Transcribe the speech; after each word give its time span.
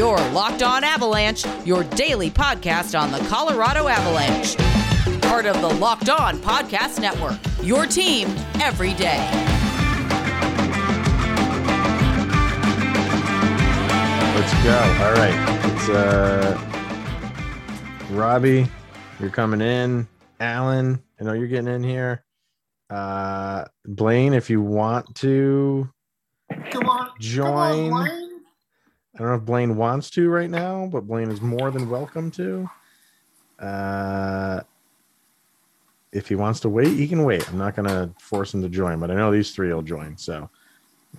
Your 0.00 0.16
Locked 0.30 0.62
On 0.62 0.82
Avalanche, 0.82 1.44
your 1.66 1.84
daily 1.84 2.30
podcast 2.30 2.98
on 2.98 3.12
the 3.12 3.18
Colorado 3.28 3.86
Avalanche. 3.86 4.56
Part 5.20 5.44
of 5.44 5.60
the 5.60 5.68
Locked 5.68 6.08
On 6.08 6.38
Podcast 6.38 7.02
Network. 7.02 7.38
Your 7.62 7.84
team 7.84 8.28
every 8.62 8.94
day. 8.94 9.18
Let's 14.34 14.54
go. 14.64 14.78
All 15.04 15.12
right. 15.12 15.66
It's 15.66 15.88
uh 15.90 16.58
Robbie, 18.12 18.66
you're 19.20 19.28
coming 19.28 19.60
in. 19.60 20.08
Alan, 20.40 21.02
I 21.20 21.24
know 21.24 21.34
you're 21.34 21.46
getting 21.46 21.68
in 21.74 21.82
here. 21.82 22.24
Uh 22.88 23.66
Blaine, 23.84 24.32
if 24.32 24.48
you 24.48 24.62
want 24.62 25.14
to 25.16 25.90
Come 26.70 26.88
on, 26.88 27.10
join. 27.20 27.90
Come 27.90 27.92
on, 27.92 28.06
Blaine. 28.06 28.29
I 29.14 29.18
don't 29.18 29.28
know 29.28 29.34
if 29.34 29.44
Blaine 29.44 29.76
wants 29.76 30.08
to 30.10 30.28
right 30.28 30.48
now, 30.48 30.88
but 30.90 31.06
Blaine 31.06 31.30
is 31.30 31.40
more 31.40 31.70
than 31.70 31.90
welcome 31.90 32.30
to. 32.32 32.68
Uh, 33.58 34.60
if 36.12 36.28
he 36.28 36.34
wants 36.36 36.60
to 36.60 36.68
wait, 36.68 36.88
he 36.88 37.06
can 37.08 37.24
wait. 37.24 37.48
I'm 37.50 37.58
not 37.58 37.74
gonna 37.76 38.14
force 38.20 38.54
him 38.54 38.62
to 38.62 38.68
join, 38.68 39.00
but 39.00 39.10
I 39.10 39.14
know 39.14 39.30
these 39.32 39.50
three 39.52 39.72
will 39.72 39.82
join. 39.82 40.16
So, 40.16 40.48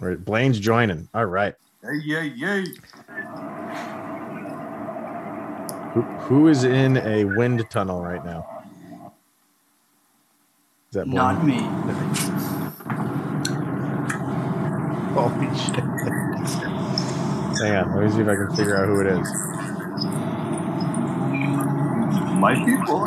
all 0.02 0.08
right, 0.08 0.24
Blaine's 0.24 0.60
joining. 0.60 1.08
All 1.14 1.26
right, 1.26 1.54
Hey, 1.84 1.98
yay, 2.04 2.28
yay. 2.28 2.64
who, 5.94 6.02
who 6.02 6.48
is 6.48 6.64
in 6.64 6.98
a 6.98 7.26
wind 7.26 7.70
tunnel 7.70 8.02
right 8.02 8.24
now? 8.26 8.48
Is 10.90 10.94
that 10.94 11.06
Blaine? 11.06 11.16
Not 11.16 11.46
me. 11.46 11.58
Holy 15.14 15.58
shit! 15.58 16.21
Hang 17.62 17.76
on, 17.76 17.96
let 17.96 18.04
me 18.06 18.12
see 18.12 18.22
if 18.22 18.28
I 18.28 18.36
can 18.36 18.50
figure 18.56 18.76
out 18.78 18.88
who 18.88 19.02
it 19.02 19.08
is. 19.08 19.28
My 22.40 22.56
people. 22.66 23.06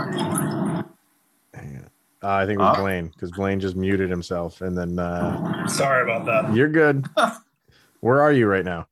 Hang 1.53 1.77
on. 1.77 1.91
Uh, 2.23 2.29
I 2.37 2.47
think 2.47 2.59
it 2.61 2.63
was 2.63 2.77
Huh? 2.77 2.83
Blaine 2.83 3.09
because 3.09 3.31
Blaine 3.33 3.59
just 3.61 3.75
muted 3.77 4.09
himself, 4.11 4.61
and 4.61 4.77
then 4.79 4.99
uh, 4.99 5.67
Sorry 5.67 6.03
about 6.09 6.25
that. 6.27 6.55
you're 6.55 6.69
good. 6.69 7.07
Where 8.01 8.23
are 8.23 8.33
you 8.33 8.47
right 8.47 8.65
now? 8.65 8.87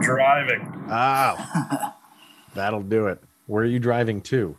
Driving. 0.00 0.72
Oh, 0.90 1.92
that'll 2.54 2.82
do 2.82 3.08
it. 3.08 3.20
Where 3.46 3.64
are 3.64 3.66
you 3.66 3.78
driving 3.80 4.20
to? 4.22 4.56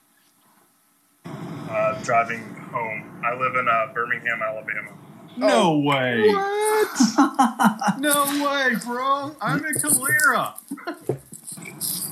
Uh, 1.25 2.01
driving 2.03 2.43
home. 2.71 3.21
I 3.25 3.33
live 3.33 3.55
in 3.55 3.67
uh, 3.67 3.93
Birmingham, 3.93 4.41
Alabama. 4.43 4.91
No 5.37 5.73
oh. 5.73 5.79
way. 5.79 6.27
What? 6.27 6.57
No 7.99 8.25
way, 8.43 8.75
bro. 8.83 9.35
I'm 9.39 9.63
in 9.63 9.73
Calera. 9.75 10.55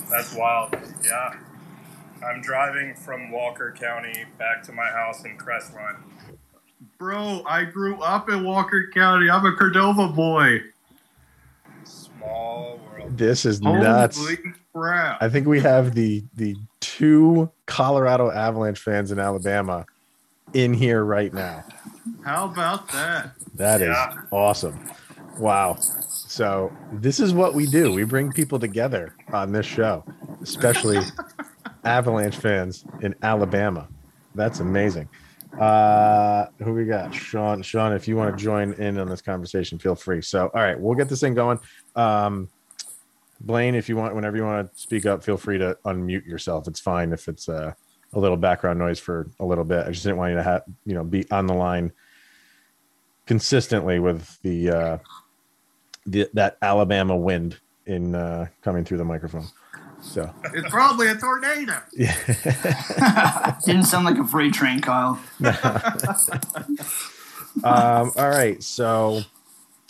That's 0.10 0.36
wild. 0.36 0.76
Yeah. 1.04 1.34
I'm 2.24 2.42
driving 2.42 2.94
from 2.96 3.32
Walker 3.32 3.74
County 3.78 4.26
back 4.38 4.62
to 4.64 4.72
my 4.72 4.86
house 4.86 5.24
in 5.26 5.38
Crestline. 5.38 5.98
Bro, 6.98 7.44
I 7.48 7.64
grew 7.64 8.00
up 8.02 8.30
in 8.30 8.44
Walker 8.44 8.90
County. 8.94 9.30
I'm 9.30 9.46
a 9.46 9.54
Cordova 9.54 10.10
boy. 10.10 10.62
Small 11.86 12.80
world. 12.86 13.18
This 13.18 13.46
is 13.46 13.62
nuts. 13.62 14.18
Holy 14.18 14.38
crap. 14.74 15.22
I 15.22 15.30
think 15.30 15.48
we 15.48 15.62
have 15.62 15.96
the 15.96 16.24
the 16.36 16.56
two 16.80 17.50
Colorado 17.66 18.30
Avalanche 18.30 18.80
fans 18.80 19.12
in 19.12 19.20
Alabama 19.20 19.86
in 20.54 20.74
here 20.74 21.04
right 21.04 21.34
now. 21.34 21.64
How 22.24 22.46
about 22.46 22.92
that? 22.92 23.32
That 23.56 23.82
is 23.82 23.88
Yeah. 23.90 24.14
awesome. 24.32 24.80
Wow. 25.38 25.78
So 26.28 26.72
this 26.92 27.20
is 27.20 27.34
what 27.34 27.54
we 27.56 27.66
do. 27.66 27.92
We 27.92 28.04
bring 28.04 28.32
people 28.32 28.60
together 28.60 29.16
on 29.34 29.52
this 29.52 29.66
show, 29.66 30.06
especially 30.44 31.02
Avalanche 31.86 32.36
fans 32.38 32.86
in 33.02 33.16
Alabama. 33.22 33.90
That's 34.36 34.60
amazing. 34.60 35.10
Uh 35.58 36.46
who 36.60 36.74
we 36.74 36.86
got? 36.86 37.14
Sean. 37.14 37.62
Sean, 37.64 37.94
if 37.94 38.08
you 38.08 38.16
want 38.16 38.38
to 38.38 38.42
join 38.44 38.74
in 38.74 38.98
on 38.98 39.10
this 39.10 39.22
conversation, 39.22 39.80
feel 39.80 39.96
free. 39.96 40.22
So 40.22 40.50
all 40.54 40.62
right, 40.62 40.80
we'll 40.80 40.96
get 40.96 41.10
this 41.10 41.20
thing 41.22 41.34
going. 41.34 41.60
Um 41.96 42.50
Blaine, 43.42 43.74
if 43.76 43.88
you 43.88 43.96
want, 43.96 44.16
whenever 44.16 44.36
you 44.36 44.44
want 44.44 44.68
to 44.70 44.78
speak 44.78 45.06
up, 45.06 45.24
feel 45.24 45.38
free 45.38 45.58
to 45.60 45.78
unmute 45.86 46.26
yourself. 46.26 46.68
It's 46.68 46.82
fine 46.82 47.14
if 47.14 47.30
it's 47.30 47.48
uh, 47.48 47.72
a 48.12 48.20
little 48.20 48.36
background 48.36 48.80
noise 48.80 49.00
for 49.00 49.32
a 49.40 49.46
little 49.46 49.64
bit. 49.64 49.88
I 49.88 49.92
just 49.92 50.04
didn't 50.04 50.18
want 50.18 50.32
you 50.32 50.36
to 50.38 50.44
have, 50.44 50.64
you 50.86 50.94
know, 50.94 51.06
be 51.06 51.24
on 51.32 51.48
the 51.48 51.54
line 51.54 51.94
consistently 53.30 54.00
with 54.00 54.42
the 54.42 54.70
uh 54.72 54.98
the 56.08 56.28
that 56.34 56.58
Alabama 56.64 57.16
wind 57.16 57.60
in 57.86 58.16
uh 58.16 58.48
coming 58.64 58.84
through 58.84 58.98
the 58.98 59.06
microphone. 59.06 59.46
So 60.02 60.34
It's 60.52 60.68
probably 60.72 61.10
a 61.10 61.16
tornado. 61.16 61.80
yeah. 61.94 63.56
Didn't 63.66 63.84
sound 63.84 64.06
like 64.06 64.18
a 64.18 64.24
freight 64.24 64.54
train, 64.54 64.80
Kyle. 64.82 65.20
um 67.64 68.12
all 68.18 68.30
right. 68.30 68.64
So 68.64 69.22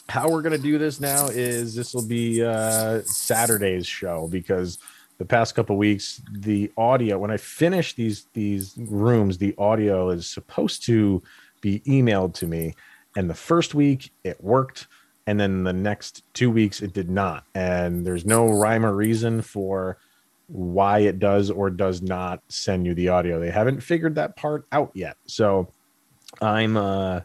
how 0.10 0.30
we're 0.30 0.42
gonna 0.42 0.58
do 0.58 0.78
this 0.78 1.00
now 1.00 1.28
is 1.28 1.74
this 1.74 1.94
will 1.94 2.06
be 2.06 2.44
uh 2.44 3.04
Saturday's 3.06 3.88
show 3.88 4.28
because 4.30 4.80
the 5.18 5.24
past 5.24 5.56
couple 5.56 5.78
weeks 5.78 6.22
the 6.34 6.70
audio 6.76 7.18
when 7.18 7.32
I 7.32 7.38
finish 7.38 7.94
these 7.94 8.26
these 8.34 8.74
rooms, 8.76 9.38
the 9.38 9.56
audio 9.58 10.10
is 10.10 10.30
supposed 10.30 10.86
to 10.88 11.24
be 11.62 11.80
emailed 11.88 12.34
to 12.34 12.48
me. 12.48 12.76
And 13.20 13.30
the 13.30 13.36
first 13.36 13.76
week 13.76 14.14
it 14.24 14.42
worked. 14.42 14.88
And 15.28 15.38
then 15.38 15.64
the 15.66 15.74
next 15.74 16.24
two 16.34 16.50
weeks 16.50 16.82
it 16.82 16.94
did 16.94 17.10
not. 17.10 17.44
And 17.54 18.06
there's 18.08 18.26
no 18.26 18.48
rhyme 18.48 18.86
or 18.86 18.96
reason 18.96 19.42
for 19.42 19.98
why 20.48 21.00
it 21.00 21.20
does 21.20 21.52
or 21.52 21.70
does 21.70 22.02
not 22.02 22.42
send 22.48 22.86
you 22.86 22.94
the 22.94 23.10
audio. 23.10 23.38
They 23.38 23.52
haven't 23.52 23.82
figured 23.82 24.16
that 24.16 24.38
part 24.38 24.68
out 24.72 24.92
yet. 24.94 25.18
So 25.26 25.68
I'm 26.40 26.78
uh 26.78 27.20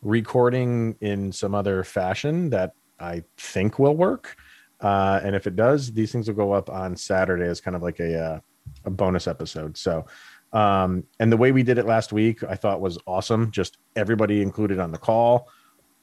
recording 0.00 0.96
in 1.02 1.30
some 1.30 1.54
other 1.54 1.84
fashion 1.84 2.48
that 2.48 2.72
I 2.98 3.22
think 3.36 3.78
will 3.78 3.96
work. 3.96 4.34
Uh, 4.80 5.20
and 5.22 5.36
if 5.36 5.46
it 5.46 5.56
does, 5.56 5.92
these 5.92 6.10
things 6.10 6.28
will 6.28 6.36
go 6.36 6.52
up 6.52 6.70
on 6.70 6.96
Saturday 6.96 7.44
as 7.44 7.60
kind 7.60 7.76
of 7.76 7.82
like 7.82 8.00
a 8.00 8.18
uh, 8.18 8.40
a 8.86 8.90
bonus 8.90 9.26
episode. 9.26 9.76
So, 9.76 10.06
um, 10.52 11.04
and 11.20 11.30
the 11.30 11.36
way 11.36 11.52
we 11.52 11.62
did 11.62 11.78
it 11.78 11.86
last 11.86 12.12
week, 12.12 12.42
I 12.42 12.54
thought 12.54 12.80
was 12.80 12.98
awesome. 13.06 13.50
Just 13.50 13.78
everybody 13.96 14.42
included 14.42 14.78
on 14.78 14.92
the 14.92 14.98
call. 14.98 15.48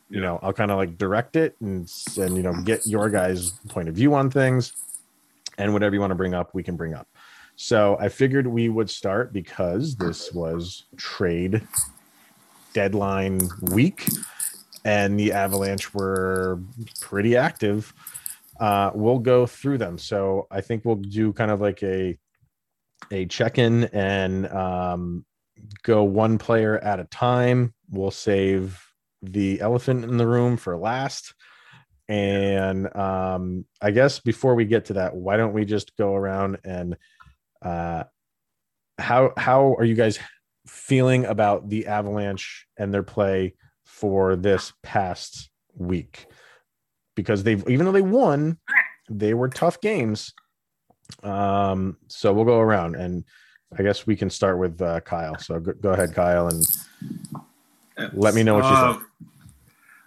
You 0.09 0.21
know, 0.21 0.39
I'll 0.43 0.53
kind 0.53 0.69
of 0.71 0.77
like 0.77 0.97
direct 0.97 1.35
it 1.35 1.55
and 1.61 1.91
and 2.17 2.37
you 2.37 2.43
know 2.43 2.53
get 2.63 2.85
your 2.85 3.09
guys' 3.09 3.51
point 3.69 3.89
of 3.89 3.95
view 3.95 4.13
on 4.13 4.29
things, 4.29 4.73
and 5.57 5.73
whatever 5.73 5.95
you 5.95 6.01
want 6.01 6.11
to 6.11 6.15
bring 6.15 6.33
up, 6.33 6.53
we 6.53 6.63
can 6.63 6.75
bring 6.75 6.93
up. 6.93 7.07
So 7.55 7.97
I 7.99 8.09
figured 8.09 8.45
we 8.45 8.69
would 8.69 8.89
start 8.89 9.31
because 9.31 9.95
this 9.95 10.33
was 10.33 10.85
trade 10.97 11.65
deadline 12.73 13.39
week 13.71 14.09
and 14.83 15.17
the 15.19 15.31
Avalanche 15.31 15.93
were 15.93 16.59
pretty 16.99 17.35
active. 17.35 17.93
Uh, 18.59 18.91
we'll 18.93 19.19
go 19.19 19.45
through 19.45 19.77
them. 19.79 19.97
So 19.97 20.47
I 20.51 20.61
think 20.61 20.85
we'll 20.85 20.95
do 20.95 21.33
kind 21.33 21.49
of 21.49 21.61
like 21.61 21.81
a 21.83 22.17
a 23.11 23.25
check-in 23.25 23.85
and 23.85 24.47
um, 24.47 25.25
go 25.83 26.03
one 26.03 26.37
player 26.37 26.77
at 26.77 26.99
a 26.99 27.05
time. 27.05 27.73
We'll 27.89 28.11
save 28.11 28.81
the 29.21 29.61
elephant 29.61 30.03
in 30.03 30.17
the 30.17 30.27
room 30.27 30.57
for 30.57 30.77
last. 30.77 31.33
And 32.07 32.95
um, 32.95 33.65
I 33.81 33.91
guess 33.91 34.19
before 34.19 34.55
we 34.55 34.65
get 34.65 34.85
to 34.85 34.93
that, 34.93 35.15
why 35.15 35.37
don't 35.37 35.53
we 35.53 35.65
just 35.65 35.97
go 35.97 36.13
around 36.13 36.57
and 36.63 36.97
uh, 37.61 38.03
how 38.97 39.33
how 39.37 39.73
are 39.75 39.83
you 39.83 39.95
guys 39.95 40.19
feeling 40.67 41.25
about 41.25 41.69
the 41.69 41.87
Avalanche 41.87 42.67
and 42.77 42.93
their 42.93 43.03
play 43.03 43.55
for 43.85 44.35
this 44.35 44.71
past 44.83 45.49
week? 45.75 46.27
Because 47.15 47.43
they've 47.43 47.67
even 47.67 47.85
though 47.85 47.91
they 47.91 48.01
won, 48.01 48.59
they 49.09 49.33
were 49.33 49.49
tough 49.49 49.81
games. 49.81 50.33
Um, 51.23 51.97
so 52.07 52.33
we'll 52.33 52.45
go 52.45 52.59
around 52.59 52.95
and 52.95 53.23
I 53.77 53.83
guess 53.83 54.07
we 54.07 54.15
can 54.15 54.29
start 54.29 54.57
with 54.57 54.81
uh, 54.81 55.01
Kyle. 55.01 55.37
So 55.39 55.59
go, 55.59 55.73
go 55.73 55.89
ahead, 55.91 56.13
Kyle, 56.13 56.47
and 56.47 56.65
Let 58.13 58.33
me 58.35 58.43
know 58.43 58.55
what 58.55 58.63
you 58.63 58.69
Uh, 58.69 58.93
think. 58.93 59.05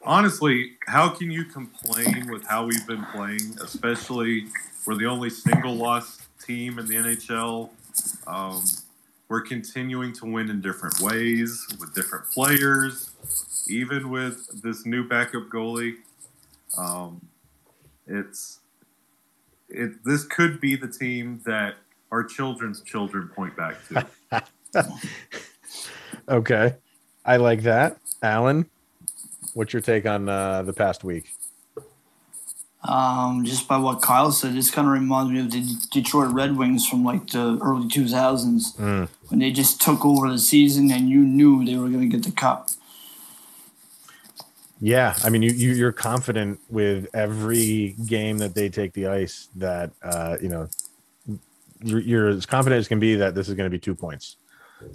Honestly, 0.05 0.73
how 0.87 1.09
can 1.09 1.31
you 1.31 1.45
complain 1.45 2.31
with 2.31 2.47
how 2.47 2.65
we've 2.65 2.87
been 2.87 3.05
playing? 3.07 3.57
Especially, 3.63 4.47
we're 4.87 4.95
the 4.97 5.07
only 5.07 5.29
single 5.29 5.75
loss 5.75 6.19
team 6.45 6.79
in 6.79 6.87
the 6.87 6.95
NHL. 6.95 7.71
Um, 8.27 8.63
we're 9.29 9.43
continuing 9.43 10.13
to 10.15 10.25
win 10.25 10.49
in 10.49 10.61
different 10.63 11.01
ways 11.01 11.67
with 11.79 11.95
different 11.95 12.31
players, 12.31 13.11
even 13.69 14.09
with 14.09 14.63
this 14.63 14.87
new 14.87 15.07
backup 15.07 15.49
goalie. 15.51 15.97
Um, 16.79 17.21
it's 18.07 18.58
it. 19.69 20.05
This 20.05 20.25
could 20.25 20.61
be 20.61 20.77
the 20.77 20.89
team 20.89 21.41
that 21.47 21.75
our 22.11 22.25
children's 22.25 22.81
children 22.83 23.29
point 23.29 23.55
back 23.57 23.77
to. 23.89 24.07
okay, 26.29 26.75
I 27.25 27.37
like 27.37 27.63
that. 27.63 27.99
Alan, 28.23 28.69
what's 29.55 29.73
your 29.73 29.83
take 29.83 30.07
on 30.07 30.29
uh, 30.29 30.63
the 30.63 30.73
past 30.73 31.05
week? 31.05 31.35
Um, 32.85 33.45
just 33.45 33.67
by 33.67 33.77
what 33.77 34.01
Kyle 34.01 34.31
said, 34.31 34.55
this 34.55 34.71
kind 34.71 34.87
of 34.87 34.95
reminds 34.95 35.33
me 35.33 35.41
of 35.41 35.51
the 35.51 35.63
Detroit 35.91 36.33
Red 36.33 36.57
Wings 36.57 36.87
from 36.89 37.05
like 37.05 37.29
the 37.31 37.59
early 37.61 37.89
2000s 37.89 38.77
Mm. 38.77 39.09
when 39.29 39.41
they 39.41 39.51
just 39.51 39.81
took 39.81 40.05
over 40.05 40.31
the 40.31 40.39
season 40.39 40.91
and 40.93 41.09
you 41.11 41.19
knew 41.21 41.65
they 41.65 41.77
were 41.77 41.89
going 41.89 42.09
to 42.09 42.17
get 42.17 42.25
the 42.25 42.31
cup. 42.33 42.69
Yeah, 44.81 45.17
I 45.25 45.31
mean, 45.31 45.43
you, 45.43 45.51
you 45.51 45.73
you're 45.73 45.93
confident 45.93 46.61
with 46.69 47.09
every 47.13 47.97
game 48.07 48.39
that 48.39 48.55
they 48.55 48.69
take 48.69 48.93
the 48.93 49.09
ice 49.09 49.49
that 49.57 49.91
uh, 50.03 50.37
you 50.41 50.49
know 50.49 50.69
you're, 51.83 52.01
you're 52.01 52.29
as 52.29 52.47
confident 52.47 52.79
as 52.79 52.89
can 52.89 53.01
be 53.01 53.17
that 53.17 53.35
this 53.35 53.49
is 53.49 53.55
going 53.55 53.69
to 53.69 53.75
be 53.75 53.81
two 53.81 53.95
points. 53.95 54.37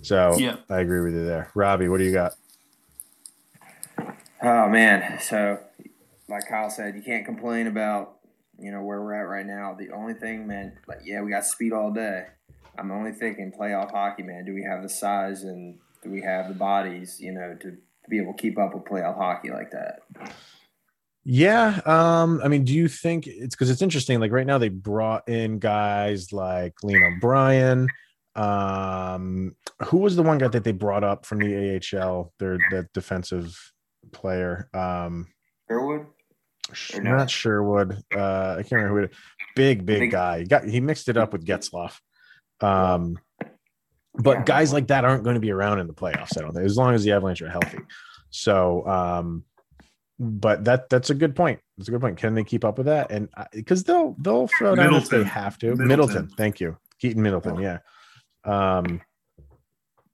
So 0.02 0.38
Yeah. 0.38 0.58
I 0.70 0.80
agree 0.80 1.02
with 1.02 1.14
you 1.14 1.26
there, 1.26 1.52
Robbie. 1.56 1.90
What 1.90 1.98
do 1.98 2.06
you 2.06 2.14
got? 2.14 2.34
Oh 4.42 4.70
man, 4.70 5.20
so 5.22 5.60
like 6.28 6.48
Kyle 6.48 6.70
said, 6.70 6.96
you 6.96 7.02
can't 7.02 7.26
complain 7.26 7.68
about 7.68 8.18
you 8.60 8.72
know 8.72 8.82
where 8.84 9.02
we're 9.02 9.14
at 9.14 9.28
right 9.28 9.46
now. 9.46 9.74
The 9.78 9.92
only 9.92 10.14
thing, 10.14 10.48
man, 10.48 10.74
like 10.88 11.00
yeah, 11.04 11.22
we 11.22 11.30
got 11.30 11.46
speed 11.46 11.74
all 11.74 11.92
day. 11.92 12.28
I'm 12.78 12.92
only 12.92 13.12
thinking 13.12 13.52
playoff 13.52 13.92
hockey, 13.92 14.24
man. 14.24 14.46
Do 14.46 14.54
we 14.54 14.64
have 14.64 14.82
the 14.82 14.90
size 14.90 15.44
and 15.44 15.78
do 16.02 16.10
we 16.10 16.22
have 16.22 16.48
the 16.48 16.56
bodies, 16.56 17.20
you 17.22 17.32
know, 17.32 17.56
to, 17.62 17.78
to 18.04 18.10
be 18.10 18.20
able 18.20 18.34
to 18.34 18.42
keep 18.42 18.58
up 18.60 18.74
with 18.74 18.84
playoff 18.84 19.18
hockey 19.18 19.50
like 19.52 19.72
that? 19.72 20.00
Yeah, 21.26 21.80
um, 21.86 22.42
I 22.44 22.50
mean, 22.50 22.66
do 22.66 22.74
you 22.74 22.88
think 22.90 23.28
it's 23.28 23.56
because 23.56 23.70
it's 23.70 23.82
interesting? 23.82 24.20
Like 24.20 24.32
right 24.32 24.46
now, 24.46 24.58
they 24.58 24.70
brought 24.70 25.28
in 25.30 25.60
guys 25.60 26.34
like 26.34 26.74
Liam 26.84 27.16
O'Brien. 27.18 27.88
Um, 28.36 29.56
who 29.86 29.98
was 30.00 30.16
the 30.16 30.24
one 30.24 30.38
guy 30.38 30.50
that 30.50 30.64
they 30.64 30.72
brought 30.74 31.04
up 31.04 31.26
from 31.26 31.40
the 31.40 31.80
AHL? 31.94 32.34
Their 32.40 32.58
that 32.72 32.92
defensive 32.94 33.58
player. 34.12 34.70
Um, 34.74 35.28
Sherwood? 35.70 36.08
Sh- 36.74 36.96
Or 36.96 37.04
no? 37.04 37.16
Not 37.18 37.30
Sherwood. 37.32 38.04
Uh, 38.14 38.56
I 38.60 38.64
can't 38.64 38.72
remember 38.74 39.00
who 39.00 39.06
it. 39.06 39.14
Big, 39.56 39.86
big 39.86 40.00
Big- 40.00 40.12
guy. 40.12 40.40
He 40.40 40.46
got 40.46 40.66
he 40.66 40.82
mixed 40.82 41.08
it 41.08 41.16
up 41.16 41.32
with 41.32 41.46
Getzlaf. 41.46 42.00
Um, 42.60 43.18
but 44.16 44.40
Yeah. 44.40 44.44
guys 44.44 44.74
like 44.74 44.88
that 44.88 45.06
aren't 45.06 45.24
going 45.24 45.36
to 45.36 45.40
be 45.40 45.52
around 45.52 45.80
in 45.80 45.88
the 45.88 45.94
playoffs. 45.94 46.38
I 46.38 46.42
don't 46.42 46.54
think, 46.54 46.66
as 46.66 46.78
long 46.78 46.94
as 46.94 47.04
the 47.04 47.12
Avalanche 47.12 47.42
are 47.42 47.50
healthy. 47.50 47.80
So, 48.30 48.86
um, 48.88 49.44
but 50.20 50.64
that 50.66 50.90
that's 50.90 51.10
a 51.10 51.16
good 51.16 51.36
point. 51.36 51.60
That's 51.78 51.88
a 51.88 51.92
good 51.92 52.02
point. 52.02 52.18
Can 52.18 52.36
they 52.36 52.44
keep 52.44 52.64
up 52.64 52.78
with 52.78 52.86
that? 52.88 53.12
And 53.12 53.30
because 53.52 53.84
they'll 53.84 54.16
they'll 54.20 54.48
throw 54.48 54.76
down 54.76 54.94
if 54.96 55.10
they 55.10 55.24
have 55.24 55.58
to. 55.60 55.68
Middleton. 55.76 55.88
Middleton. 55.88 56.30
Thank 56.38 56.60
you, 56.60 56.78
Keaton 57.00 57.22
Middleton. 57.22 57.60
Yeah. 57.60 57.80
Um, 58.44 59.02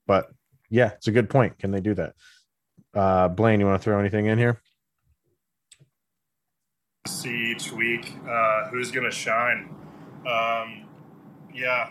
but 0.06 0.28
yeah, 0.70 0.92
it's 0.92 1.08
a 1.08 1.12
good 1.12 1.28
point. 1.30 1.58
Can 1.58 1.70
they 1.70 1.80
do 1.80 1.94
that? 1.94 2.14
Uh, 2.94 3.28
Blaine, 3.28 3.60
you 3.60 3.66
want 3.66 3.80
to 3.80 3.84
throw 3.84 3.98
anything 4.00 4.26
in 4.26 4.38
here? 4.38 4.60
see 7.06 7.50
each 7.52 7.72
week 7.72 8.14
uh, 8.28 8.68
who's 8.68 8.90
going 8.90 9.08
to 9.08 9.14
shine. 9.14 9.74
Um, 10.26 10.86
yeah, 11.52 11.90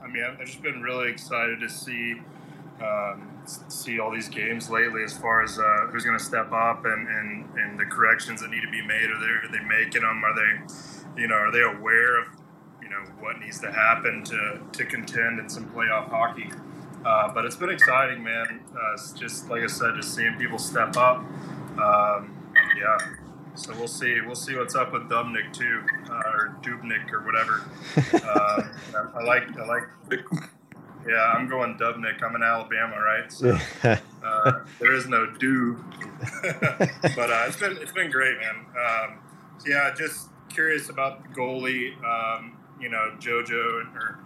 I 0.00 0.06
mean, 0.06 0.22
I've 0.22 0.38
just 0.46 0.62
been 0.62 0.80
really 0.80 1.10
excited 1.10 1.60
to 1.60 1.68
see 1.68 2.20
um, 2.80 3.32
see 3.46 3.98
all 3.98 4.12
these 4.12 4.28
games 4.28 4.70
lately, 4.70 5.02
as 5.02 5.16
far 5.18 5.42
as 5.42 5.58
uh, 5.58 5.88
who's 5.90 6.04
going 6.04 6.16
to 6.16 6.24
step 6.24 6.52
up 6.52 6.84
and, 6.84 7.08
and, 7.08 7.58
and 7.58 7.80
the 7.80 7.84
corrections 7.84 8.40
that 8.40 8.50
need 8.50 8.60
to 8.60 8.70
be 8.70 8.82
made. 8.82 9.10
Are 9.10 9.18
they 9.18 9.48
are 9.48 9.50
they 9.50 9.64
making 9.64 10.02
them? 10.02 10.22
Are 10.24 10.34
they, 10.34 11.20
you 11.22 11.26
know, 11.26 11.34
are 11.34 11.50
they 11.50 11.62
aware 11.62 12.20
of 12.20 12.28
you 12.80 12.88
know 12.88 13.00
what 13.18 13.40
needs 13.40 13.58
to 13.60 13.72
happen 13.72 14.22
to 14.24 14.60
to 14.72 14.84
contend 14.84 15.40
in 15.40 15.48
some 15.48 15.68
playoff 15.70 16.08
hockey? 16.10 16.50
Uh, 17.04 17.32
but 17.32 17.44
it's 17.44 17.56
been 17.56 17.70
exciting, 17.70 18.22
man. 18.22 18.60
Uh, 18.72 18.96
just 19.16 19.48
like 19.48 19.62
I 19.62 19.66
said, 19.66 19.94
just 19.96 20.14
seeing 20.14 20.36
people 20.36 20.58
step 20.58 20.96
up. 20.96 21.18
Um, 21.78 22.36
yeah, 22.76 22.98
so 23.58 23.74
we'll 23.74 23.88
see. 23.88 24.20
We'll 24.24 24.36
see 24.36 24.56
what's 24.56 24.74
up 24.74 24.92
with 24.92 25.08
Dubnik 25.08 25.52
too, 25.52 25.82
uh, 26.08 26.22
or 26.32 26.56
Dubnik 26.62 27.12
or 27.12 27.24
whatever. 27.24 27.64
Uh, 28.28 28.62
I 29.14 29.22
like. 29.22 29.58
I 29.58 29.64
like. 29.64 29.84
Yeah, 31.06 31.32
I'm 31.34 31.48
going 31.48 31.78
Dubnik. 31.78 32.22
I'm 32.22 32.36
in 32.36 32.42
Alabama, 32.42 33.00
right? 33.00 33.32
So 33.32 33.58
uh, 34.24 34.52
there 34.78 34.92
is 34.92 35.08
no 35.08 35.26
Dub. 35.26 35.94
but 37.16 37.30
uh, 37.30 37.44
it's 37.46 37.56
been 37.56 37.78
it's 37.80 37.92
been 37.92 38.10
great, 38.10 38.36
man. 38.38 38.66
Um, 38.76 39.18
yeah, 39.66 39.94
just 39.96 40.28
curious 40.48 40.90
about 40.90 41.22
the 41.22 41.28
goalie. 41.34 41.92
Um, 42.04 42.58
you 42.80 42.88
know, 42.88 43.12
JoJo 43.18 43.80
and 43.80 43.96
or, 43.96 44.18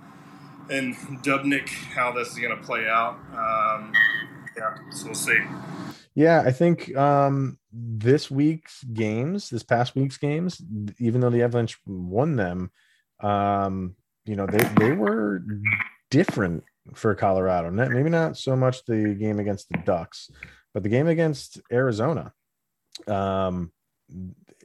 and 0.70 0.94
Dubnik, 1.22 1.68
how 1.68 2.12
this 2.12 2.28
is 2.28 2.38
going 2.38 2.56
to 2.56 2.62
play 2.62 2.86
out. 2.86 3.16
Um, 3.32 3.92
yeah, 4.56 4.76
so 4.90 5.06
we'll 5.06 5.14
see. 5.14 5.38
Yeah, 6.14 6.42
I 6.44 6.52
think 6.52 6.94
um, 6.96 7.58
this 7.72 8.30
week's 8.30 8.84
games, 8.84 9.48
this 9.48 9.62
past 9.62 9.94
week's 9.94 10.18
games, 10.18 10.62
even 10.98 11.20
though 11.20 11.30
the 11.30 11.42
Avalanche 11.42 11.78
won 11.86 12.36
them, 12.36 12.70
um, 13.20 13.96
you 14.26 14.36
know, 14.36 14.46
they 14.46 14.64
they 14.78 14.92
were 14.92 15.42
different 16.10 16.64
for 16.94 17.14
Colorado. 17.14 17.70
Maybe 17.70 18.10
not 18.10 18.36
so 18.36 18.54
much 18.56 18.84
the 18.84 19.14
game 19.18 19.38
against 19.40 19.68
the 19.70 19.78
Ducks, 19.78 20.30
but 20.74 20.82
the 20.82 20.88
game 20.88 21.08
against 21.08 21.60
Arizona. 21.72 22.32
Um, 23.06 23.72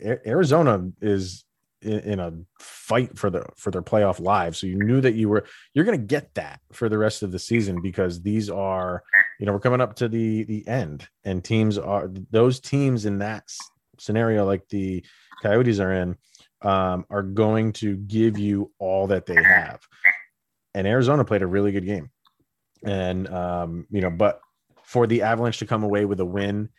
Arizona 0.03 0.91
is 1.01 1.45
in, 1.81 1.99
in 1.99 2.19
a 2.19 2.33
fight 2.59 3.17
for 3.17 3.29
the 3.29 3.45
for 3.55 3.71
their 3.71 3.81
playoff 3.81 4.19
lives. 4.19 4.59
So 4.59 4.67
you 4.67 4.77
knew 4.77 5.01
that 5.01 5.15
you 5.15 5.29
were 5.29 5.45
you're 5.73 5.85
going 5.85 5.99
to 5.99 6.05
get 6.05 6.33
that 6.35 6.59
for 6.71 6.89
the 6.89 6.97
rest 6.97 7.23
of 7.23 7.31
the 7.31 7.39
season 7.39 7.81
because 7.81 8.21
these 8.21 8.49
are 8.49 9.03
you 9.39 9.45
know 9.45 9.53
we're 9.53 9.59
coming 9.59 9.81
up 9.81 9.95
to 9.95 10.07
the 10.07 10.43
the 10.43 10.67
end 10.67 11.07
and 11.23 11.43
teams 11.43 11.77
are 11.77 12.09
those 12.31 12.59
teams 12.59 13.05
in 13.05 13.19
that 13.19 13.43
scenario 13.99 14.45
like 14.45 14.67
the 14.69 15.03
coyotes 15.41 15.79
are 15.79 15.93
in 15.93 16.15
um, 16.61 17.05
are 17.09 17.23
going 17.23 17.71
to 17.71 17.95
give 17.97 18.37
you 18.37 18.71
all 18.79 19.07
that 19.07 19.25
they 19.25 19.41
have 19.41 19.79
and 20.73 20.87
arizona 20.87 21.23
played 21.23 21.41
a 21.41 21.47
really 21.47 21.71
good 21.71 21.85
game 21.85 22.09
and 22.83 23.27
um, 23.29 23.85
you 23.91 24.01
know 24.01 24.09
but 24.09 24.41
for 24.83 25.07
the 25.07 25.21
avalanche 25.21 25.59
to 25.59 25.65
come 25.65 25.83
away 25.83 26.05
with 26.05 26.19
a 26.19 26.25
win 26.25 26.69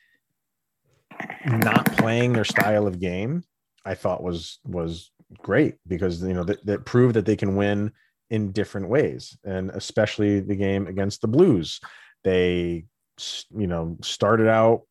not 1.46 1.84
playing 1.96 2.32
their 2.32 2.44
style 2.44 2.86
of 2.86 3.00
game 3.00 3.42
i 3.84 3.94
thought 3.94 4.22
was 4.22 4.58
was 4.64 5.10
great 5.38 5.76
because 5.86 6.22
you 6.22 6.34
know 6.34 6.44
that, 6.44 6.64
that 6.64 6.84
proved 6.84 7.14
that 7.14 7.26
they 7.26 7.36
can 7.36 7.56
win 7.56 7.92
in 8.30 8.52
different 8.52 8.88
ways. 8.88 9.36
And 9.44 9.70
especially 9.70 10.40
the 10.40 10.56
game 10.56 10.86
against 10.86 11.20
the 11.20 11.28
blues 11.28 11.80
they 12.24 12.84
you 13.50 13.66
know 13.66 13.96
started 14.00 14.48
out 14.48 14.82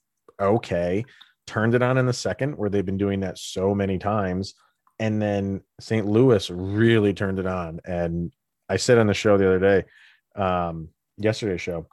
okay 0.41 1.05
turned 1.45 1.75
it 1.75 1.81
on 1.81 1.97
in 1.97 2.05
the 2.05 2.13
second 2.13 2.57
where 2.57 2.69
they've 2.69 2.85
been 2.85 2.97
doing 2.97 3.21
that 3.21 3.37
so 3.37 3.73
many 3.75 3.97
times. 3.97 4.53
And 4.99 5.21
then 5.21 5.61
st 5.79 6.05
louis 6.05 6.49
really 6.49 7.13
turned 7.13 7.39
it 7.39 7.47
on. 7.47 7.79
And 7.85 8.31
i 8.69 8.77
said 8.77 8.97
on 8.97 9.07
the 9.07 9.13
show 9.13 9.37
the 9.37 9.47
other 9.47 9.59
day 9.59 10.41
um 10.41 10.89
yesterday's 11.17 11.61
show 11.61 11.87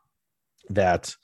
that 0.71 1.15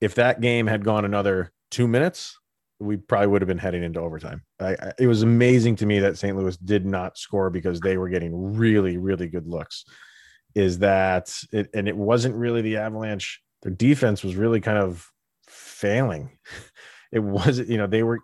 if 0.00 0.14
that 0.14 0.40
game 0.40 0.66
had 0.66 0.84
gone 0.84 1.04
another 1.04 1.52
two 1.70 1.86
minutes 1.86 2.38
we 2.80 2.96
probably 2.96 3.28
would 3.28 3.42
have 3.42 3.48
been 3.48 3.58
heading 3.58 3.82
into 3.82 4.00
overtime. 4.00 4.42
I, 4.58 4.72
I, 4.72 4.92
it 4.98 5.06
was 5.06 5.22
amazing 5.22 5.76
to 5.76 5.86
me 5.86 5.98
that 6.00 6.18
St. 6.18 6.36
Louis 6.36 6.56
did 6.56 6.86
not 6.86 7.18
score 7.18 7.50
because 7.50 7.80
they 7.80 7.96
were 7.96 8.08
getting 8.08 8.56
really, 8.56 8.96
really 8.96 9.28
good 9.28 9.46
looks. 9.46 9.84
Is 10.54 10.78
that 10.78 11.32
it? 11.52 11.68
And 11.74 11.86
it 11.88 11.96
wasn't 11.96 12.34
really 12.34 12.62
the 12.62 12.78
Avalanche. 12.78 13.40
Their 13.62 13.72
defense 13.72 14.24
was 14.24 14.34
really 14.34 14.60
kind 14.60 14.78
of 14.78 15.08
failing. 15.46 16.30
It 17.12 17.18
wasn't, 17.18 17.68
you 17.68 17.76
know, 17.76 17.88
they 17.88 18.04
were 18.04 18.20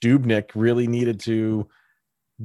Dubnyk 0.00 0.50
really 0.54 0.86
needed 0.86 1.18
to 1.22 1.66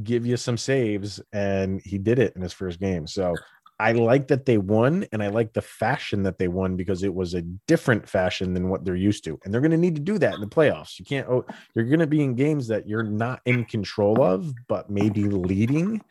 give 0.01 0.25
you 0.25 0.37
some 0.37 0.57
saves, 0.57 1.21
and 1.31 1.79
he 1.83 1.99
did 1.99 2.17
it 2.17 2.35
in 2.35 2.41
his 2.41 2.53
first 2.53 2.79
game. 2.79 3.05
So 3.05 3.35
I 3.79 3.91
like 3.93 4.27
that 4.27 4.45
they 4.45 4.57
won, 4.57 5.05
and 5.11 5.23
I 5.23 5.27
like 5.27 5.53
the 5.53 5.61
fashion 5.61 6.23
that 6.23 6.37
they 6.37 6.47
won 6.47 6.75
because 6.75 7.03
it 7.03 7.13
was 7.13 7.33
a 7.33 7.41
different 7.41 8.07
fashion 8.07 8.53
than 8.53 8.69
what 8.69 8.85
they're 8.85 8.95
used 8.95 9.23
to. 9.25 9.39
And 9.43 9.53
they're 9.53 9.61
going 9.61 9.71
to 9.71 9.77
need 9.77 9.95
to 9.95 10.01
do 10.01 10.17
that 10.19 10.35
in 10.35 10.41
the 10.41 10.47
playoffs. 10.47 10.99
You 10.99 11.05
can't, 11.05 11.27
oh, 11.27 11.45
you're 11.73 11.85
going 11.85 11.99
to 11.99 12.07
be 12.07 12.23
in 12.23 12.35
games 12.35 12.67
that 12.67 12.87
you're 12.87 13.03
not 13.03 13.41
in 13.45 13.65
control 13.65 14.21
of, 14.23 14.53
but 14.67 14.89
maybe 14.89 15.23
leading. 15.23 16.01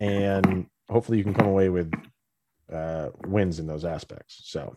And 0.00 0.66
hopefully 0.88 1.18
you 1.18 1.24
can 1.24 1.34
come 1.34 1.46
away 1.46 1.68
with 1.68 1.92
uh, 2.72 3.10
wins 3.26 3.58
in 3.58 3.66
those 3.66 3.84
aspects. 3.84 4.42
So, 4.44 4.76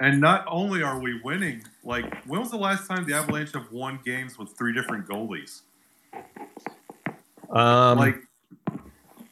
And 0.00 0.20
not 0.20 0.44
only 0.48 0.82
are 0.82 1.00
we 1.00 1.20
winning, 1.22 1.62
like 1.84 2.24
when 2.24 2.40
was 2.40 2.50
the 2.50 2.58
last 2.58 2.88
time 2.88 3.06
the 3.06 3.14
Avalanche 3.14 3.52
have 3.52 3.70
won 3.70 4.00
games 4.04 4.38
with 4.38 4.56
three 4.58 4.74
different 4.74 5.06
goalies? 5.06 5.62
um, 7.50 7.98
like 7.98 8.16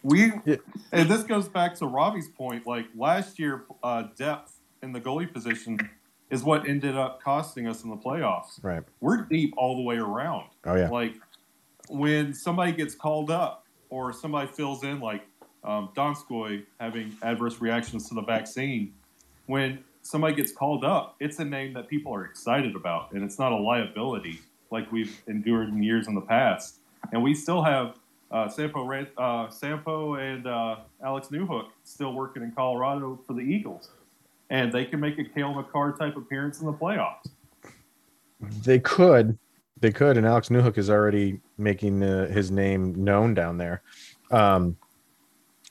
we, 0.08 0.32
Yeah. 0.44 0.56
and 0.92 1.08
this 1.08 1.22
goes 1.22 1.48
back 1.48 1.74
to 1.76 1.86
Robbie's 1.86 2.28
point. 2.28 2.66
Like 2.66 2.86
last 2.96 3.38
year, 3.38 3.64
uh, 3.82 4.04
depth 4.16 4.58
in 4.82 4.92
the 4.92 5.00
goalie 5.00 5.32
position 5.32 5.78
is 6.30 6.42
what 6.44 6.68
ended 6.68 6.96
up 6.96 7.22
costing 7.22 7.66
us 7.66 7.84
in 7.84 7.90
the 7.90 7.96
playoffs. 7.96 8.62
right. 8.62 8.82
We're 9.00 9.22
deep 9.24 9.54
all 9.56 9.76
the 9.76 9.82
way 9.82 9.96
around. 9.96 10.48
Oh, 10.64 10.74
yeah. 10.74 10.88
Like 10.88 11.14
when 11.88 12.34
somebody 12.34 12.72
gets 12.72 12.94
called 12.94 13.30
up 13.30 13.64
or 13.90 14.12
somebody 14.12 14.48
fills 14.48 14.84
in, 14.84 15.00
like 15.00 15.22
um, 15.64 15.88
Donskoi 15.96 16.64
having 16.80 17.16
adverse 17.22 17.60
reactions 17.60 18.08
to 18.08 18.14
the 18.14 18.22
vaccine, 18.22 18.92
when 19.46 19.82
somebody 20.02 20.34
gets 20.34 20.52
called 20.52 20.84
up, 20.84 21.16
it's 21.20 21.38
a 21.38 21.44
name 21.44 21.72
that 21.74 21.88
people 21.88 22.14
are 22.14 22.24
excited 22.24 22.76
about, 22.76 23.12
and 23.12 23.24
it's 23.24 23.38
not 23.38 23.52
a 23.52 23.56
liability 23.56 24.40
like 24.70 24.90
we've 24.92 25.20
endured 25.26 25.68
in 25.70 25.82
years 25.82 26.06
in 26.08 26.14
the 26.14 26.20
past. 26.20 26.76
and 27.12 27.22
we 27.22 27.34
still 27.34 27.62
have 27.62 27.96
uh, 28.30 28.48
Sampo, 28.48 29.06
uh, 29.16 29.48
Sampo 29.50 30.14
and 30.14 30.46
uh, 30.46 30.76
Alex 31.04 31.28
Newhook 31.28 31.68
still 31.84 32.12
working 32.12 32.42
in 32.42 32.52
Colorado 32.52 33.18
for 33.26 33.32
the 33.32 33.40
Eagles, 33.40 33.90
and 34.50 34.72
they 34.72 34.84
can 34.84 35.00
make 35.00 35.18
a 35.18 35.24
Cale 35.24 35.54
Makar 35.54 35.96
type 35.98 36.16
appearance 36.16 36.60
in 36.60 36.66
the 36.66 36.72
playoffs. 36.72 37.30
They 38.64 38.78
could, 38.78 39.38
they 39.80 39.90
could, 39.90 40.16
and 40.16 40.26
Alex 40.26 40.48
Newhook 40.48 40.78
is 40.78 40.90
already 40.90 41.40
making 41.56 42.02
uh, 42.02 42.28
his 42.28 42.50
name 42.50 42.94
known 43.02 43.34
down 43.34 43.56
there. 43.56 43.82
Um, 44.30 44.76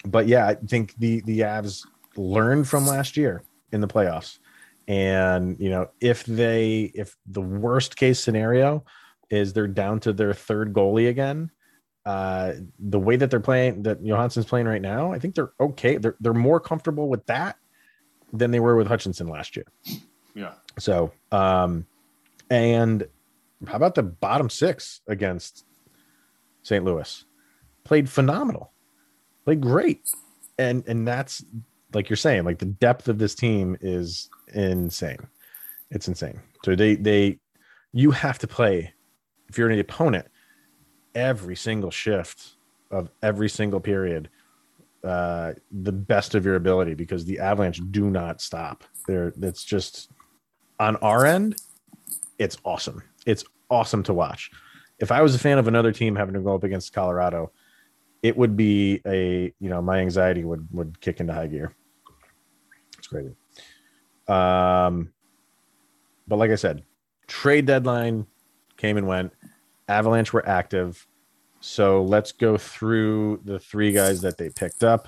but 0.06 0.28
yeah, 0.28 0.48
I 0.48 0.56
think 0.56 0.96
the 0.98 1.22
the 1.22 1.42
Avs 1.42 1.86
learned 2.16 2.68
from 2.68 2.88
last 2.88 3.18
year 3.18 3.44
in 3.72 3.82
the 3.82 3.88
playoffs, 3.88 4.40
and 4.88 5.60
you 5.60 5.70
know 5.70 5.90
if 6.02 6.26
they 6.26 6.92
if 6.96 7.16
the 7.28 7.42
worst 7.42 7.96
case 7.96 8.20
scenario 8.20 8.84
is 9.30 9.54
they're 9.54 9.68
down 9.68 10.00
to 10.00 10.14
their 10.14 10.34
third 10.34 10.74
goalie 10.74 11.10
again. 11.10 11.52
Uh, 12.08 12.54
the 12.80 12.98
way 12.98 13.18
that 13.18 13.30
they're 13.30 13.42
playing, 13.42 13.84
that 13.84 14.02
Johansson's 14.02 14.46
playing 14.46 14.66
right 14.66 14.82
now, 14.82 15.12
I 15.12 15.20
think 15.20 15.36
they're 15.36 15.52
okay. 15.60 15.98
They're 15.98 16.16
they're 16.22 16.34
more 16.34 16.62
comfortable 16.62 17.10
with 17.10 17.26
that 17.26 17.58
than 18.32 18.52
they 18.52 18.62
were 18.62 18.78
with 18.78 18.88
Hutchinson 18.88 19.28
last 19.28 19.58
year. 19.58 19.66
Yeah. 20.34 20.54
So, 20.80 21.12
um, 21.34 21.86
and 22.50 23.06
how 23.68 23.76
about 23.76 23.96
the 23.96 24.04
bottom 24.04 24.50
six 24.50 25.02
against 25.10 25.66
St. 26.64 26.86
Louis? 26.86 27.26
Played 27.84 28.10
phenomenal, 28.10 28.72
played 29.44 29.60
great, 29.60 30.10
and 30.58 30.88
and 30.88 31.06
that's 31.06 31.44
like 31.94 32.10
you're 32.10 32.16
saying, 32.16 32.46
like 32.46 32.60
the 32.60 32.68
depth 32.68 33.10
of 33.10 33.18
this 33.18 33.36
team 33.36 33.76
is 33.82 34.30
insane. 34.54 35.28
It's 35.92 36.08
insane. 36.08 36.40
So 36.64 36.74
they 36.74 36.96
they 36.96 37.40
you 37.92 38.12
have 38.12 38.40
to 38.40 38.48
play 38.48 38.94
if 39.50 39.58
you're 39.58 39.70
an 39.70 39.78
opponent 39.78 40.28
every 41.18 41.56
single 41.56 41.90
shift 41.90 42.58
of 42.92 43.10
every 43.24 43.50
single 43.50 43.80
period 43.80 44.30
uh 45.04 45.52
the 45.84 45.92
best 45.92 46.36
of 46.36 46.46
your 46.46 46.56
ability 46.56 46.94
because 46.94 47.26
the 47.26 47.40
avalanche 47.40 47.82
do 47.92 48.10
not 48.10 48.40
stop. 48.40 48.84
There 49.08 49.34
it's 49.42 49.64
just 49.64 50.12
on 50.80 50.96
our 50.98 51.26
end 51.26 51.56
it's 52.38 52.58
awesome. 52.64 53.02
It's 53.26 53.44
awesome 53.70 54.04
to 54.04 54.14
watch. 54.14 54.52
If 55.00 55.12
i 55.12 55.22
was 55.22 55.34
a 55.36 55.40
fan 55.40 55.58
of 55.58 55.68
another 55.68 55.92
team 55.92 56.16
having 56.16 56.36
to 56.36 56.40
go 56.40 56.54
up 56.56 56.64
against 56.64 56.94
colorado 56.94 57.52
it 58.22 58.38
would 58.38 58.56
be 58.56 59.02
a 59.06 59.54
you 59.60 59.70
know 59.70 59.82
my 59.82 60.00
anxiety 60.00 60.44
would 60.44 60.68
would 60.72 61.02
kick 61.02 61.20
into 61.20 61.34
high 61.34 61.48
gear. 61.48 61.74
It's 62.98 63.08
crazy. 63.08 63.36
Um 64.28 65.12
but 66.28 66.38
like 66.38 66.52
i 66.52 66.56
said 66.56 66.84
trade 67.26 67.66
deadline 67.66 68.28
came 68.78 68.98
and 68.98 69.08
went 69.08 69.34
avalanche 69.88 70.34
were 70.34 70.48
active 70.48 71.08
so 71.60 72.04
let's 72.04 72.32
go 72.32 72.56
through 72.58 73.42
the 73.44 73.60
three 73.60 73.92
guys 73.92 74.22
that 74.22 74.38
they 74.38 74.50
picked 74.50 74.84
up. 74.84 75.08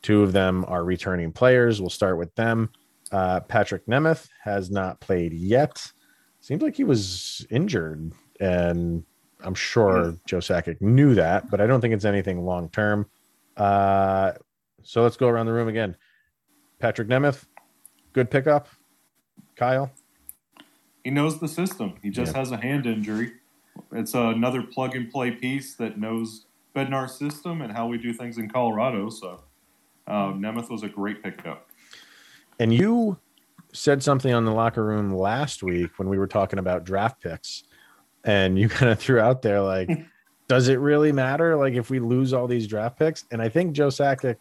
Two 0.00 0.22
of 0.22 0.32
them 0.32 0.64
are 0.66 0.82
returning 0.82 1.30
players. 1.30 1.78
We'll 1.78 1.90
start 1.90 2.16
with 2.16 2.34
them. 2.36 2.70
Uh, 3.12 3.40
Patrik 3.40 3.84
Nemeth 3.86 4.28
has 4.42 4.70
not 4.70 4.98
played 5.00 5.34
yet. 5.34 5.92
Seems 6.40 6.62
like 6.62 6.74
he 6.74 6.84
was 6.84 7.46
injured, 7.50 8.12
and 8.40 9.04
I'm 9.42 9.54
sure 9.54 10.16
Joe 10.26 10.38
Sakic 10.38 10.80
knew 10.80 11.14
that, 11.16 11.50
but 11.50 11.60
I 11.60 11.66
don't 11.66 11.82
think 11.82 11.92
it's 11.92 12.06
anything 12.06 12.44
long 12.46 12.70
term. 12.70 13.06
Uh, 13.56 14.32
so 14.82 15.02
let's 15.02 15.18
go 15.18 15.28
around 15.28 15.46
the 15.46 15.52
room 15.52 15.68
again. 15.68 15.96
Patrik 16.82 17.08
Nemeth, 17.08 17.44
good 18.14 18.30
pickup. 18.30 18.68
Kyle, 19.54 19.90
He 21.04 21.10
knows 21.10 21.38
the 21.40 21.48
system. 21.48 21.94
He 22.02 22.08
just 22.08 22.32
Yeah. 22.32 22.38
has 22.38 22.52
a 22.52 22.56
hand 22.56 22.86
injury. 22.86 23.32
It's 23.92 24.14
another 24.14 24.62
plug 24.62 24.96
and 24.96 25.10
play 25.10 25.30
piece 25.30 25.74
that 25.76 25.98
knows 25.98 26.46
Bednar's 26.74 27.16
system 27.16 27.62
and 27.62 27.72
how 27.72 27.86
we 27.86 27.98
do 27.98 28.12
things 28.12 28.38
in 28.38 28.48
Colorado. 28.48 29.08
So 29.10 29.42
uh, 30.06 30.32
Nemeth 30.32 30.70
was 30.70 30.82
a 30.82 30.88
great 30.88 31.22
pickup. 31.22 31.68
and 32.58 32.72
you 32.72 33.18
said 33.72 34.02
something 34.02 34.32
on 34.32 34.44
the 34.44 34.52
locker 34.52 34.84
room 34.84 35.14
last 35.14 35.62
week 35.62 35.98
when 35.98 36.08
we 36.08 36.16
were 36.18 36.28
talking 36.28 36.58
about 36.58 36.84
draft 36.84 37.20
picks, 37.20 37.64
and 38.24 38.58
you 38.58 38.68
kind 38.78 38.90
of 38.90 38.98
threw 38.98 39.20
out 39.20 39.42
there 39.42 39.60
like, 39.60 39.88
does 40.48 40.68
it 40.68 40.78
really 40.78 41.12
matter? 41.12 41.56
Like 41.56 41.74
if 41.74 41.90
we 41.90 41.98
lose 41.98 42.32
all 42.32 42.46
these 42.46 42.66
draft 42.66 42.98
picks? 42.98 43.24
And 43.30 43.40
I 43.42 43.48
think 43.48 43.72
Joe 43.72 43.88
Sakic 43.88 44.36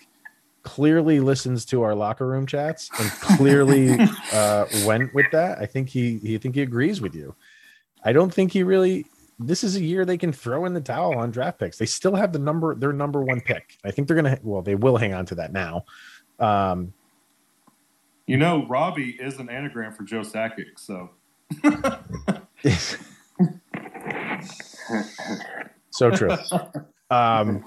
clearly 0.63 1.20
listens 1.20 1.66
to 1.66 1.82
our 1.82 1.94
locker 1.94 2.25
room 2.25 2.46
chats 2.46 2.90
and 3.00 3.10
clearly 3.12 3.98
uh, 4.34 4.66
went 4.86 5.13
with 5.13 5.25
that. 5.32 5.60
I 5.60 5.66
think 5.66 5.90
he 5.90 6.18
he 6.20 6.36
I 6.36 6.38
think 6.38 6.56
he 6.56 6.62
agrees 6.62 7.02
with 7.02 7.16
you. 7.16 7.36
I 8.04 8.13
don't 8.13 8.34
think 8.34 8.52
he 8.52 8.63
really. 8.63 9.06
This 9.40 9.63
is 9.63 9.75
a 9.75 9.84
year 9.84 10.06
they 10.06 10.18
can 10.18 10.32
throw 10.32 10.66
in 10.66 10.74
the 10.74 10.82
towel 10.82 11.18
on 11.18 11.32
draft 11.32 11.60
picks. 11.60 11.78
They 11.78 11.86
still 11.86 12.16
have 12.16 12.34
the 12.34 12.40
number 12.40 12.75
their 12.75 12.94
number 12.94 13.22
one 13.22 13.42
pick. 13.42 13.78
I 13.84 13.92
think 13.92 14.08
they're 14.08 14.16
gonna. 14.16 14.38
Well, 14.44 14.62
they 14.62 14.75
will 14.75 14.98
hang 14.98 15.13
on 15.13 15.25
to 15.28 15.36
that 15.36 15.52
now. 15.52 15.86
Um, 16.40 16.94
You 18.28 18.38
know, 18.38 18.66
Robbie 18.68 19.18
is 19.20 19.40
an 19.40 19.50
anagram 19.50 19.94
for 19.94 20.04
Joe 20.04 20.22
Sakic. 20.22 20.78
So 20.78 21.10
so 25.90 26.12
true. 26.12 26.36
Um, 27.10 27.63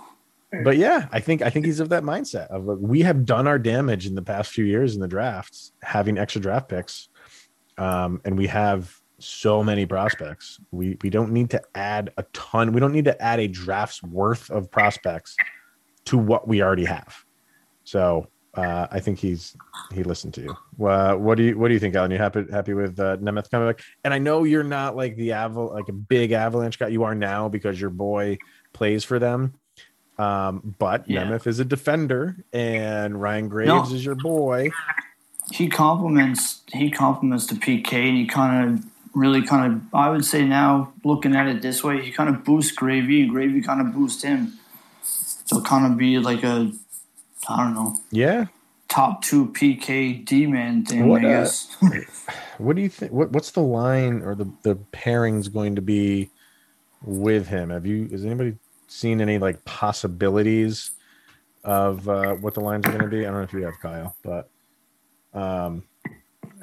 but 0.64 0.76
yeah, 0.76 1.08
I 1.12 1.20
think 1.20 1.42
I 1.42 1.50
think 1.50 1.66
he's 1.66 1.80
of 1.80 1.88
that 1.90 2.02
mindset 2.02 2.49
of 2.49 2.64
like, 2.64 2.78
we 2.80 3.02
have 3.02 3.25
done 3.25 3.46
our 3.46 3.58
damage 3.58 4.06
in 4.06 4.14
the 4.14 4.23
past 4.23 4.52
few 4.52 4.64
years 4.64 4.94
in 4.94 5.00
the 5.00 5.08
drafts, 5.08 5.73
having 5.82 6.18
extra 6.18 6.40
draft 6.40 6.68
picks, 6.68 7.08
um, 7.78 8.20
and 8.25 8.38
we 8.38 8.46
have 8.46 9.00
so 9.18 9.62
many 9.64 9.87
prospects. 9.87 10.58
We 10.70 10.96
we 11.02 11.11
don't 11.11 11.32
need 11.32 11.50
to 11.50 11.62
add 11.75 12.12
a 12.16 12.23
ton. 12.32 12.73
We 12.73 12.80
don't 12.80 12.92
need 12.92 13.06
to 13.06 13.20
add 13.23 13.40
a 13.40 13.49
draft's 13.49 14.02
worth 14.02 14.50
of 14.50 14.70
prospects 14.70 15.37
to 16.06 16.18
what 16.18 16.46
we 16.46 16.62
already 16.62 16.85
have. 16.85 17.14
So 17.85 18.28
uh, 18.54 18.87
I 18.90 19.00
think 19.00 19.18
he's 19.18 19.56
he 19.92 20.02
listened 20.02 20.35
to 20.35 20.42
you. 20.42 20.87
Uh, 20.87 21.14
what 21.14 21.37
do 21.37 21.44
you 21.44 21.58
what 21.58 21.68
do 21.68 21.75
you 21.75 21.80
think, 21.80 21.94
Alan? 21.94 22.11
You 22.11 22.18
happy 22.18 22.44
happy 22.50 22.75
with 22.75 22.99
uh, 23.00 23.16
Nemeth 23.18 23.50
coming 23.50 23.68
back? 23.68 23.80
And 24.04 24.12
I 24.12 24.18
know 24.18 24.44
you're 24.44 24.62
not 24.64 24.96
like 24.96 25.16
the 25.16 25.30
aval 25.30 25.73
like 25.73 25.88
a 25.88 25.92
big 25.92 26.32
Avalanche 26.32 26.78
guy. 26.78 26.88
You 26.88 27.04
are 27.04 27.14
now 27.14 27.49
because 27.49 27.80
your 27.80 27.90
boy 27.90 28.38
plays 28.73 29.04
for 29.04 29.18
them. 29.18 29.54
Um, 30.18 30.75
but 30.78 31.08
Yeah. 31.08 31.25
Nemeth 31.25 31.46
is 31.46 31.58
a 31.61 31.64
defender, 31.64 32.37
and 32.52 33.20
Ryan 33.20 33.49
Graves 33.49 33.68
No. 33.68 33.82
is 33.85 34.04
your 34.04 34.14
boy. 34.14 34.70
he 35.52 35.68
compliments 35.68 36.62
he 36.73 36.90
compliments 36.90 37.46
the 37.46 37.54
PK 37.54 37.92
and 38.08 38.16
he 38.16 38.26
kind 38.26 38.75
of 38.78 38.85
really 39.16 39.42
kind 39.42 39.73
of 39.73 39.94
I 39.94 40.11
would 40.11 40.25
say 40.25 40.44
now 40.44 40.92
looking 41.04 41.35
at 41.35 41.49
it 41.49 41.62
this 41.62 41.82
way 41.82 42.02
he 42.04 42.12
kind 42.12 42.28
of 42.28 42.44
boosts 42.44 42.73
Gravy 42.73 43.23
and 43.23 43.30
Gravy 43.30 43.61
kind 43.62 43.80
of 43.80 43.94
boosts 43.94 44.23
him 44.23 44.58
so 45.02 45.61
kind 45.62 45.90
of 45.90 45.99
be 45.99 46.18
like 46.18 46.44
a 46.44 46.70
I 47.49 47.64
don't 47.64 47.75
know 47.75 47.96
Yeah. 48.11 48.46
top 48.88 49.23
two 49.23 49.46
PK 49.46 50.25
D 50.25 50.46
man 50.46 50.85
thing 50.85 51.08
What, 51.08 51.25
I 51.25 51.28
uh, 51.28 51.40
guess 51.40 51.76
What 52.58 52.76
do 52.76 52.82
you 52.82 52.88
think? 52.88 53.12
What, 53.12 53.32
what's 53.32 53.50
the 53.50 53.61
line 53.62 54.23
or 54.23 54.35
the 54.35 54.50
the 54.62 54.76
pairings 54.92 55.52
going 55.52 55.75
to 55.76 55.82
be 55.82 56.30
with 57.02 57.49
him? 57.49 57.70
Have 57.70 57.85
you? 57.87 58.08
Has 58.08 58.25
anybody 58.25 58.56
seen 58.88 59.20
any 59.20 59.38
like 59.38 59.64
possibilities 59.66 60.92
of 61.64 62.08
uh, 62.08 62.35
what 62.35 62.54
the 62.54 62.61
lines 62.61 62.87
are 62.87 62.92
going 62.92 63.02
to 63.02 63.08
be? 63.08 63.20
I 63.20 63.30
don't 63.30 63.35
know 63.35 63.42
if 63.42 63.52
you 63.52 63.62
have 63.64 63.78
Kyle, 63.80 64.16
but 64.23 64.49
um, 65.35 65.85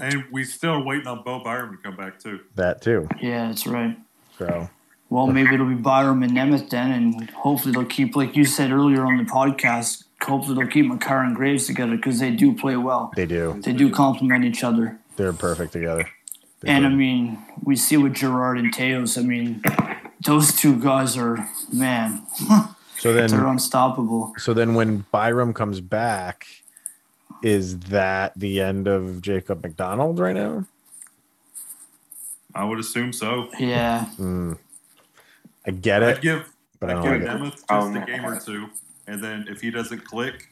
and 0.03 0.25
we 0.31 0.43
still 0.43 0.83
waiting 0.83 1.07
on 1.07 1.23
Bo 1.23 1.43
Byram 1.43 1.75
to 1.77 1.81
come 1.81 1.95
back 1.95 2.19
too. 2.19 2.39
that 2.55 2.81
too. 2.81 3.07
yeah 3.21 3.47
that's 3.47 3.65
right 3.67 3.97
So 4.37 4.69
well 5.09 5.27
maybe 5.27 5.53
it'll 5.53 5.67
be 5.67 5.75
Byram 5.75 6.23
and 6.23 6.31
Nemeth 6.33 6.69
then 6.69 6.91
and 6.91 7.29
hopefully 7.31 7.73
they'll 7.73 7.85
keep 7.85 8.15
like 8.15 8.35
you 8.35 8.45
said 8.45 8.71
earlier 8.71 9.03
on 9.05 9.17
the 9.17 9.23
podcast 9.23 10.03
hopefully 10.21 10.55
they'll 10.57 10.71
keep 10.71 10.85
Makar 10.87 11.23
and 11.23 11.35
Graves 11.35 11.67
together 11.67 11.95
because 11.95 12.19
they 12.19 12.31
do 12.31 12.53
play 12.55 12.75
well 12.77 13.11
they 13.15 13.25
do. 13.25 13.59
they 13.63 13.73
do 13.73 13.89
complement 13.91 14.43
each 14.45 14.63
other 14.63 14.97
They're 15.17 15.33
perfect 15.33 15.73
together. 15.73 16.07
They 16.61 16.69
And 16.69 16.83
do. 16.83 16.87
I 16.87 16.93
mean, 16.95 17.37
we 17.61 17.75
see 17.75 17.97
with 17.97 18.13
Girard 18.15 18.57
and 18.57 18.73
Toews. 18.73 19.17
I 19.17 19.21
mean, 19.21 19.61
those 20.25 20.53
two 20.55 20.79
guys 20.79 21.17
are 21.17 21.35
man, 21.73 22.25
so 22.97 23.11
then 23.13 23.29
they're 23.29 23.45
unstoppable. 23.47 24.33
so 24.37 24.53
then 24.53 24.73
when 24.73 25.03
Byram 25.11 25.53
comes 25.53 25.81
back, 25.81 26.45
is 27.43 27.77
that 27.79 28.33
the 28.37 28.61
end 28.61 28.87
of 28.87 29.21
Jacob 29.21 29.61
MacDonald 29.63 30.17
right 30.19 30.35
now? 30.35 30.65
I 32.55 32.63
would 32.65 32.79
assume 32.79 33.13
so. 33.13 33.49
Yeah, 33.59 34.05
Hmm. 34.05 34.53
I 35.65 35.71
get 35.71 36.03
I'd 36.03 36.17
it, 36.17 36.21
give, 36.21 36.49
but 36.79 36.89
I 36.89 36.93
I'd 36.93 37.03
don't 37.03 37.19
give 37.19 37.27
like 37.27 37.35
it. 37.35 37.41
Nemeth 37.41 37.51
just 37.51 37.65
Oh, 37.69 37.95
a 38.01 38.05
game 38.05 38.25
or 38.25 38.39
two, 38.39 38.69
and 39.07 39.23
then 39.23 39.45
if 39.49 39.61
he 39.61 39.71
doesn't 39.71 40.03
click, 40.05 40.49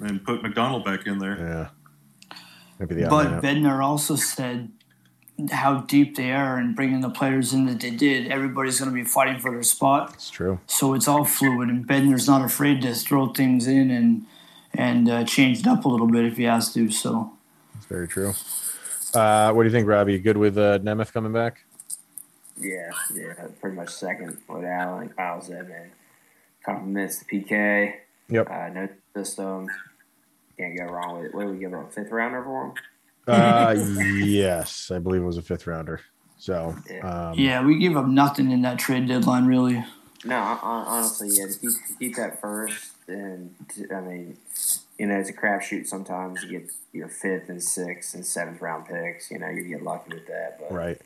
then 0.00 0.18
put 0.20 0.42
MacDonald 0.42 0.84
back 0.84 1.06
in 1.06 1.18
there. 1.18 1.38
Yeah. 1.38 2.36
Maybe 2.78 2.94
the 2.96 3.08
but. 3.08 3.42
Bednar 3.42 3.82
also 3.82 4.14
said 4.16 4.70
how 5.52 5.80
deep 5.82 6.16
they 6.16 6.32
are 6.32 6.56
and 6.58 6.74
bringing 6.76 7.00
the 7.00 7.10
players 7.10 7.52
in 7.52 7.66
that 7.66 7.80
they 7.80 7.90
did. 7.90 8.30
Everybody's 8.30 8.78
going 8.80 8.90
to 8.90 8.94
be 8.94 9.04
fighting 9.04 9.38
for 9.38 9.50
their 9.52 9.62
spot, 9.62 10.14
It's 10.14 10.30
true. 10.30 10.58
so 10.66 10.94
it's 10.94 11.06
all 11.08 11.24
fluid. 11.24 11.68
And 11.68 11.86
Bednar's 11.86 12.26
not 12.28 12.44
afraid 12.44 12.82
to 12.82 12.92
throw 12.94 13.28
things 13.32 13.66
in 13.68 13.90
and 13.90 14.26
and 14.74 15.08
uh, 15.08 15.24
change 15.24 15.60
it 15.60 15.66
up 15.66 15.84
a 15.84 15.88
little 15.88 16.06
bit 16.06 16.24
if 16.24 16.36
he 16.36 16.44
has 16.44 16.72
to. 16.74 16.90
So 16.90 17.32
It's 17.76 17.86
very 17.86 18.08
true. 18.08 18.32
Uh, 19.14 19.52
what 19.52 19.62
do 19.62 19.68
you 19.68 19.72
think, 19.72 19.86
Robbie? 19.88 20.18
Good 20.18 20.36
with 20.36 20.58
uh, 20.58 20.78
Nemeth 20.80 21.12
coming 21.12 21.32
back? 21.32 21.64
yeah, 22.60 22.90
yeah, 23.14 23.34
pretty 23.60 23.76
much 23.76 23.88
second 23.90 24.36
what 24.48 24.64
Alan 24.64 25.08
Kyle 25.10 25.40
said, 25.40 25.68
man. 25.68 25.90
Compliments 26.64 27.20
the 27.20 27.24
PK. 27.24 27.94
Yep. 28.28 28.50
Uh, 28.50 28.68
no 28.68 28.88
system. 29.16 29.68
Can't 30.58 30.76
go 30.76 30.84
wrong 30.86 31.16
with 31.18 31.26
it. 31.26 31.34
What 31.34 31.42
did 31.44 31.52
we 31.52 31.58
give 31.58 31.72
him? 31.72 31.78
A 31.80 31.86
fifth 31.90 32.10
rounder 32.10 32.42
for 32.42 32.64
him? 32.66 32.72
Uh, 33.28 33.74
yes, 34.24 34.90
I 34.90 34.98
believe 34.98 35.22
it 35.22 35.24
was 35.24 35.36
a 35.38 35.42
fifth 35.42 35.66
rounder. 35.66 36.00
So, 36.38 36.74
um, 37.02 37.34
Yeah, 37.38 37.64
we 37.64 37.78
gave 37.78 37.96
up 37.96 38.06
nothing 38.06 38.50
in 38.50 38.62
that 38.62 38.78
trade 38.78 39.06
deadline, 39.06 39.46
really. 39.46 39.84
No, 40.24 40.40
hon- 40.40 40.84
honestly, 40.86 41.28
yeah. 41.32 41.46
To 41.46 41.52
keep, 41.58 41.70
to 41.70 41.94
keep 41.98 42.16
that 42.16 42.40
first, 42.40 42.92
and 43.08 43.54
I 43.94 44.00
mean, 44.00 44.36
you 44.98 45.06
know, 45.06 45.16
it's 45.18 45.30
a 45.30 45.32
crapshoot. 45.32 45.86
Sometimes 45.86 46.42
you 46.42 46.60
get 46.60 46.70
your 46.92 47.08
fifth 47.08 47.48
and 47.48 47.62
sixth 47.62 48.14
and 48.14 48.24
seventh 48.24 48.60
round 48.60 48.86
picks. 48.86 49.30
You 49.30 49.38
know, 49.38 49.48
you 49.48 49.64
get 49.64 49.82
lucky 49.82 50.14
with 50.14 50.26
that. 50.26 50.58
But 50.60 50.72
right. 50.72 51.00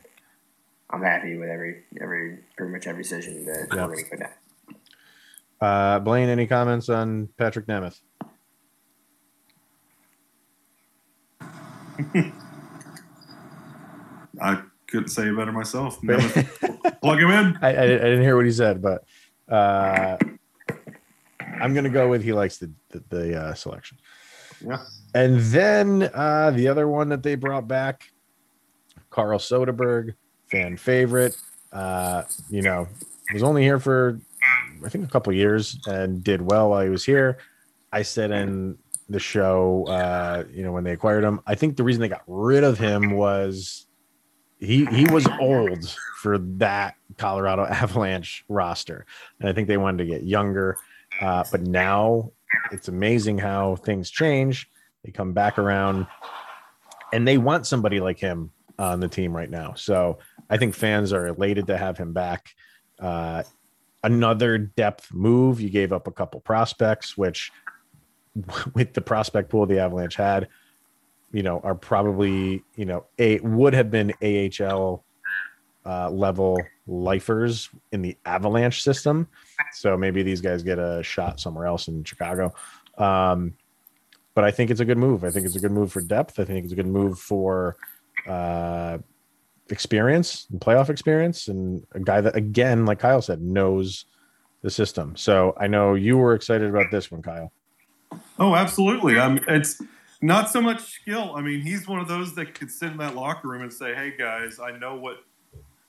I'm 0.89 1.01
happy 1.01 1.35
with 1.37 1.49
every 1.49 1.83
every 2.01 2.39
pretty 2.57 2.71
much 2.71 2.85
every 2.87 3.03
decision 3.03 3.45
that 3.45 3.67
Yeah. 3.73 3.85
we're 3.87 3.93
going 3.93 4.05
to 4.05 4.09
go 4.11 4.17
down. 4.17 4.29
Uh, 5.61 5.99
Blaine, 5.99 6.29
any 6.29 6.45
comments 6.45 6.89
on 6.89 7.29
Patrik 7.39 7.65
Nemeth? 7.67 8.01
I 14.41 14.61
couldn't 14.87 15.09
say 15.09 15.27
it 15.29 15.35
better 15.37 15.51
myself. 15.51 15.99
Plug 17.01 17.19
him 17.19 17.29
in. 17.29 17.57
I, 17.61 17.67
I, 17.67 17.83
I 17.83 17.87
didn't 17.87 18.21
hear 18.21 18.35
what 18.35 18.45
he 18.45 18.51
said, 18.51 18.81
but 18.81 19.03
uh, 19.47 20.17
I'm 21.63 21.73
going 21.73 21.85
to 21.85 21.89
go 21.89 22.09
with 22.09 22.23
he 22.23 22.33
likes 22.33 22.57
the 22.57 22.71
the, 22.89 23.03
the 23.09 23.41
uh, 23.41 23.53
selection. 23.53 23.97
Yeah. 24.65 24.83
And 25.15 25.39
then 25.39 26.09
uh, 26.13 26.51
the 26.51 26.67
other 26.67 26.87
one 26.87 27.09
that 27.09 27.23
they 27.23 27.35
brought 27.35 27.67
back, 27.67 28.11
Carl 29.09 29.39
Soderberg, 29.39 30.15
fan 30.49 30.77
favorite. 30.77 31.35
Uh, 31.71 32.23
you 32.49 32.61
know, 32.61 32.87
was 33.33 33.43
only 33.43 33.63
here 33.63 33.79
for 33.79 34.19
I 34.85 34.89
think 34.89 35.05
a 35.05 35.07
couple 35.07 35.33
years 35.33 35.79
and 35.87 36.23
did 36.23 36.41
well 36.41 36.69
while 36.69 36.83
he 36.83 36.89
was 36.89 37.05
here. 37.05 37.37
I 37.91 38.01
said 38.01 38.31
in 38.31 38.77
the 39.09 39.19
show, 39.19 39.85
uh, 39.87 40.43
you 40.51 40.63
know, 40.63 40.71
when 40.71 40.83
they 40.83 40.91
acquired 40.91 41.23
him, 41.23 41.39
I 41.47 41.55
think 41.55 41.77
the 41.77 41.83
reason 41.83 42.01
they 42.01 42.09
got 42.09 42.23
rid 42.27 42.63
of 42.63 42.77
him 42.77 43.11
was 43.11 43.87
he 44.59 44.85
he 44.85 45.05
was 45.11 45.27
old 45.39 45.95
for 46.21 46.37
that 46.37 46.95
Colorado 47.17 47.65
Avalanche 47.69 48.45
roster, 48.49 49.05
and 49.39 49.49
I 49.49 49.53
think 49.53 49.67
they 49.67 49.77
wanted 49.77 49.99
to 49.99 50.09
get 50.09 50.23
younger. 50.23 50.77
Uh, 51.23 51.41
but 51.51 51.61
now 51.61 52.29
it's 52.73 52.89
amazing 52.89 53.37
how 53.37 53.77
things 53.77 54.09
change. 54.09 54.69
They 55.05 55.11
come 55.11 55.31
back 55.31 55.57
around, 55.57 56.05
and 57.13 57.25
they 57.25 57.37
want 57.37 57.65
somebody 57.65 58.01
like 58.01 58.19
him 58.19 58.51
on 58.77 58.99
the 58.99 59.07
team 59.07 59.33
right 59.33 59.49
now. 59.49 59.73
So 59.75 60.19
I 60.49 60.57
think 60.57 60.75
fans 60.75 61.13
are 61.13 61.27
elated 61.27 61.67
to 61.67 61.77
have 61.77 61.97
him 61.97 62.11
back. 62.11 62.53
Uh, 62.99 63.43
another 64.03 64.57
depth 64.57 65.13
move. 65.13 65.61
You 65.61 65.69
gave 65.69 65.93
up 65.93 66.07
a 66.07 66.11
couple 66.11 66.41
prospects, 66.41 67.17
which 67.17 67.53
with 68.73 68.93
the 68.93 69.01
prospect 69.01 69.49
pool 69.49 69.65
the 69.65 69.79
Avalanche 69.79 70.15
had, 70.15 70.49
you 71.31 71.41
know, 71.41 71.61
are 71.63 71.75
probably, 71.75 72.65
you 72.75 72.83
know, 72.83 73.05
a 73.17 73.39
would 73.39 73.73
have 73.73 73.89
been 73.89 74.11
AHL 74.21 75.05
uh, 75.85 76.09
level 76.09 76.59
lifers 76.87 77.69
in 77.91 78.01
the 78.01 78.17
Avalanche 78.25 78.83
system. 78.83 79.27
So 79.73 79.97
maybe 79.97 80.23
these 80.23 80.41
guys 80.41 80.63
get 80.63 80.79
a 80.79 81.03
shot 81.03 81.39
somewhere 81.39 81.65
else 81.65 81.87
in 81.87 82.03
Chicago. 82.03 82.53
Um, 82.97 83.53
but 84.35 84.43
I 84.43 84.51
think 84.51 84.71
it's 84.71 84.79
a 84.79 84.85
good 84.85 84.97
move. 84.97 85.23
I 85.23 85.29
think 85.29 85.45
it's 85.45 85.55
a 85.55 85.59
good 85.59 85.71
move 85.71 85.91
for 85.91 86.01
depth. 86.01 86.39
I 86.39 86.45
think 86.45 86.63
it's 86.63 86.73
a 86.73 86.75
good 86.75 86.87
move 86.87 87.19
for 87.19 87.77
uh, 88.27 88.97
experience 89.69 90.47
and 90.51 90.59
playoff 90.59 90.89
experience, 90.89 91.47
and 91.47 91.85
a 91.91 91.99
guy 91.99 92.21
that, 92.21 92.35
again, 92.35 92.85
like 92.85 92.99
Kyle 92.99 93.21
said, 93.21 93.41
knows 93.41 94.05
the 94.61 94.71
system. 94.71 95.15
So 95.15 95.55
I 95.59 95.67
know 95.67 95.93
you 95.93 96.17
were 96.17 96.33
excited 96.33 96.69
about 96.69 96.89
this 96.89 97.11
one, 97.11 97.21
Kyle. 97.21 97.51
Oh, 98.39 98.55
absolutely. 98.55 99.17
Um, 99.19 99.39
it's 99.47 99.81
not 100.21 100.49
so 100.49 100.61
much 100.61 100.81
skill. 100.81 101.33
I 101.35 101.41
mean, 101.41 101.61
he's 101.61 101.87
one 101.87 101.99
of 101.99 102.07
those 102.07 102.33
that 102.35 102.55
could 102.55 102.71
sit 102.71 102.91
in 102.91 102.97
that 102.97 103.15
locker 103.15 103.49
room 103.49 103.61
and 103.61 103.73
say, 103.73 103.93
"Hey 103.93 104.15
guys, 104.17 104.59
I 104.59 104.71
know 104.71 104.95
what 104.95 105.17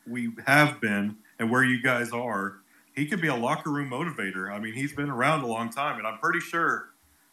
we 0.08 0.32
have 0.46 0.80
been 0.80 1.16
and 1.38 1.50
where 1.50 1.64
you 1.64 1.82
guys 1.82 2.12
are." 2.12 2.58
He 2.94 3.06
could 3.06 3.20
be 3.20 3.28
a 3.28 3.34
locker 3.34 3.70
room 3.70 3.90
motivator. 3.90 4.52
I 4.52 4.60
mean, 4.60 4.72
he's 4.72 4.92
been 4.92 5.10
around 5.10 5.42
a 5.42 5.46
long 5.46 5.68
time, 5.70 5.98
and 5.98 6.06
I'm 6.06 6.18
pretty 6.18 6.40
sure 6.40 6.90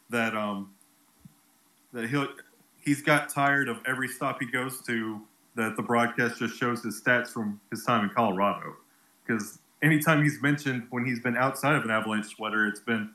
that 0.09 0.35
um, 0.35 0.71
that 1.93 2.09
he'll 2.09 2.27
he's 2.79 3.01
got 3.01 3.29
tired 3.29 3.69
of 3.69 3.79
every 3.85 4.07
stop 4.07 4.41
he 4.41 4.47
goes 4.47 4.81
to 4.83 5.21
that 5.55 5.75
the 5.75 5.83
broadcast 5.83 6.39
just 6.39 6.57
shows 6.57 6.83
his 6.83 7.01
stats 7.01 7.27
from 7.27 7.59
his 7.69 7.83
time 7.83 8.03
in 8.03 8.09
Colorado. 8.09 8.75
Because 9.25 9.59
anytime 9.81 10.23
he's 10.23 10.41
mentioned 10.41 10.87
when 10.89 11.05
he's 11.05 11.19
been 11.19 11.37
outside 11.37 11.75
of 11.75 11.83
an 11.83 11.91
Avalanche 11.91 12.27
sweater, 12.27 12.67
it's 12.67 12.79
been 12.79 13.09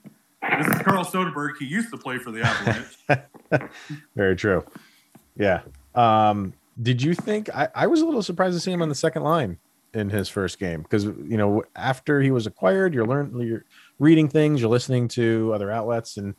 this 0.59 0.67
is 0.67 0.83
Carl 0.83 1.05
Soderberg. 1.05 1.57
He 1.59 1.65
used 1.65 1.91
to 1.91 1.97
play 1.97 2.19
for 2.19 2.31
the 2.31 2.43
Avalanche. 2.43 3.69
Very 4.17 4.37
true. 4.37 4.65
Yeah. 5.37 5.63
Um, 5.95 6.53
did 6.83 7.03
you 7.03 7.15
think 7.15 7.49
I, 7.55 7.69
I 7.75 7.87
was 7.87 8.01
a 8.01 8.05
little 8.05 8.23
surprised 8.23 8.57
to 8.57 8.61
see 8.61 8.73
him 8.73 8.83
on 8.83 8.89
the 8.89 8.95
second 8.95 9.23
line 9.23 9.59
in 9.95 10.11
his 10.11 10.29
first 10.29 10.59
game 10.59 10.83
because 10.83 11.05
you 11.05 11.37
know 11.37 11.63
after 11.75 12.21
he 12.21 12.31
was 12.31 12.47
acquired, 12.47 12.93
you're 12.93 13.07
learning, 13.07 13.41
you're 13.41 13.65
reading 13.99 14.29
things, 14.29 14.61
you're 14.61 14.71
listening 14.71 15.09
to 15.09 15.53
other 15.55 15.71
outlets, 15.71 16.19
and 16.19 16.35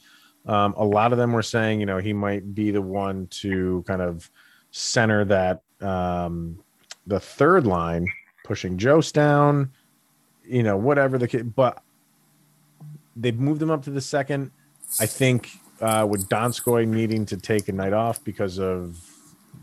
um, 0.45 0.73
a 0.77 0.85
lot 0.85 1.11
of 1.11 1.17
them 1.17 1.33
were 1.33 1.41
saying 1.41 1.79
you 1.79 1.85
know 1.85 1.97
he 1.97 2.13
might 2.13 2.53
be 2.53 2.71
the 2.71 2.81
one 2.81 3.27
to 3.27 3.83
kind 3.87 4.01
of 4.01 4.29
center 4.71 5.25
that 5.25 5.61
um, 5.81 6.59
the 7.07 7.19
third 7.19 7.65
line, 7.65 8.07
pushing 8.43 8.77
Jost 8.77 9.15
down, 9.15 9.71
you 10.45 10.63
know 10.63 10.77
whatever 10.77 11.17
the 11.17 11.27
kid, 11.27 11.55
but 11.55 11.81
they've 13.15 13.39
moved 13.39 13.61
him 13.61 13.71
up 13.71 13.83
to 13.83 13.89
the 13.89 14.01
second. 14.01 14.51
I 14.99 15.07
think 15.07 15.49
uh, 15.81 16.05
with 16.07 16.29
Donskoi 16.29 16.87
needing 16.87 17.25
to 17.25 17.37
take 17.37 17.67
a 17.69 17.71
night 17.71 17.93
off 17.93 18.23
because 18.23 18.59
of 18.59 18.97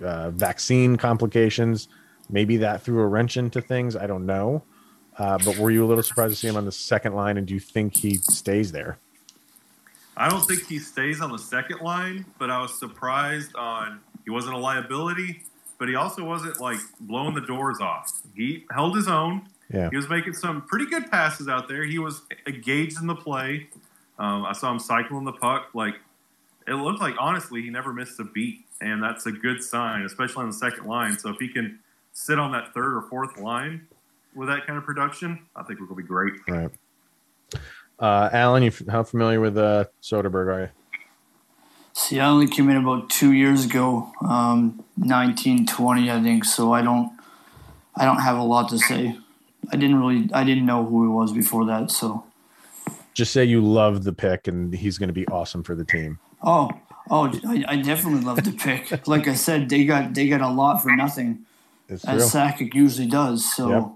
uh, 0.02 0.30
vaccine 0.30 0.96
complications, 0.96 1.88
maybe 2.30 2.56
that 2.58 2.82
threw 2.82 3.00
a 3.00 3.06
wrench 3.06 3.36
into 3.36 3.60
things. 3.60 3.96
I 3.96 4.06
don't 4.06 4.26
know. 4.26 4.62
Uh, 5.16 5.38
but 5.44 5.58
were 5.58 5.70
you 5.70 5.84
a 5.84 5.86
little 5.86 6.02
surprised 6.02 6.34
to 6.34 6.40
see 6.40 6.48
him 6.48 6.56
on 6.56 6.64
the 6.64 6.72
second 6.72 7.14
line, 7.14 7.36
and 7.36 7.46
do 7.46 7.54
you 7.54 7.60
think 7.60 7.96
he 7.96 8.16
stays 8.16 8.72
there? 8.72 8.98
I 10.16 10.28
don't 10.28 10.42
think 10.42 10.66
he 10.66 10.78
stays 10.78 11.20
on 11.20 11.30
the 11.30 11.38
second 11.38 11.80
line, 11.80 12.24
but 12.38 12.50
I 12.50 12.60
was 12.60 12.78
surprised 12.78 13.54
on 13.56 14.00
he 14.24 14.30
wasn't 14.30 14.54
a 14.54 14.58
liability, 14.58 15.42
but 15.78 15.88
he 15.88 15.96
also 15.96 16.24
wasn't 16.24 16.60
like 16.60 16.78
blowing 17.00 17.34
the 17.34 17.40
doors 17.40 17.80
off. 17.80 18.22
He 18.34 18.64
held 18.70 18.96
his 18.96 19.08
own. 19.08 19.48
Yeah. 19.72 19.90
He 19.90 19.96
was 19.96 20.08
making 20.08 20.34
some 20.34 20.62
pretty 20.62 20.86
good 20.86 21.10
passes 21.10 21.48
out 21.48 21.68
there. 21.68 21.84
He 21.84 21.98
was 21.98 22.22
engaged 22.46 23.00
in 23.00 23.06
the 23.06 23.14
play. 23.14 23.68
Um, 24.18 24.44
I 24.44 24.52
saw 24.52 24.70
him 24.70 24.78
cycling 24.78 25.24
the 25.24 25.32
puck. 25.32 25.70
Like 25.74 25.94
it 26.66 26.74
looked 26.74 27.00
like 27.00 27.14
honestly 27.18 27.62
he 27.62 27.70
never 27.70 27.92
missed 27.92 28.18
a 28.20 28.24
beat, 28.24 28.64
and 28.80 29.02
that's 29.02 29.26
a 29.26 29.32
good 29.32 29.62
sign, 29.62 30.02
especially 30.02 30.42
on 30.42 30.50
the 30.50 30.56
second 30.56 30.86
line. 30.86 31.18
So 31.18 31.30
if 31.30 31.36
he 31.38 31.48
can 31.48 31.80
sit 32.12 32.38
on 32.38 32.52
that 32.52 32.72
third 32.74 32.96
or 32.96 33.02
fourth 33.02 33.38
line 33.38 33.86
with 34.34 34.48
that 34.48 34.66
kind 34.66 34.78
of 34.78 34.84
production, 34.84 35.46
I 35.54 35.62
think 35.62 35.80
we're 35.80 35.86
gonna 35.86 36.02
be 36.02 36.06
great. 36.06 36.34
Right. 36.48 36.70
Uh, 37.98 38.28
Alan, 38.32 38.62
you 38.62 38.72
how 38.88 39.02
familiar 39.02 39.40
with 39.40 39.56
uh, 39.56 39.84
Soderberg 40.02 40.52
are 40.52 40.60
you? 40.62 40.68
See, 41.96 42.18
I 42.18 42.26
only 42.26 42.48
came 42.48 42.68
in 42.70 42.76
about 42.76 43.08
two 43.08 43.32
years 43.32 43.64
ago, 43.64 44.12
um, 44.20 44.84
1920, 44.96 46.10
I 46.10 46.20
think. 46.22 46.44
So 46.44 46.72
I 46.72 46.82
don't, 46.82 47.12
I 47.94 48.04
don't 48.04 48.20
have 48.20 48.36
a 48.36 48.42
lot 48.42 48.68
to 48.70 48.78
say. 48.78 49.16
I 49.72 49.76
didn't 49.76 50.00
really, 50.00 50.28
I 50.34 50.42
didn't 50.42 50.66
know 50.66 50.84
who 50.84 51.04
he 51.04 51.08
was 51.08 51.32
before 51.32 51.64
that. 51.66 51.92
So, 51.92 52.24
Just 53.14 53.32
say 53.32 53.44
you 53.44 53.64
love 53.64 54.02
the 54.02 54.12
pick, 54.12 54.48
and 54.48 54.74
he's 54.74 54.98
going 54.98 55.08
to 55.08 55.14
be 55.14 55.26
awesome 55.28 55.62
for 55.62 55.76
the 55.76 55.84
team. 55.84 56.18
Oh, 56.44 56.70
oh, 57.10 57.32
I, 57.46 57.64
I 57.66 57.76
definitely 57.82 58.20
love 58.20 58.42
the 58.44 58.52
pick. 58.52 59.06
like 59.08 59.26
I 59.26 59.34
said, 59.34 59.68
they 59.68 59.84
got 59.84 60.14
they 60.14 60.28
got 60.28 60.40
a 60.40 60.48
lot 60.48 60.82
for 60.82 60.94
nothing, 60.94 61.44
It's 61.88 62.04
as 62.04 62.30
true. 62.30 62.40
Sakic 62.40 62.74
usually 62.74 63.08
does. 63.08 63.52
So. 63.54 63.68
Yep. 63.70 63.88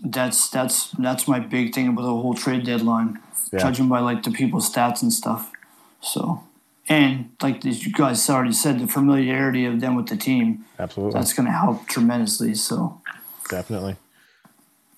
That's 0.00 0.48
that's 0.48 0.92
that's 0.92 1.26
my 1.26 1.40
big 1.40 1.74
thing 1.74 1.88
about 1.88 2.02
the 2.02 2.08
whole 2.08 2.34
trade 2.34 2.64
deadline, 2.64 3.18
Yeah. 3.52 3.58
judging 3.58 3.88
by 3.88 3.98
like 3.98 4.22
the 4.22 4.30
people's 4.30 4.72
stats 4.72 5.02
and 5.02 5.12
stuff. 5.12 5.50
So, 6.00 6.44
and 6.88 7.30
like 7.42 7.66
as 7.66 7.84
you 7.84 7.92
guys 7.92 8.30
already 8.30 8.52
said, 8.52 8.78
the 8.78 8.86
familiarity 8.86 9.64
of 9.64 9.80
them 9.80 9.96
with 9.96 10.06
the 10.06 10.16
team 10.16 10.66
Absolutely, 10.78 11.18
that's 11.18 11.32
going 11.32 11.46
to 11.46 11.52
help 11.52 11.88
tremendously. 11.88 12.54
So, 12.54 13.00
definitely. 13.50 13.96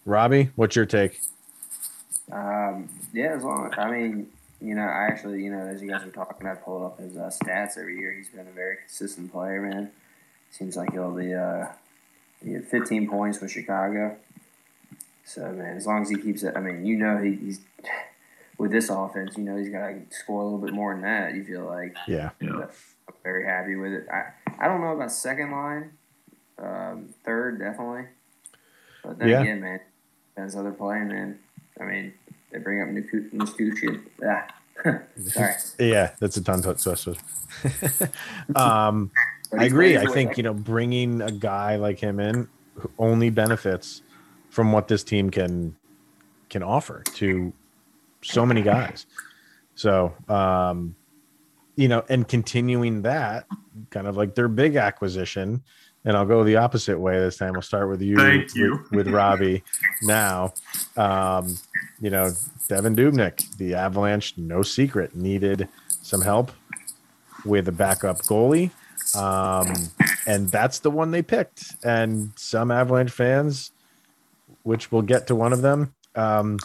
Robbie, 0.04 0.50
what's 0.56 0.76
your 0.76 0.84
take? 0.84 1.18
Um, 2.30 2.90
yeah, 3.14 3.36
as 3.36 3.42
long 3.42 3.72
I 3.78 3.90
mean, 3.90 4.26
you 4.60 4.74
know, 4.74 4.82
I 4.82 5.06
actually, 5.10 5.42
you 5.42 5.50
know, 5.50 5.60
as 5.66 5.82
you 5.82 5.90
guys 5.90 6.04
were 6.04 6.10
talking, 6.10 6.46
I 6.46 6.54
pulled 6.54 6.82
up 6.84 6.98
his 7.00 7.16
uh, 7.16 7.30
stats 7.30 7.78
every 7.78 7.98
year. 7.98 8.12
He's 8.12 8.28
been 8.28 8.46
a 8.46 8.52
very 8.52 8.76
consistent 8.76 9.32
player, 9.32 9.62
man. 9.62 9.90
Seems 10.50 10.76
like 10.76 10.92
he'll 10.92 11.12
be 11.14 11.32
uh, 11.34 11.66
he 12.44 12.52
had 12.52 12.66
15 12.66 13.08
points 13.08 13.40
with 13.40 13.50
Chicago. 13.50 14.16
So 15.24 15.52
man, 15.52 15.76
as 15.76 15.86
long 15.86 16.02
as 16.02 16.10
he 16.10 16.16
keeps 16.18 16.42
it, 16.42 16.54
I 16.56 16.60
mean, 16.60 16.84
you 16.84 16.96
know, 16.96 17.18
he, 17.18 17.34
he's 17.36 17.60
with 18.58 18.72
this 18.72 18.90
offense, 18.90 19.36
you 19.38 19.44
know, 19.44 19.56
he's 19.56 19.70
got 19.70 19.88
to 19.88 20.00
score 20.10 20.42
a 20.42 20.44
little 20.44 20.58
bit 20.58 20.72
more 20.72 20.92
than 20.92 21.02
that. 21.02 21.34
You 21.34 21.44
feel 21.44 21.64
like 21.64 21.96
Yeah, 22.06 22.30
Yeah. 22.40 22.50
I'm 23.08 23.14
very 23.22 23.44
happy 23.46 23.76
with 23.76 23.92
it. 23.92 24.06
I 24.12 24.32
I 24.58 24.66
don't 24.68 24.80
know 24.82 24.92
about 24.92 25.10
second 25.12 25.52
line, 25.52 25.92
um, 26.58 27.14
third 27.24 27.58
definitely. 27.58 28.06
But 29.02 29.18
then 29.18 29.28
Yeah. 29.28 29.40
again, 29.40 29.60
man, 29.62 29.80
depends 30.34 30.54
how 30.54 30.62
they're 30.62 30.72
playing, 30.72 31.08
man. 31.08 31.38
I 31.80 31.84
mean, 31.84 32.12
they 32.50 32.58
bring 32.58 32.82
up 32.82 32.88
Niskuchin. 32.88 34.02
Ah. 34.24 34.46
Sorry. 35.16 35.54
Yeah, 35.78 36.12
that's 36.18 36.36
a 36.36 36.42
ton 36.42 36.62
to 36.62 36.74
twist. 36.74 37.08
um, 38.56 39.10
I 39.56 39.64
agree. 39.64 39.98
I 39.98 40.06
think 40.06 40.36
you 40.36 40.42
know 40.42 40.54
bringing 40.54 41.20
a 41.20 41.30
guy 41.32 41.76
like 41.76 41.98
him 41.98 42.20
in 42.20 42.48
who 42.74 42.90
only 42.98 43.30
benefits 43.30 44.02
from 44.48 44.72
what 44.72 44.88
this 44.88 45.04
team 45.04 45.30
can 45.30 45.76
can 46.48 46.62
offer 46.62 47.02
to 47.14 47.52
so 48.22 48.44
many 48.46 48.62
guys. 48.62 49.06
So, 49.74 50.14
um, 50.28 50.94
you 51.76 51.88
know, 51.88 52.04
and 52.08 52.26
continuing 52.26 53.02
that 53.02 53.46
kind 53.90 54.06
of 54.06 54.16
like 54.16 54.34
their 54.34 54.48
big 54.48 54.76
acquisition. 54.76 55.62
And 56.04 56.16
I'll 56.16 56.26
go 56.26 56.42
the 56.44 56.56
opposite 56.56 56.98
way 56.98 57.18
this 57.18 57.36
time. 57.36 57.52
We'll 57.52 57.62
start 57.62 57.88
with 57.88 58.00
you, 58.00 58.16
Thank 58.16 58.54
you. 58.54 58.84
With, 58.90 59.06
with 59.06 59.08
Robbie. 59.14 59.62
Now, 60.02 60.54
um, 60.96 61.58
you 62.00 62.08
know, 62.08 62.32
Devan 62.68 62.96
Dubnyk, 62.96 63.56
the 63.58 63.74
Avalanche, 63.74 64.38
no 64.38 64.62
secret, 64.62 65.14
needed 65.14 65.68
some 66.02 66.22
help 66.22 66.52
with 67.44 67.68
a 67.68 67.72
backup 67.72 68.18
goalie. 68.22 68.70
Um, 69.14 69.74
and 70.26 70.48
that's 70.50 70.78
the 70.78 70.90
one 70.90 71.10
they 71.10 71.22
picked. 71.22 71.74
And 71.84 72.32
some 72.36 72.70
Avalanche 72.70 73.10
fans, 73.10 73.72
which 74.62 74.90
we'll 74.90 75.02
get 75.02 75.26
to 75.26 75.34
one 75.34 75.52
of 75.52 75.62
them, 75.62 75.94
um, 76.14 76.58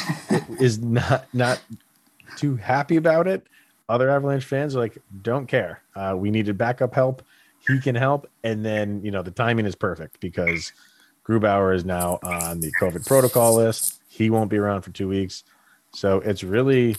is 0.60 0.78
not 0.78 1.26
not 1.32 1.60
too 2.36 2.56
happy 2.56 2.96
about 2.96 3.26
it. 3.26 3.46
Other 3.88 4.10
Avalanche 4.10 4.44
fans 4.44 4.74
are 4.74 4.78
like, 4.80 4.98
don't 5.22 5.46
care. 5.46 5.82
Uh, 5.94 6.14
we 6.16 6.30
needed 6.30 6.56
backup 6.56 6.94
help. 6.94 7.22
He 7.66 7.80
can 7.80 7.94
help. 7.94 8.28
And 8.44 8.64
then, 8.64 9.02
you 9.04 9.10
know, 9.10 9.22
the 9.22 9.30
timing 9.30 9.66
is 9.66 9.74
perfect 9.74 10.20
because 10.20 10.72
Grubauer 11.26 11.74
is 11.74 11.84
now 11.84 12.18
on 12.22 12.60
the 12.60 12.72
COVID 12.80 13.06
protocol 13.06 13.54
list. 13.54 14.00
He 14.08 14.30
won't 14.30 14.50
be 14.50 14.58
around 14.58 14.82
for 14.82 14.90
two 14.90 15.08
weeks. 15.08 15.44
So 15.92 16.18
it's 16.20 16.42
really 16.42 16.96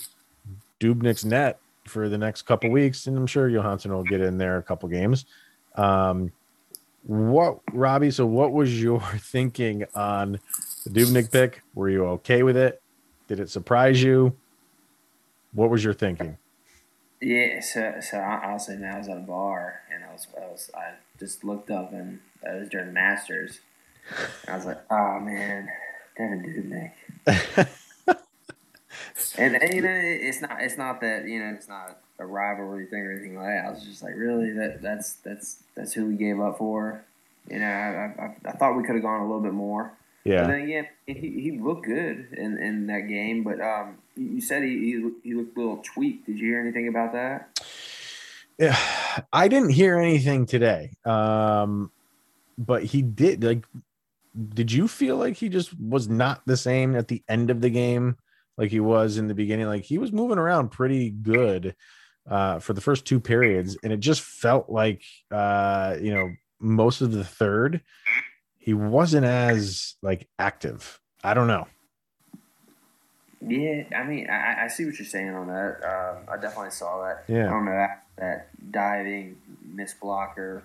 Dubnyk's 0.79 1.25
net 1.25 1.59
for 1.85 2.09
the 2.09 2.17
next 2.17 2.43
couple 2.43 2.69
weeks. 2.69 3.07
And 3.07 3.17
I'm 3.17 3.27
sure 3.27 3.49
Johansson 3.49 3.91
will 3.91 4.03
get 4.03 4.21
in 4.21 4.37
there 4.37 4.57
a 4.57 4.63
couple 4.63 4.87
games. 4.89 5.25
Um, 5.75 6.31
what, 7.05 7.59
Robbie? 7.73 8.11
So, 8.11 8.25
what 8.25 8.53
was 8.53 8.81
your 8.81 9.01
thinking 9.17 9.83
on 9.93 10.39
the 10.85 10.89
Dubnyk 10.89 11.31
pick? 11.31 11.61
Were 11.75 11.89
you 11.89 12.05
okay 12.05 12.43
with 12.43 12.55
it? 12.55 12.81
Did 13.27 13.39
it 13.39 13.49
surprise 13.49 14.01
you? 14.01 14.35
What 15.53 15.69
was 15.69 15.83
your 15.83 15.93
thinking? 15.93 16.37
Yeah, 17.23 17.61
so 17.61 17.99
so 18.01 18.17
I, 18.17 18.49
honestly, 18.49 18.75
man, 18.75 18.95
I 18.95 18.97
was 18.97 19.07
at 19.07 19.17
a 19.17 19.21
bar 19.21 19.81
and 19.93 20.03
I 20.03 20.11
was 20.11 20.27
I 20.35 20.45
was 20.47 20.69
I 20.75 20.93
just 21.19 21.43
looked 21.43 21.71
up 21.71 21.93
and 21.93 22.19
it 22.43 22.59
was 22.59 22.69
during 22.69 22.87
the 22.87 22.93
Masters. 22.93 23.59
I 24.47 24.55
was 24.57 24.65
like, 24.65 24.81
oh 24.91 25.19
man, 25.21 25.69
Devan 26.19 26.91
Dubnyk. 27.25 27.67
and, 29.37 29.55
and 29.55 29.73
you 29.73 29.81
know, 29.81 29.89
it's 30.03 30.41
not 30.41 30.61
it's 30.61 30.77
not 30.77 31.01
that 31.01 31.25
you 31.27 31.39
know 31.39 31.53
it's 31.55 31.69
not 31.69 31.97
a 32.19 32.25
rivalry 32.25 32.85
thing 32.87 32.99
or 32.99 33.11
anything 33.13 33.35
like 33.37 33.45
that. 33.47 33.65
I 33.67 33.71
was 33.71 33.83
just 33.83 34.03
like, 34.03 34.15
really, 34.15 34.51
that 34.51 34.81
that's 34.81 35.13
that's 35.23 35.63
that's 35.75 35.93
who 35.93 36.07
we 36.07 36.15
gave 36.15 36.39
up 36.41 36.57
for. 36.57 37.03
You 37.49 37.59
know, 37.59 37.65
I 37.65 38.13
I, 38.21 38.35
I 38.49 38.51
thought 38.53 38.75
we 38.75 38.83
could 38.83 38.95
have 38.95 39.03
gone 39.03 39.21
a 39.21 39.25
little 39.25 39.41
bit 39.41 39.53
more. 39.53 39.93
But 40.25 40.29
Yeah. 40.31 40.47
then 40.47 40.61
again, 40.61 40.87
he, 41.07 41.41
he 41.41 41.59
looked 41.59 41.85
good 41.85 42.27
in, 42.33 42.57
in 42.57 42.87
that 42.87 43.07
game. 43.07 43.43
But 43.43 43.59
um, 43.61 43.97
you 44.15 44.41
said 44.41 44.63
he, 44.63 44.79
he 44.79 45.11
he 45.23 45.33
looked 45.33 45.57
a 45.57 45.59
little 45.59 45.83
tweaked. 45.83 46.25
Did 46.25 46.39
you 46.39 46.47
hear 46.47 46.59
anything 46.59 46.87
about 46.87 47.13
that? 47.13 47.59
Yeah, 48.57 48.77
I 49.31 49.47
didn't 49.47 49.71
hear 49.71 49.97
anything 49.97 50.45
today. 50.45 50.95
Um, 51.05 51.91
but 52.57 52.83
he 52.83 53.01
did 53.01 53.43
like 53.43 53.65
did 54.53 54.71
you 54.71 54.87
feel 54.87 55.17
like 55.17 55.35
he 55.35 55.49
just 55.49 55.79
was 55.79 56.07
not 56.07 56.41
the 56.45 56.57
same 56.57 56.95
at 56.95 57.07
the 57.07 57.23
end 57.29 57.49
of 57.51 57.61
the 57.61 57.69
game 57.69 58.17
like 58.57 58.71
he 58.71 58.79
was 58.79 59.17
in 59.17 59.27
the 59.27 59.35
beginning? 59.35 59.67
Like 59.67 59.83
he 59.83 59.97
was 59.97 60.11
moving 60.11 60.37
around 60.37 60.69
pretty 60.69 61.09
good 61.09 61.75
uh 62.29 62.59
for 62.59 62.73
the 62.73 62.81
first 62.81 63.05
two 63.05 63.19
periods, 63.19 63.77
and 63.83 63.91
it 63.91 63.99
just 63.99 64.21
felt 64.21 64.69
like 64.69 65.03
uh, 65.31 65.97
you 66.01 66.13
know, 66.13 66.31
most 66.59 67.01
of 67.01 67.11
the 67.11 67.23
third, 67.23 67.81
he 68.57 68.73
wasn't 68.73 69.25
as 69.25 69.95
like 70.01 70.27
active. 70.39 70.99
I 71.23 71.33
don't 71.33 71.47
know. 71.47 71.67
Yeah, 73.45 73.83
I 73.97 74.03
mean, 74.03 74.29
I, 74.29 74.65
I 74.65 74.67
see 74.67 74.85
what 74.85 74.97
you're 74.97 75.05
saying 75.05 75.33
on 75.33 75.47
that. 75.47 75.83
Um, 75.83 76.23
I 76.31 76.37
definitely 76.41 76.71
saw 76.71 77.01
that. 77.03 77.23
Yeah. 77.27 77.47
I 77.47 77.49
don't 77.49 77.65
know 77.65 77.71
that, 77.71 78.03
that 78.17 78.71
diving 78.71 79.37
miss 79.65 79.93
blocker 79.93 80.63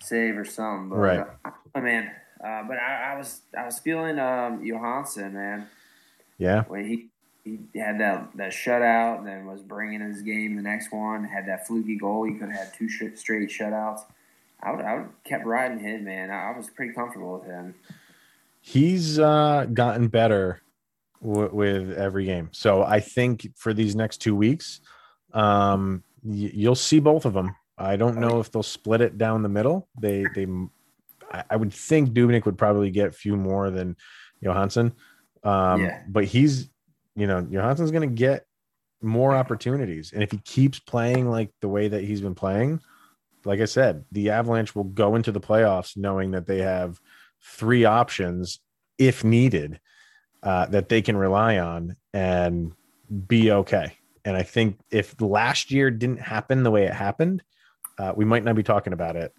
save 0.00 0.38
or 0.38 0.44
something. 0.44 0.88
But, 0.90 0.96
Right. 0.96 1.26
Uh, 1.44 1.50
I 1.74 1.80
mean, 1.80 2.10
uh, 2.42 2.62
but 2.68 2.78
I, 2.78 3.12
I 3.14 3.16
was 3.18 3.40
I 3.58 3.64
was 3.64 3.78
feeling 3.78 4.18
um, 4.18 4.64
Johansson, 4.64 5.34
man, 5.34 5.66
Yeah. 6.38 6.64
when 6.64 6.86
he 6.86 7.06
he 7.44 7.58
had 7.78 8.00
that 8.00 8.28
that 8.36 8.52
shutout, 8.52 9.18
and 9.18 9.26
then 9.26 9.46
was 9.46 9.62
bringing 9.62 10.00
his 10.00 10.22
game 10.22 10.56
the 10.56 10.62
next 10.62 10.92
one. 10.92 11.24
Had 11.24 11.46
that 11.46 11.66
fluky 11.66 11.96
goal. 11.96 12.24
He 12.24 12.34
could 12.34 12.50
have 12.50 12.58
had 12.68 12.74
two 12.74 12.88
sh- 12.88 13.14
straight 13.16 13.48
shutouts. 13.50 14.00
I 14.62 14.72
would 14.72 14.84
I 14.84 14.94
would 14.96 15.08
kept 15.24 15.44
riding 15.46 15.78
him, 15.78 16.04
man. 16.04 16.30
I, 16.30 16.52
I 16.52 16.56
was 16.56 16.68
pretty 16.70 16.92
comfortable 16.94 17.38
with 17.38 17.44
him. 17.48 17.74
he's 18.60 19.18
uh, 19.18 19.66
gotten 19.72 20.08
better 20.08 20.60
w- 21.22 21.50
with 21.52 21.92
every 21.92 22.24
game. 22.24 22.48
So 22.52 22.82
I 22.82 23.00
think 23.00 23.48
for 23.56 23.72
these 23.74 23.94
next 23.94 24.18
two 24.18 24.34
weeks, 24.34 24.80
um, 25.32 26.02
y- 26.22 26.50
you'll 26.54 26.74
see 26.74 27.00
both 27.00 27.24
of 27.24 27.32
them. 27.34 27.54
I 27.78 27.96
don't 27.96 28.18
know 28.18 28.40
if 28.40 28.50
they'll 28.50 28.62
split 28.62 29.00
it 29.00 29.18
down 29.18 29.42
the 29.42 29.48
middle. 29.50 29.88
They 30.00 30.24
they, 30.34 30.46
I, 31.50 31.56
would 31.56 31.72
think 31.72 32.10
Dubnyk 32.10 32.44
would 32.46 32.56
probably 32.56 32.90
get 32.90 33.08
a 33.08 33.12
few 33.12 33.36
more 33.36 33.70
than 33.70 33.96
Johansson. 34.40 34.92
Um, 35.44 35.82
Yeah. 35.82 36.02
but 36.08 36.24
he's, 36.24 36.70
you 37.14 37.26
know, 37.26 37.42
Johansson's 37.42 37.90
going 37.90 38.08
to 38.08 38.14
get 38.14 38.46
more 39.02 39.34
opportunities, 39.34 40.12
and 40.12 40.22
if 40.22 40.30
he 40.30 40.38
keeps 40.38 40.78
playing 40.78 41.28
like 41.28 41.50
the 41.60 41.68
way 41.68 41.86
that 41.88 42.02
he's 42.02 42.22
been 42.22 42.34
playing, 42.34 42.80
like 43.44 43.60
I 43.60 43.66
said, 43.66 44.04
the 44.10 44.30
Avalanche 44.30 44.74
will 44.74 44.84
go 44.84 45.14
into 45.14 45.30
the 45.30 45.40
playoffs 45.40 45.96
knowing 45.96 46.30
that 46.30 46.46
they 46.46 46.62
have 46.62 46.98
three 47.44 47.84
options 47.84 48.60
if 48.98 49.22
needed 49.22 49.78
uh, 50.46 50.64
that 50.66 50.88
they 50.88 51.02
can 51.02 51.16
rely 51.16 51.58
on 51.58 51.96
and 52.14 52.70
be 53.26 53.50
okay. 53.50 53.98
And 54.24 54.36
I 54.36 54.44
think 54.44 54.78
if 54.92 55.20
last 55.20 55.72
year 55.72 55.90
didn't 55.90 56.20
happen 56.20 56.62
the 56.62 56.70
way 56.70 56.84
it 56.84 56.92
happened, 56.92 57.42
uh, 57.98 58.12
we 58.14 58.24
might 58.24 58.44
not 58.44 58.54
be 58.54 58.62
talking 58.62 58.92
about 58.92 59.16
it 59.16 59.34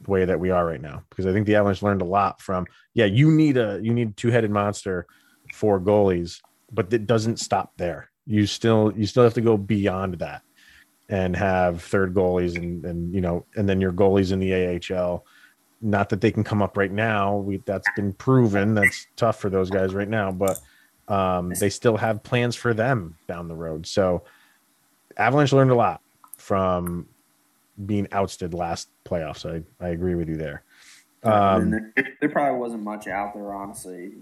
the 0.00 0.10
way 0.10 0.24
that 0.24 0.40
we 0.40 0.50
are 0.50 0.66
right 0.66 0.80
now 0.80 1.04
because 1.10 1.26
I 1.26 1.32
think 1.32 1.46
the 1.46 1.54
Avalanche 1.54 1.80
learned 1.80 2.02
a 2.02 2.06
lot 2.06 2.42
from. 2.42 2.66
Yeah, 2.92 3.04
you 3.04 3.30
need 3.30 3.56
a 3.56 3.78
you 3.80 3.94
need 3.94 4.16
two 4.16 4.30
headed 4.30 4.50
monster 4.50 5.06
for 5.54 5.80
goalies, 5.80 6.40
but 6.72 6.92
it 6.92 7.06
doesn't 7.06 7.38
stop 7.38 7.74
there. 7.76 8.10
You 8.26 8.44
still 8.44 8.92
you 8.96 9.06
still 9.06 9.22
have 9.22 9.34
to 9.34 9.40
go 9.40 9.56
beyond 9.56 10.14
that 10.14 10.42
and 11.08 11.36
have 11.36 11.82
third 11.82 12.14
goalies 12.14 12.56
and 12.56 12.84
and 12.84 13.14
you 13.14 13.20
know 13.20 13.46
and 13.54 13.68
then 13.68 13.80
your 13.80 13.92
goalies 13.92 14.32
in 14.32 14.40
the 14.40 14.52
AHL 14.92 15.24
not 15.80 16.08
that 16.08 16.20
they 16.20 16.30
can 16.32 16.42
come 16.44 16.60
up 16.62 16.76
right 16.76 16.90
now. 16.90 17.36
We 17.36 17.58
that's 17.58 17.88
been 17.96 18.12
proven 18.12 18.74
that's 18.74 19.06
tough 19.16 19.38
for 19.40 19.48
those 19.50 19.70
guys 19.70 19.94
right 19.94 20.08
now 20.08 20.32
but 20.32 20.58
um 21.08 21.50
they 21.60 21.70
still 21.70 21.96
have 21.96 22.22
plans 22.22 22.56
for 22.56 22.74
them 22.74 23.16
down 23.28 23.48
the 23.48 23.54
road. 23.54 23.86
So 23.86 24.24
avalanche 25.16 25.52
learned 25.52 25.70
a 25.70 25.74
lot 25.76 26.00
from 26.36 27.08
being 27.86 28.08
ousted 28.12 28.54
last 28.54 28.88
playoffs. 29.04 29.46
I 29.46 29.62
i 29.84 29.90
agree 29.90 30.14
with 30.16 30.28
you 30.28 30.36
there. 30.36 30.62
Um 31.22 31.70
there, 31.70 31.92
there 32.20 32.28
probably 32.28 32.58
wasn't 32.58 32.82
much 32.82 33.06
out 33.06 33.34
there, 33.34 33.52
honestly, 33.52 34.12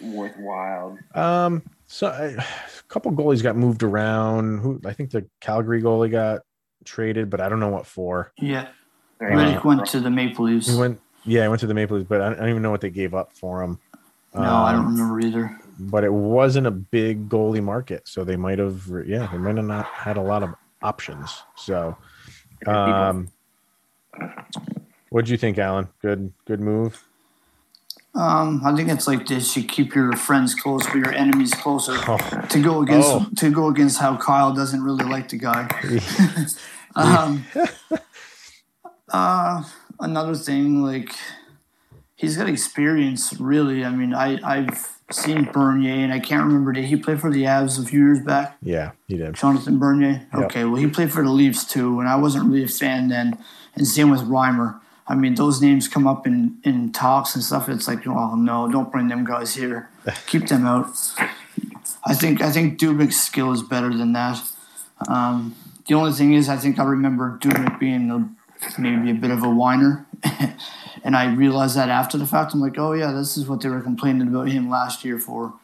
worthwhile. 0.00 0.98
um 1.14 1.62
so 1.86 2.08
I, 2.08 2.24
a 2.24 2.44
couple 2.88 3.12
goalies 3.12 3.42
got 3.42 3.56
moved 3.56 3.82
around. 3.82 4.58
Who 4.60 4.80
i 4.84 4.92
think 4.92 5.10
the 5.10 5.26
calgary 5.40 5.80
goalie 5.82 6.10
got 6.10 6.42
traded 6.84 7.30
but 7.30 7.40
i 7.40 7.48
don't 7.48 7.60
know 7.60 7.68
what 7.68 7.86
for. 7.86 8.32
Yeah, 8.38 8.68
Uh, 9.20 9.26
Rittich 9.26 9.64
went 9.64 9.86
to 9.86 10.00
the 10.00 10.10
Maple 10.10 10.44
Leafs. 10.46 10.68
he 10.68 10.76
went 10.78 11.00
yeah 11.26 11.44
i 11.44 11.48
went 11.48 11.60
to 11.60 11.66
the 11.66 11.74
maple 11.74 11.96
leafs 11.96 12.08
but 12.08 12.20
i 12.20 12.28
don't, 12.28 12.36
I 12.38 12.40
don't 12.40 12.50
even 12.50 12.62
know 12.62 12.70
what 12.70 12.80
they 12.80 12.90
gave 12.90 13.14
up 13.14 13.32
for 13.32 13.62
him 13.62 13.78
no, 14.36 14.42
I 14.42 14.72
don't 14.72 14.86
Um, 14.86 14.96
remember 14.96 15.20
either. 15.20 15.60
but 15.78 16.02
it 16.02 16.12
wasn't 16.12 16.66
a 16.66 16.72
big 16.72 17.28
goalie 17.28 17.62
market, 17.62 18.08
so 18.08 18.24
they 18.24 18.34
might 18.34 18.58
have, 18.58 18.82
yeah, 19.06 19.28
they 19.30 19.38
might 19.38 19.56
have 19.56 19.64
not 19.64 19.84
had 19.86 20.16
a 20.16 20.20
lot 20.22 20.42
of 20.42 20.56
options. 20.82 21.30
So, 21.54 21.96
um, 22.66 23.28
what'd 25.10 25.28
you 25.28 25.36
think, 25.36 25.56
Alan? 25.58 25.86
Good, 26.02 26.32
good 26.46 26.58
move. 26.58 27.00
Um, 28.16 28.60
I 28.64 28.74
think 28.74 28.88
it's 28.88 29.06
like 29.06 29.24
this: 29.28 29.56
you 29.56 29.62
keep 29.62 29.94
your 29.94 30.12
friends 30.16 30.52
close, 30.52 30.84
but 30.86 30.96
your 30.96 31.12
enemies 31.12 31.54
closer. 31.54 31.94
Oh, 32.08 32.18
To 32.50 32.60
go 32.60 32.82
against 32.82 33.08
Oh. 33.12 33.26
to 33.36 33.50
go 33.52 33.68
against 33.68 33.98
how 34.00 34.16
Kyle 34.16 34.52
doesn't 34.52 34.82
really 34.82 35.04
like 35.04 35.28
the 35.28 35.38
guy. 35.38 35.68
Um, 36.96 37.44
uh, 39.12 39.62
another 40.04 40.34
thing, 40.34 40.82
like 40.82 41.14
he's 42.16 42.36
got 42.36 42.48
experience. 42.48 43.32
Really, 43.40 43.84
I 43.84 43.90
mean, 43.90 44.14
I 44.14 44.38
I've 44.44 44.88
seen 45.10 45.44
Bernier, 45.52 46.04
and 46.04 46.12
I 46.12 46.20
can't 46.20 46.44
remember 46.44 46.72
did 46.72 46.84
he 46.84 46.96
play 46.96 47.16
for 47.16 47.30
the 47.30 47.44
Avs 47.44 47.82
a 47.82 47.86
few 47.86 48.00
years 48.00 48.20
back? 48.20 48.56
yeah, 48.62 48.92
he 49.08 49.16
did. 49.16 49.34
Jonathan 49.34 49.78
Bernier. 49.78 50.26
Yep. 50.34 50.44
Okay, 50.44 50.64
well 50.64 50.76
he 50.76 50.86
played 50.86 51.12
for 51.12 51.22
the 51.22 51.30
Leafs 51.30 51.64
too, 51.64 52.00
and 52.00 52.08
I 52.08 52.16
wasn't 52.16 52.46
really 52.46 52.64
a 52.64 52.68
fan 52.68 53.08
then. 53.08 53.38
And 53.74 53.86
same 53.86 54.10
with 54.10 54.20
Reimer. 54.20 54.80
I 55.06 55.14
mean, 55.14 55.34
those 55.34 55.60
names 55.60 55.86
come 55.86 56.06
up 56.06 56.26
in, 56.26 56.58
in 56.64 56.90
talks 56.92 57.34
and 57.34 57.44
stuff. 57.44 57.68
It's 57.68 57.86
like, 57.86 58.06
well, 58.06 58.36
no, 58.36 58.70
don't 58.70 58.90
bring 58.90 59.08
them 59.08 59.24
guys 59.24 59.54
here. 59.54 59.90
Keep 60.26 60.48
them 60.48 60.66
out. 60.66 60.86
I 62.04 62.14
think 62.14 62.40
I 62.40 62.50
think 62.50 62.78
Dubnyk's 62.78 63.20
skill 63.20 63.52
is 63.52 63.62
better 63.62 63.94
than 63.94 64.12
that. 64.12 64.40
Um, 65.08 65.54
the 65.86 65.94
only 65.94 66.12
thing 66.12 66.32
is, 66.32 66.48
I 66.48 66.56
think 66.56 66.78
I 66.78 66.84
remember 66.84 67.38
Dubnyk 67.42 67.78
being 67.78 68.10
a, 68.10 68.28
maybe 68.78 69.10
a 69.10 69.14
bit 69.14 69.30
of 69.30 69.42
a 69.42 69.48
whiner, 69.50 70.06
and 71.04 71.16
I 71.16 71.32
realized 71.34 71.76
that 71.76 71.88
after 71.88 72.18
the 72.18 72.26
fact. 72.26 72.54
I'm 72.54 72.60
like, 72.60 72.78
oh 72.78 72.92
yeah, 72.92 73.12
this 73.12 73.36
is 73.36 73.46
what 73.46 73.60
they 73.60 73.68
were 73.68 73.80
complaining 73.80 74.28
about 74.28 74.48
him 74.48 74.68
last 74.70 75.04
year 75.04 75.18
for. 75.18 75.54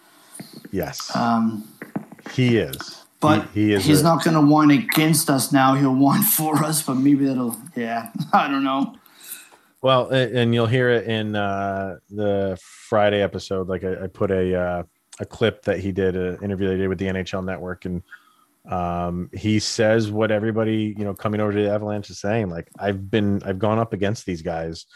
Yes, 0.72 1.14
Um, 1.14 1.68
he 2.32 2.56
is. 2.58 3.04
but 3.20 3.48
he, 3.52 3.66
he 3.66 3.72
is. 3.74 3.84
he's 3.84 4.00
a- 4.00 4.04
not 4.04 4.24
going 4.24 4.34
to 4.34 4.40
whine 4.40 4.70
against 4.70 5.28
us 5.28 5.52
now. 5.52 5.74
He'll 5.74 5.94
whine 5.94 6.22
for 6.38 6.56
us, 6.64 6.82
but 6.82 6.94
maybe 6.94 7.26
that'll. 7.26 7.56
Yeah, 7.76 8.10
I 8.32 8.48
don't 8.48 8.64
know. 8.64 8.94
Well, 9.82 10.08
and 10.10 10.52
you'll 10.54 10.66
hear 10.66 10.90
it 10.90 11.06
in 11.06 11.34
uh, 11.34 11.96
the 12.10 12.58
Friday 12.62 13.22
episode. 13.22 13.66
Like 13.68 13.82
I, 13.82 14.04
I 14.04 14.06
put 14.08 14.30
a 14.30 14.54
uh, 14.54 14.82
a 15.20 15.24
clip 15.26 15.62
that 15.64 15.78
he 15.80 15.90
did, 15.92 16.16
an 16.16 16.38
interview 16.42 16.68
they 16.68 16.76
did 16.76 16.88
with 16.88 16.98
the 16.98 17.06
NHL 17.06 17.44
Network, 17.44 17.84
and 17.86 18.02
um, 18.68 19.30
he 19.32 19.58
says 19.58 20.10
what 20.10 20.30
everybody 20.30 20.94
you 20.96 21.04
know 21.04 21.14
coming 21.14 21.40
over 21.40 21.52
to 21.52 21.62
the 21.62 21.70
Avalanche 21.70 22.10
is 22.10 22.20
saying. 22.20 22.50
Like 22.50 22.68
I've 22.78 23.10
been, 23.10 23.42
I've 23.44 23.58
gone 23.58 23.78
up 23.78 23.92
against 23.92 24.26
these 24.26 24.42
guys 24.42 24.86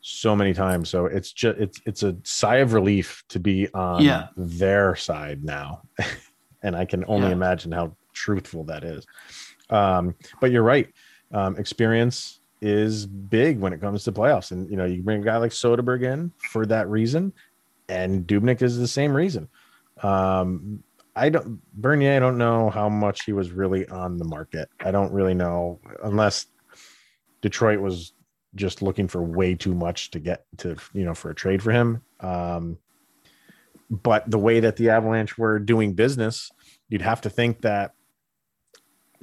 so 0.00 0.36
many 0.36 0.54
times, 0.54 0.88
so 0.88 1.06
it's 1.06 1.32
just 1.32 1.58
it's 1.58 1.80
it's 1.84 2.02
a 2.04 2.16
sigh 2.24 2.56
of 2.56 2.72
relief 2.72 3.24
to 3.30 3.40
be 3.40 3.68
on 3.74 4.02
Yeah. 4.04 4.28
their 4.36 4.94
side 4.94 5.42
now, 5.44 5.82
and 6.62 6.76
I 6.76 6.84
can 6.84 7.04
only 7.08 7.28
Yeah. 7.28 7.32
imagine 7.34 7.72
how 7.72 7.96
truthful 8.12 8.64
that 8.64 8.84
is. 8.84 9.04
Um, 9.70 10.14
but 10.40 10.50
you're 10.50 10.62
right. 10.62 10.88
Um, 11.32 11.56
experience 11.56 12.40
is 12.60 13.06
big 13.06 13.58
when 13.60 13.72
it 13.72 13.80
comes 13.80 14.04
to 14.04 14.12
playoffs, 14.12 14.50
and 14.52 14.70
you 14.70 14.76
know 14.76 14.84
you 14.84 15.02
bring 15.02 15.20
a 15.20 15.24
guy 15.24 15.36
like 15.38 15.50
Soderberg 15.52 16.02
in 16.04 16.32
for 16.52 16.64
that 16.66 16.88
reason, 16.88 17.32
and 17.88 18.26
Dubnyk 18.26 18.62
is 18.62 18.78
the 18.78 18.88
same 18.88 19.12
reason. 19.12 19.48
Um, 20.02 20.82
I 21.18 21.28
don't 21.30 21.60
Bernier. 21.74 22.16
I 22.16 22.18
don't 22.20 22.38
know 22.38 22.70
how 22.70 22.88
much 22.88 23.24
he 23.24 23.32
was 23.32 23.50
really 23.50 23.86
on 23.88 24.16
the 24.16 24.24
market. 24.24 24.68
I 24.80 24.90
don't 24.90 25.12
really 25.12 25.34
know 25.34 25.80
unless 26.02 26.46
Detroit 27.42 27.80
was 27.80 28.12
just 28.54 28.82
looking 28.82 29.08
for 29.08 29.22
way 29.22 29.54
too 29.54 29.74
much 29.74 30.10
to 30.12 30.20
get 30.20 30.44
to 30.58 30.76
you 30.92 31.04
know 31.04 31.14
for 31.14 31.30
a 31.30 31.34
trade 31.34 31.62
for 31.62 31.72
him. 31.72 32.02
Um, 32.20 32.78
but 33.90 34.30
the 34.30 34.38
way 34.38 34.60
that 34.60 34.76
the 34.76 34.90
Avalanche 34.90 35.36
were 35.36 35.58
doing 35.58 35.94
business, 35.94 36.50
you'd 36.88 37.02
have 37.02 37.20
to 37.22 37.30
think 37.30 37.62
that 37.62 37.94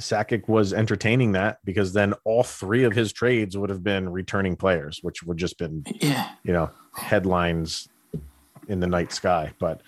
Sakic 0.01 0.47
was 0.47 0.73
entertaining 0.73 1.33
that 1.33 1.59
because 1.63 1.93
then 1.93 2.13
all 2.23 2.43
three 2.43 2.83
of 2.83 2.93
his 2.93 3.13
trades 3.13 3.57
would 3.57 3.69
have 3.69 3.83
been 3.83 4.09
returning 4.09 4.55
players, 4.55 4.99
which 5.01 5.23
would 5.23 5.37
just 5.37 5.57
been 5.57 5.85
Yeah, 6.01 6.29
you 6.43 6.51
know 6.51 6.71
headlines 6.93 7.87
in 8.67 8.79
the 8.79 8.87
night 8.87 9.13
sky. 9.13 9.53
But 9.59 9.81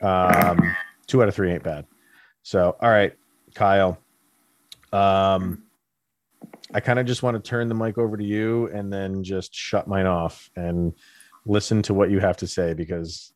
um, 0.00 0.74
two 1.10 1.22
out 1.22 1.28
of 1.28 1.34
three 1.34 1.52
ain't 1.52 1.62
bad. 1.62 1.86
So 2.42 2.76
all 2.80 2.90
right, 2.90 3.14
Kyle. 3.54 3.98
Um, 4.92 5.64
I 6.72 6.80
kind 6.80 6.98
of 6.98 7.06
just 7.06 7.22
want 7.22 7.42
to 7.42 7.48
turn 7.48 7.68
the 7.68 7.74
mic 7.74 7.98
over 7.98 8.16
to 8.16 8.24
you 8.24 8.68
and 8.68 8.92
then 8.92 9.22
just 9.22 9.54
shut 9.54 9.88
mine 9.88 10.06
off 10.06 10.50
and 10.56 10.94
listen 11.44 11.82
to 11.82 11.94
what 11.94 12.10
you 12.10 12.20
have 12.20 12.36
to 12.38 12.46
say 12.46 12.74
because 12.74 13.32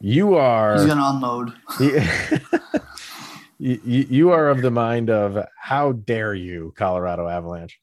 you 0.00 0.34
are 0.34 0.74
he's 0.74 0.86
gonna 0.86 1.02
unload. 1.04 1.54
you, 3.58 3.80
you, 3.84 4.06
you 4.08 4.30
are 4.30 4.50
of 4.50 4.60
the 4.60 4.70
mind 4.70 5.10
of 5.10 5.38
how 5.58 5.92
dare 5.92 6.34
you, 6.34 6.72
Colorado 6.76 7.28
Avalanche? 7.28 7.80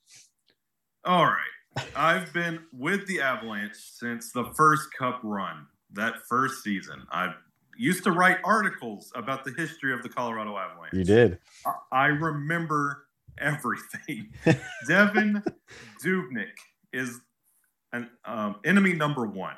All 1.06 1.26
right. 1.26 1.86
I've 1.96 2.32
been 2.34 2.60
with 2.74 3.08
the 3.08 3.22
Avalanche 3.22 3.76
since 3.76 4.32
the 4.32 4.46
first 4.56 4.90
cup 4.98 5.22
run, 5.24 5.66
that 5.94 6.16
first 6.28 6.64
season. 6.64 7.04
I 7.12 7.34
used 7.80 8.04
to 8.04 8.12
write 8.12 8.38
articles 8.44 9.12
about 9.16 9.46
the 9.46 9.52
history 9.58 9.94
of 9.94 10.04
the 10.04 10.10
Colorado 10.10 10.58
Avalanche. 10.58 10.94
You 10.94 11.04
did. 11.06 11.40
I- 11.66 11.74
I 11.92 12.06
remember 12.08 13.06
everything. 13.40 14.30
Devan 14.88 15.44
Dubnyk 16.04 16.52
is 16.92 17.22
an 17.94 18.10
um, 18.26 18.58
enemy 18.66 18.94
number 18.94 19.26
one. 19.26 19.56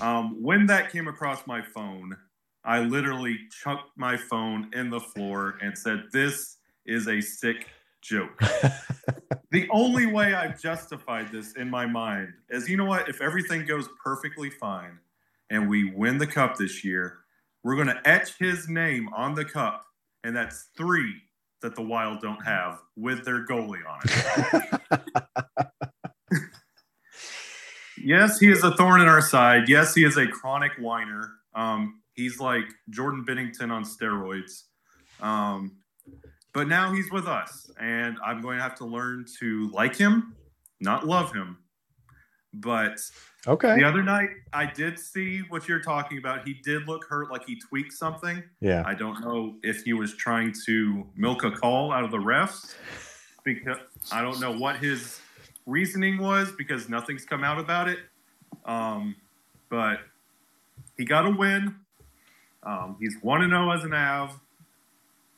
Um, 0.00 0.40
when 0.42 0.66
that 0.66 0.92
came 0.92 1.08
across 1.08 1.46
my 1.46 1.60
phone, 1.60 2.16
I 2.64 2.80
literally 2.80 3.38
chucked 3.62 3.90
my 3.96 4.16
phone 4.16 4.70
in 4.74 4.90
the 4.90 5.00
floor 5.00 5.58
and 5.60 5.76
said, 5.76 6.04
"This 6.12 6.58
is 6.86 7.08
a 7.08 7.20
sick 7.20 7.66
joke." 8.02 8.38
the 9.50 9.68
only 9.70 10.06
way 10.06 10.34
I've 10.34 10.60
justified 10.60 11.32
this 11.32 11.54
in 11.54 11.68
my 11.70 11.86
mind 11.86 12.34
is, 12.50 12.68
you 12.68 12.76
know 12.76 12.84
what? 12.84 13.08
If 13.08 13.20
everything 13.20 13.64
goes 13.66 13.88
perfectly 14.04 14.50
fine 14.50 14.98
and 15.50 15.68
we 15.68 15.90
win 15.90 16.18
the 16.18 16.26
cup 16.26 16.56
this 16.56 16.84
year, 16.84 17.18
we're 17.68 17.76
going 17.76 17.88
to 17.88 18.08
etch 18.08 18.32
his 18.38 18.66
name 18.66 19.10
on 19.14 19.34
the 19.34 19.44
cup, 19.44 19.84
and 20.24 20.34
that's 20.34 20.70
three 20.74 21.12
that 21.60 21.76
the 21.76 21.82
Wild 21.82 22.22
don't 22.22 22.42
have 22.42 22.78
with 22.96 23.26
their 23.26 23.44
goalie 23.44 23.82
on 23.86 24.00
it. 24.90 25.00
yes, 28.02 28.38
he 28.38 28.50
is 28.50 28.64
a 28.64 28.74
thorn 28.74 29.02
in 29.02 29.06
our 29.06 29.20
side. 29.20 29.68
Yes, 29.68 29.94
he 29.94 30.02
is 30.02 30.16
a 30.16 30.26
chronic 30.26 30.72
whiner. 30.78 31.32
Um, 31.54 32.00
he's 32.14 32.40
like 32.40 32.64
Jordan 32.88 33.26
Binnington 33.28 33.70
on 33.70 33.84
steroids. 33.84 34.62
Um, 35.20 35.76
but 36.54 36.68
now 36.68 36.90
he's 36.90 37.12
with 37.12 37.28
us, 37.28 37.70
and 37.78 38.16
I'm 38.24 38.40
going 38.40 38.56
to 38.56 38.62
have 38.62 38.76
to 38.76 38.86
learn 38.86 39.26
to 39.40 39.68
like 39.74 39.94
him, 39.94 40.34
not 40.80 41.06
love 41.06 41.34
him. 41.34 41.58
But 42.54 42.98
Okay. 43.46 43.76
the 43.76 43.84
other 43.84 44.02
night, 44.02 44.30
I 44.52 44.66
did 44.66 44.98
see 44.98 45.40
what 45.48 45.68
you're 45.68 45.80
talking 45.80 46.18
about. 46.18 46.46
He 46.46 46.54
did 46.54 46.88
look 46.88 47.04
hurt, 47.08 47.30
like 47.30 47.46
he 47.46 47.58
tweaked 47.58 47.92
something. 47.92 48.42
Yeah. 48.60 48.82
I 48.84 48.94
don't 48.94 49.20
know 49.20 49.54
if 49.62 49.84
he 49.84 49.92
was 49.92 50.14
trying 50.16 50.52
to 50.66 51.06
milk 51.16 51.44
a 51.44 51.50
call 51.50 51.92
out 51.92 52.04
of 52.04 52.10
the 52.10 52.18
refs 52.18 52.74
because 53.44 53.78
I 54.10 54.22
don't 54.22 54.40
know 54.40 54.52
what 54.52 54.76
his 54.76 55.20
reasoning 55.66 56.18
was 56.18 56.50
because 56.52 56.88
nothing's 56.88 57.24
come 57.24 57.44
out 57.44 57.58
about 57.58 57.88
it. 57.88 58.00
Um, 58.64 59.14
but 59.70 60.00
he 60.96 61.04
got 61.04 61.26
a 61.26 61.30
win. 61.30 61.76
Um, 62.64 62.96
he's 62.98 63.16
1 63.22 63.48
0 63.48 63.70
as 63.70 63.84
an 63.84 63.94
Av. 63.94 64.38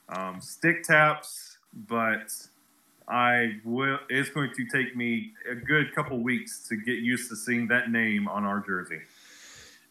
Um, 0.08 0.40
stick 0.40 0.82
taps, 0.82 1.58
but 1.72 2.32
I 3.10 3.56
will. 3.64 3.98
It's 4.08 4.30
going 4.30 4.52
to 4.54 4.66
take 4.72 4.96
me 4.96 5.32
a 5.50 5.54
good 5.54 5.94
couple 5.94 6.22
weeks 6.22 6.66
to 6.68 6.76
get 6.76 6.98
used 6.98 7.28
to 7.30 7.36
seeing 7.36 7.66
that 7.68 7.90
name 7.90 8.28
on 8.28 8.44
our 8.44 8.60
jersey. 8.60 9.00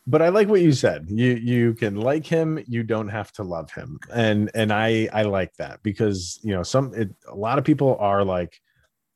but 0.07 0.21
I 0.21 0.29
like 0.29 0.47
what 0.47 0.61
you 0.61 0.71
said. 0.71 1.07
You 1.09 1.33
you 1.35 1.73
can 1.75 1.95
like 1.97 2.25
him, 2.25 2.63
you 2.67 2.83
don't 2.83 3.09
have 3.09 3.31
to 3.33 3.43
love 3.43 3.71
him, 3.71 3.99
and 4.11 4.49
and 4.55 4.71
I 4.73 5.09
I 5.13 5.23
like 5.23 5.55
that 5.57 5.83
because 5.83 6.39
you 6.41 6.53
know 6.53 6.63
some 6.63 6.93
it, 6.95 7.09
a 7.27 7.35
lot 7.35 7.59
of 7.59 7.63
people 7.65 7.97
are 7.99 8.23
like 8.23 8.59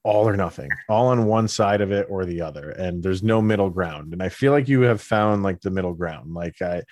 all 0.04 0.28
or 0.28 0.36
nothing, 0.36 0.70
all 0.90 1.08
on 1.08 1.26
one 1.26 1.48
side 1.48 1.82
of 1.82 1.92
it 1.92 2.08
or 2.10 2.26
the 2.26 2.42
other, 2.42 2.72
and 2.72 3.02
there's 3.02 3.24
no 3.24 3.42
middle 3.42 3.70
ground. 3.70 4.14
And 4.14 4.22
I 4.22 4.30
feel 4.30 4.52
like 4.52 4.68
you 4.68 4.82
have 4.82 5.02
found 5.02 5.44
like 5.44 5.62
the 5.62 5.72
middle 5.72 5.94
ground. 5.94 6.34
Like 6.34 6.62
I, 6.62 6.84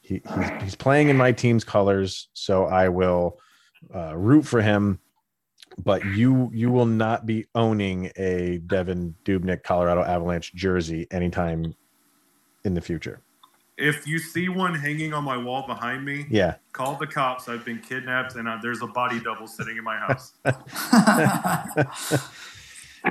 he 0.00 0.22
he's, 0.34 0.62
he's 0.62 0.74
playing 0.74 1.08
in 1.08 1.16
my 1.16 1.30
team's 1.30 1.62
colors, 1.62 2.28
so 2.32 2.64
I 2.64 2.88
will 2.88 3.38
uh, 3.94 4.16
root 4.16 4.46
for 4.46 4.62
him. 4.62 4.98
But 5.82 6.04
you 6.04 6.50
you 6.52 6.70
will 6.70 6.86
not 6.86 7.26
be 7.26 7.46
owning 7.54 8.10
a 8.16 8.60
Devan 8.66 9.14
Dubnyk 9.24 9.62
Colorado 9.64 10.02
Avalanche 10.04 10.54
jersey 10.54 11.06
anytime 11.10 11.74
in 12.64 12.74
the 12.74 12.80
future. 12.80 13.20
If 13.76 14.06
you 14.06 14.20
see 14.20 14.48
one 14.48 14.74
hanging 14.74 15.12
on 15.12 15.24
my 15.24 15.36
wall 15.36 15.66
behind 15.66 16.04
me, 16.04 16.26
Yeah. 16.30 16.54
call 16.72 16.94
the 16.96 17.08
cops. 17.08 17.48
I've 17.48 17.64
been 17.64 17.80
kidnapped, 17.80 18.36
and 18.36 18.46
uh, 18.48 18.58
there's 18.62 18.82
a 18.82 18.86
body 18.86 19.18
double 19.18 19.48
sitting 19.48 19.76
in 19.76 19.82
my 19.82 19.96
house. 19.98 20.32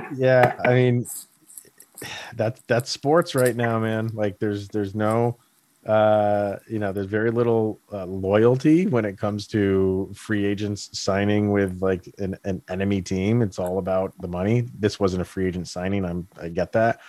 yeah 0.16 0.56
i 0.64 0.74
mean 0.74 1.06
that's 2.34 2.60
that's 2.66 2.90
sports 2.90 3.34
right 3.34 3.56
now 3.56 3.78
man 3.78 4.08
like 4.08 4.38
there's 4.38 4.68
there's 4.68 4.94
no 4.94 5.38
uh 5.86 6.56
you 6.68 6.78
know 6.78 6.92
there's 6.92 7.06
very 7.06 7.30
little 7.30 7.78
uh, 7.92 8.06
loyalty 8.06 8.86
when 8.86 9.04
it 9.04 9.18
comes 9.18 9.46
to 9.46 10.10
free 10.14 10.46
agents 10.46 10.98
signing 10.98 11.50
with 11.50 11.82
like 11.82 12.12
an, 12.18 12.38
an 12.44 12.62
enemy 12.68 13.02
team. 13.02 13.42
It's 13.42 13.58
all 13.58 13.78
about 13.78 14.18
the 14.20 14.28
money. 14.28 14.66
This 14.78 14.98
wasn't 14.98 15.22
a 15.22 15.24
free 15.24 15.46
agent 15.46 15.68
signing. 15.68 16.04
I'm 16.04 16.26
i 16.40 16.48
get 16.48 16.72
that. 16.72 17.00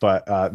But 0.00 0.28
uh 0.28 0.50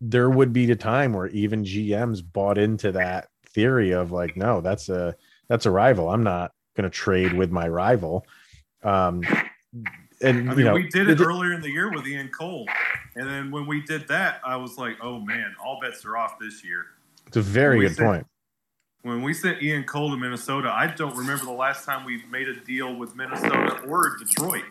there 0.00 0.28
would 0.28 0.52
be 0.52 0.70
a 0.70 0.76
time 0.76 1.14
where 1.14 1.28
even 1.28 1.64
gms 1.64 2.22
bought 2.32 2.58
into 2.58 2.92
that 2.92 3.28
theory 3.46 3.92
of 3.92 4.12
like 4.12 4.36
no 4.36 4.60
that's 4.60 4.88
a 4.88 5.16
that's 5.48 5.66
a 5.66 5.70
rival. 5.70 6.10
I'm 6.10 6.22
not 6.22 6.52
going 6.76 6.90
to 6.90 6.94
trade 6.94 7.32
with 7.32 7.50
my 7.50 7.68
rival. 7.68 8.26
Um 8.82 9.22
and 10.20 10.50
I 10.50 10.54
you 10.54 10.64
know 10.64 10.74
we 10.74 10.88
did 10.88 11.08
it 11.08 11.18
the- 11.18 11.24
earlier 11.24 11.52
in 11.52 11.60
the 11.60 11.70
year 11.70 11.90
with 11.90 12.06
Ian 12.06 12.28
Cole, 12.28 12.66
and 13.16 13.28
then 13.28 13.50
when 13.50 13.66
we 13.66 13.82
did 13.82 14.08
that, 14.08 14.40
I 14.44 14.56
was 14.56 14.78
like, 14.78 14.96
"Oh 15.02 15.20
man, 15.20 15.54
all 15.62 15.78
bets 15.80 16.04
are 16.04 16.16
off 16.16 16.38
this 16.38 16.64
year." 16.64 16.86
It's 17.26 17.36
a 17.36 17.42
very 17.42 17.80
good 17.80 17.96
said- 17.96 18.04
point. 18.04 18.26
When 19.02 19.20
we 19.22 19.34
sent 19.34 19.62
Ian 19.62 19.84
Cole 19.84 20.10
to 20.12 20.16
Minnesota, 20.16 20.72
I 20.74 20.86
don't 20.86 21.14
remember 21.14 21.44
the 21.44 21.50
last 21.52 21.84
time 21.84 22.06
we 22.06 22.24
made 22.30 22.48
a 22.48 22.54
deal 22.60 22.94
with 22.96 23.14
Minnesota 23.14 23.82
or 23.86 24.16
Detroit. 24.18 24.64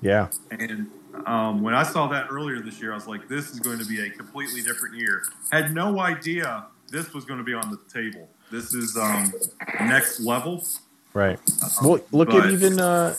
Yeah. 0.00 0.28
And 0.50 0.90
Um, 1.26 1.62
when 1.62 1.74
I 1.74 1.82
saw 1.82 2.06
that 2.08 2.28
earlier 2.30 2.60
this 2.60 2.80
year, 2.80 2.92
I 2.92 2.94
was 2.94 3.08
like, 3.08 3.26
"This 3.28 3.50
is 3.50 3.58
going 3.58 3.78
to 3.78 3.84
be 3.84 4.00
a 4.06 4.10
completely 4.10 4.62
different 4.62 4.94
year." 4.94 5.22
Had 5.50 5.74
no 5.74 5.98
idea 5.98 6.66
this 6.92 7.12
was 7.12 7.24
going 7.24 7.38
to 7.38 7.44
be 7.44 7.54
on 7.54 7.70
the 7.70 7.78
table. 7.92 8.28
This 8.52 8.72
is 8.72 8.96
um, 8.96 9.32
next 9.80 10.20
level. 10.20 10.62
Right. 11.14 11.40
Well, 11.82 11.98
look 12.12 12.32
at 12.34 12.50
even 12.50 12.78
uh, 12.78 13.16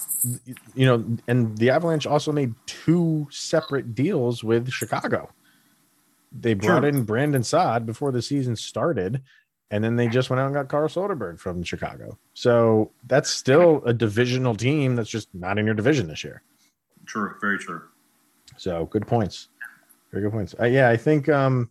you 0.76 0.86
know, 0.86 1.04
and 1.28 1.58
the 1.58 1.72
Avalanche 1.72 2.06
also 2.08 2.32
made 2.32 2.54
two 2.68 3.28
separate 3.32 3.96
deals 3.96 4.44
with 4.44 4.70
Chicago. 4.72 5.30
They 6.32 6.54
brought 6.54 6.82
Sure. 6.84 6.90
in 6.90 7.04
Brandon 7.04 7.44
Saad 7.44 7.86
before 7.86 8.12
the 8.12 8.22
season 8.22 8.56
started, 8.56 9.22
and 9.72 9.84
then 9.84 9.96
they 9.96 10.08
just 10.08 10.30
went 10.30 10.40
out 10.40 10.46
and 10.48 10.56
got 10.56 10.68
Carl 10.70 10.88
Soderberg 10.88 11.40
from 11.40 11.64
Chicago. 11.64 12.18
So 12.34 12.92
that's 13.08 13.30
still 13.30 13.82
a 13.86 13.94
divisional 13.94 14.56
team 14.56 14.96
that's 14.96 15.10
just 15.10 15.30
not 15.34 15.58
in 15.58 15.66
your 15.66 15.76
division 15.76 16.08
this 16.08 16.24
year. 16.24 16.44
True, 17.06 17.34
very 17.42 17.58
true. 17.58 17.82
So 18.58 18.86
good 18.86 19.08
points. 19.08 19.50
Very 20.12 20.24
good 20.24 20.32
points. 20.32 20.56
Uh, 20.60 20.66
yeah, 20.66 20.90
I 20.90 20.98
think 20.98 21.30
um, 21.30 21.70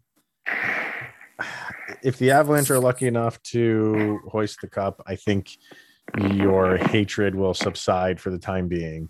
if 2.03 2.19
the 2.19 2.31
Avalanche 2.31 2.71
are 2.71 2.79
lucky 2.79 3.07
enough 3.07 3.43
to 3.45 4.21
hoist 4.29 4.61
the 4.61 4.69
cup, 4.69 5.03
I 5.07 5.17
think 5.17 5.51
your 6.21 6.77
hatred 6.77 7.35
will 7.35 7.55
subside 7.55 8.21
for 8.21 8.31
the 8.31 8.39
time 8.39 8.69
being. 8.69 9.09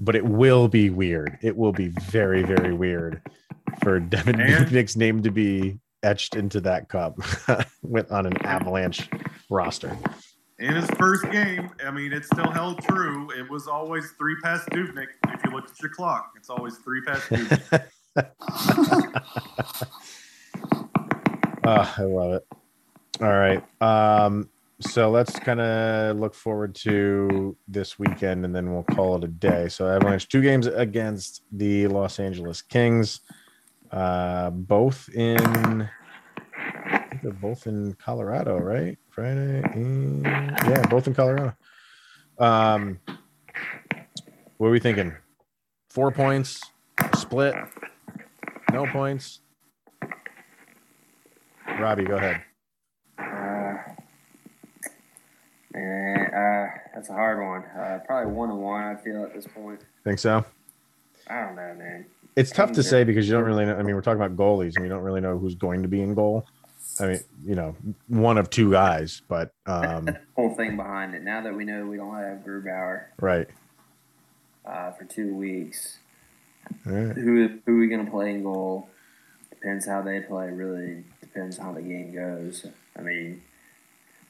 But 0.00 0.14
it 0.14 0.24
will 0.24 0.68
be 0.68 0.90
weird. 0.90 1.38
It 1.42 1.56
will 1.56 1.72
be 1.72 1.88
very, 1.88 2.42
very 2.44 2.72
weird 2.72 3.22
for 3.88 4.00
Devan 4.02 4.34
Dubnyk's 4.34 4.96
name 4.96 5.22
to 5.22 5.30
be 5.30 5.78
etched 6.02 6.36
into 6.36 6.60
that 6.60 6.90
cup 6.90 7.18
with 7.82 8.12
on 8.12 8.26
an 8.26 8.36
Avalanche 8.44 9.08
roster. 9.48 9.96
In 10.58 10.74
his 10.74 10.84
first 10.98 11.30
game, 11.30 11.70
I 11.82 11.90
mean, 11.90 12.12
it 12.12 12.26
still 12.26 12.50
held 12.50 12.82
true. 12.82 13.30
It 13.30 13.48
was 13.50 13.66
always 13.66 14.10
three 14.18 14.36
past 14.42 14.68
Dubnyk. 14.68 15.06
If 15.28 15.42
you 15.42 15.52
looked 15.52 15.70
at 15.70 15.80
your 15.80 15.90
clock, 15.90 16.32
it's 16.36 16.50
always 16.50 16.76
three 16.76 17.00
past 17.00 17.30
Dubnyk. 17.30 17.84
Ah, 21.70 21.94
I 21.98 22.02
love 22.04 22.32
it. 22.32 22.46
All 23.20 23.28
right. 23.28 23.62
Um, 23.82 24.48
so 24.80 25.10
let's 25.10 25.38
kind 25.38 25.60
of 25.60 26.16
look 26.16 26.34
forward 26.34 26.74
to 26.76 27.54
this 27.66 27.98
weekend 27.98 28.46
and 28.46 28.56
then 28.56 28.72
we'll 28.72 28.84
call 28.84 29.16
it 29.16 29.24
a 29.24 29.28
day. 29.28 29.68
So 29.68 29.86
Avalanche 29.86 30.28
two 30.28 30.40
games 30.40 30.66
against 30.66 31.42
the 31.52 31.86
Los 31.88 32.20
Angeles 32.20 32.62
Kings. 32.62 33.20
Uh, 33.90 34.50
both 34.50 35.08
in 35.14 35.88
I 36.56 36.98
think 37.10 37.22
they're 37.22 37.32
both 37.32 37.66
in 37.66 37.94
Colorado, 37.94 38.58
right? 38.58 38.98
Friday. 39.10 39.62
and- 39.72 40.24
yeah, 40.24 40.86
both 40.88 41.06
in 41.06 41.14
Colorado. 41.14 41.54
Um 42.38 43.00
what 44.58 44.68
are 44.68 44.70
we 44.70 44.80
thinking? 44.80 45.14
Four 45.90 46.10
points, 46.10 46.60
split, 47.16 47.54
no 48.72 48.86
points. 48.86 49.40
Robbie, 51.80 52.04
go 52.04 52.16
ahead. 52.16 52.42
Uh, 53.18 53.78
uh, 55.78 56.66
that's 56.94 57.08
a 57.08 57.12
hard 57.12 57.38
one. 57.38 57.62
Uh, 57.80 58.00
probably 58.04 58.32
one 58.32 58.50
on 58.50 58.58
one. 58.60 58.82
I 58.84 58.96
feel 58.96 59.22
at 59.24 59.32
this 59.34 59.46
point. 59.46 59.80
Think 60.04 60.18
so? 60.18 60.44
I 61.28 61.44
don't 61.44 61.56
know, 61.56 61.74
man. 61.74 62.06
It's 62.36 62.50
tough 62.50 62.72
to 62.72 62.82
say 62.82 63.04
because 63.04 63.26
you 63.26 63.34
don't 63.34 63.44
really 63.44 63.64
know. 63.64 63.76
I 63.76 63.82
mean, 63.82 63.94
we're 63.94 64.00
talking 64.00 64.22
about 64.22 64.36
goalies 64.36 64.76
and 64.76 64.82
we 64.82 64.88
don't 64.88 65.02
really 65.02 65.20
know 65.20 65.38
who's 65.38 65.56
going 65.56 65.82
to 65.82 65.88
be 65.88 66.00
in 66.00 66.14
goal. 66.14 66.46
I 67.00 67.06
mean, 67.06 67.20
you 67.44 67.54
know, 67.54 67.76
one 68.08 68.38
of 68.38 68.50
two 68.50 68.70
guys, 68.70 69.22
but 69.28 69.52
um, 69.66 70.08
Whole 70.36 70.54
thing 70.54 70.76
behind 70.76 71.14
it. 71.14 71.22
Now 71.22 71.42
that 71.42 71.54
we 71.54 71.64
know 71.64 71.86
we 71.86 71.96
don't 71.96 72.14
have 72.14 72.38
Grubauer 72.38 73.04
right. 73.20 73.46
uh, 74.64 74.92
for 74.92 75.04
two 75.04 75.34
weeks, 75.34 75.98
right. 76.84 77.16
who 77.16 77.60
who 77.66 77.76
are 77.76 77.78
we 77.78 77.86
gonna 77.88 78.10
play 78.10 78.30
in 78.30 78.42
goal? 78.42 78.88
Depends 79.50 79.86
how 79.86 80.02
they 80.02 80.20
play. 80.20 80.48
Really 80.48 81.04
depends 81.20 81.56
how 81.58 81.72
the 81.72 81.82
game 81.82 82.14
goes. 82.14 82.66
I 82.96 83.02
mean, 83.02 83.42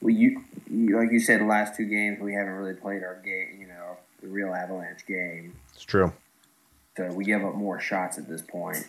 we 0.01 0.15
you, 0.15 0.45
you 0.71 0.99
like 0.99 1.11
you 1.11 1.21
said, 1.21 1.41
the 1.41 1.47
last 1.47 1.77
two 1.77 1.87
games 1.87 2.21
we 2.21 2.35
haven't 2.35 2.55
really 2.55 2.75
played 2.75 3.03
our 3.03 3.21
game. 3.25 3.59
You 3.61 3.69
know, 3.69 3.97
the 4.21 4.29
real 4.29 4.55
Avalanche 4.55 5.07
game. 5.07 5.55
It's 5.75 5.85
true. 5.85 6.13
So 6.99 7.07
we 7.13 7.25
give 7.25 7.45
up 7.45 7.55
more 7.55 7.79
shots 7.79 8.19
at 8.19 8.29
this 8.29 8.43
point 8.43 8.89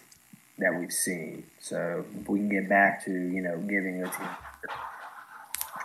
that 0.58 0.74
we've 0.80 0.92
seen. 0.92 1.44
So 1.60 2.04
if 2.20 2.28
we 2.28 2.40
can 2.40 2.50
get 2.50 2.68
back 2.68 3.06
to 3.06 3.12
you 3.12 3.40
know 3.44 3.56
giving 3.60 4.02
the 4.02 4.08
team 4.08 4.28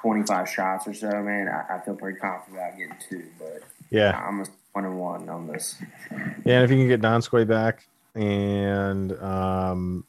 twenty 0.01 0.23
five 0.23 0.49
shots 0.49 0.89
or 0.89 0.95
so, 0.95 1.11
man, 1.23 1.49
I, 1.49 1.75
I 1.75 1.81
feel 1.85 1.95
pretty 1.95 2.19
confident 2.19 2.57
about 2.57 2.79
getting 2.79 2.97
two. 3.11 3.27
But 3.39 3.63
Yeah. 3.91 4.19
I'm 4.19 4.41
a 4.41 4.47
one 4.73 4.87
and 4.87 4.99
one 4.99 5.29
on 5.29 5.47
this. 5.49 5.77
Yeah. 6.47 6.63
And 6.63 6.65
if 6.65 6.71
you 6.71 6.79
can 6.79 6.89
get 6.89 7.03
Donskoi 7.03 7.47
back 7.47 7.87
and 8.15 9.13
um, 9.23 10.07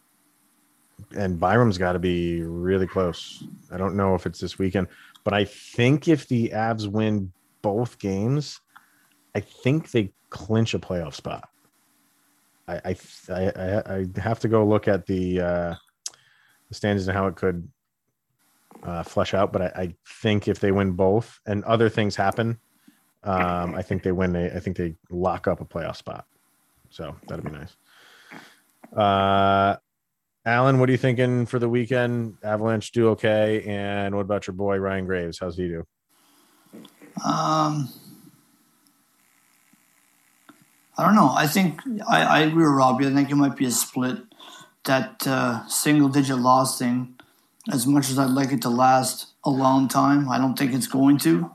and 1.17 1.37
Byram's 1.37 1.77
got 1.77 1.93
to 1.93 1.99
be 1.99 2.43
really 2.43 2.87
close. 2.87 3.43
I 3.73 3.77
don't 3.77 3.97
know 3.97 4.15
if 4.15 4.25
it's 4.25 4.39
this 4.39 4.57
weekend, 4.57 4.87
but 5.25 5.33
I 5.33 5.43
think 5.43 6.07
if 6.07 6.29
the 6.29 6.51
Avs 6.55 6.87
win 6.87 7.33
both 7.61 7.99
games, 7.99 8.61
I 9.35 9.41
think 9.41 9.91
they 9.91 10.13
clinch 10.29 10.73
a 10.73 10.79
playoff 10.79 11.13
spot. 11.13 11.49
I 12.67 12.81
I 12.85 12.95
I, 13.29 14.19
have 14.19 14.39
to 14.39 14.47
go 14.47 14.65
look 14.65 14.87
at 14.87 15.05
the 15.05 15.39
uh, 15.39 15.75
the 16.69 16.75
standings 16.75 17.07
and 17.07 17.15
how 17.15 17.27
it 17.27 17.35
could 17.35 17.67
uh, 18.83 19.03
flesh 19.03 19.33
out, 19.33 19.53
but 19.53 19.61
I, 19.61 19.65
I 19.75 19.95
think 20.21 20.47
if 20.47 20.59
they 20.59 20.71
win 20.71 20.91
both 20.91 21.39
and 21.45 21.63
other 21.65 21.89
things 21.89 22.15
happen, 22.15 22.59
um, 23.23 23.75
I 23.75 23.81
think 23.81 24.03
they 24.03 24.11
win. 24.11 24.35
I 24.35 24.59
think 24.59 24.77
they 24.77 24.95
lock 25.09 25.47
up 25.47 25.61
a 25.61 25.65
playoff 25.65 25.95
spot. 25.95 26.25
So 26.89 27.15
that'd 27.27 27.43
be 27.43 27.51
nice. 27.51 27.75
Uh, 28.95 29.77
Alan, 30.45 30.79
what 30.79 30.89
are 30.89 30.91
you 30.91 30.97
thinking 30.97 31.45
for 31.45 31.57
the 31.57 31.67
weekend? 31.67 32.37
Avalanche 32.43 32.91
do 32.91 33.09
okay, 33.09 33.63
and 33.67 34.15
what 34.15 34.21
about 34.21 34.45
your 34.45 34.53
boy 34.53 34.77
Ryan 34.77 35.05
Graves? 35.05 35.39
How's 35.39 35.57
he 35.57 35.67
do? 35.67 35.85
Um, 37.25 37.89
I 40.97 41.05
don't 41.05 41.15
know. 41.15 41.31
I 41.35 41.47
think 41.47 41.81
I, 42.07 42.21
I 42.23 42.39
agree 42.41 42.63
with 42.63 42.73
Robbie. 42.73 43.07
I 43.07 43.11
think 43.13 43.29
it 43.29 43.35
might 43.35 43.55
be 43.55 43.65
a 43.65 43.71
split. 43.71 44.17
That 44.85 45.25
uh, 45.27 45.67
single 45.67 46.09
digit 46.09 46.37
loss 46.37 46.77
thing, 46.77 47.15
as 47.71 47.87
much 47.87 48.09
as 48.09 48.19
I'd 48.19 48.29
like 48.29 48.51
it 48.51 48.61
to 48.61 48.69
last 48.69 49.27
a 49.43 49.49
long 49.49 49.87
time, 49.87 50.29
I 50.29 50.37
don't 50.37 50.57
think 50.57 50.73
it's 50.73 50.87
going 50.87 51.17
to. 51.19 51.51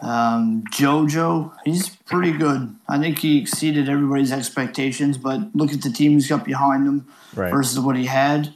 Um, 0.00 0.64
Jojo, 0.70 1.52
he's 1.64 1.88
pretty 1.88 2.32
good. 2.32 2.76
I 2.86 2.98
think 2.98 3.20
he 3.20 3.40
exceeded 3.40 3.88
everybody's 3.88 4.30
expectations, 4.32 5.16
but 5.16 5.54
look 5.56 5.72
at 5.72 5.80
the 5.80 5.90
team 5.90 6.12
he's 6.12 6.28
got 6.28 6.44
behind 6.44 6.86
him 6.86 7.06
Right. 7.34 7.50
versus 7.50 7.80
what 7.80 7.96
he 7.96 8.04
had. 8.06 8.52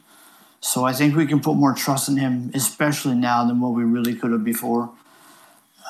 So 0.60 0.84
I 0.84 0.92
think 0.92 1.16
we 1.16 1.26
can 1.26 1.40
put 1.40 1.56
more 1.56 1.72
trust 1.72 2.08
in 2.08 2.18
him, 2.18 2.50
especially 2.54 3.14
now 3.14 3.44
than 3.46 3.60
what 3.60 3.70
we 3.72 3.84
really 3.84 4.14
could 4.14 4.32
have 4.32 4.44
before. 4.44 4.90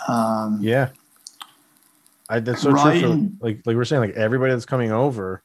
Um, 0.07 0.59
Yeah. 0.61 0.91
I, 2.29 2.41
that's 2.41 2.63
so 2.63 2.71
true. 2.71 3.01
For, 3.01 3.45
like 3.45 3.61
like 3.65 3.77
we're 3.77 3.85
saying, 3.85 4.03
like 4.03 4.15
everybody 4.15 4.53
that's 4.53 4.67
coming 4.67 4.93
over, 4.93 5.43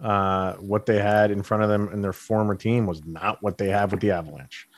uh, 0.00 0.54
what 0.54 0.86
they 0.86 0.98
had 0.98 1.30
in 1.30 1.42
front 1.42 1.62
of 1.62 1.68
them 1.68 1.88
in 1.92 2.02
their 2.02 2.12
former 2.12 2.54
team 2.54 2.86
was 2.86 3.04
not 3.04 3.42
what 3.42 3.58
they 3.58 3.68
have 3.68 3.92
with 3.92 4.00
the 4.00 4.10
Avalanche. 4.10 4.68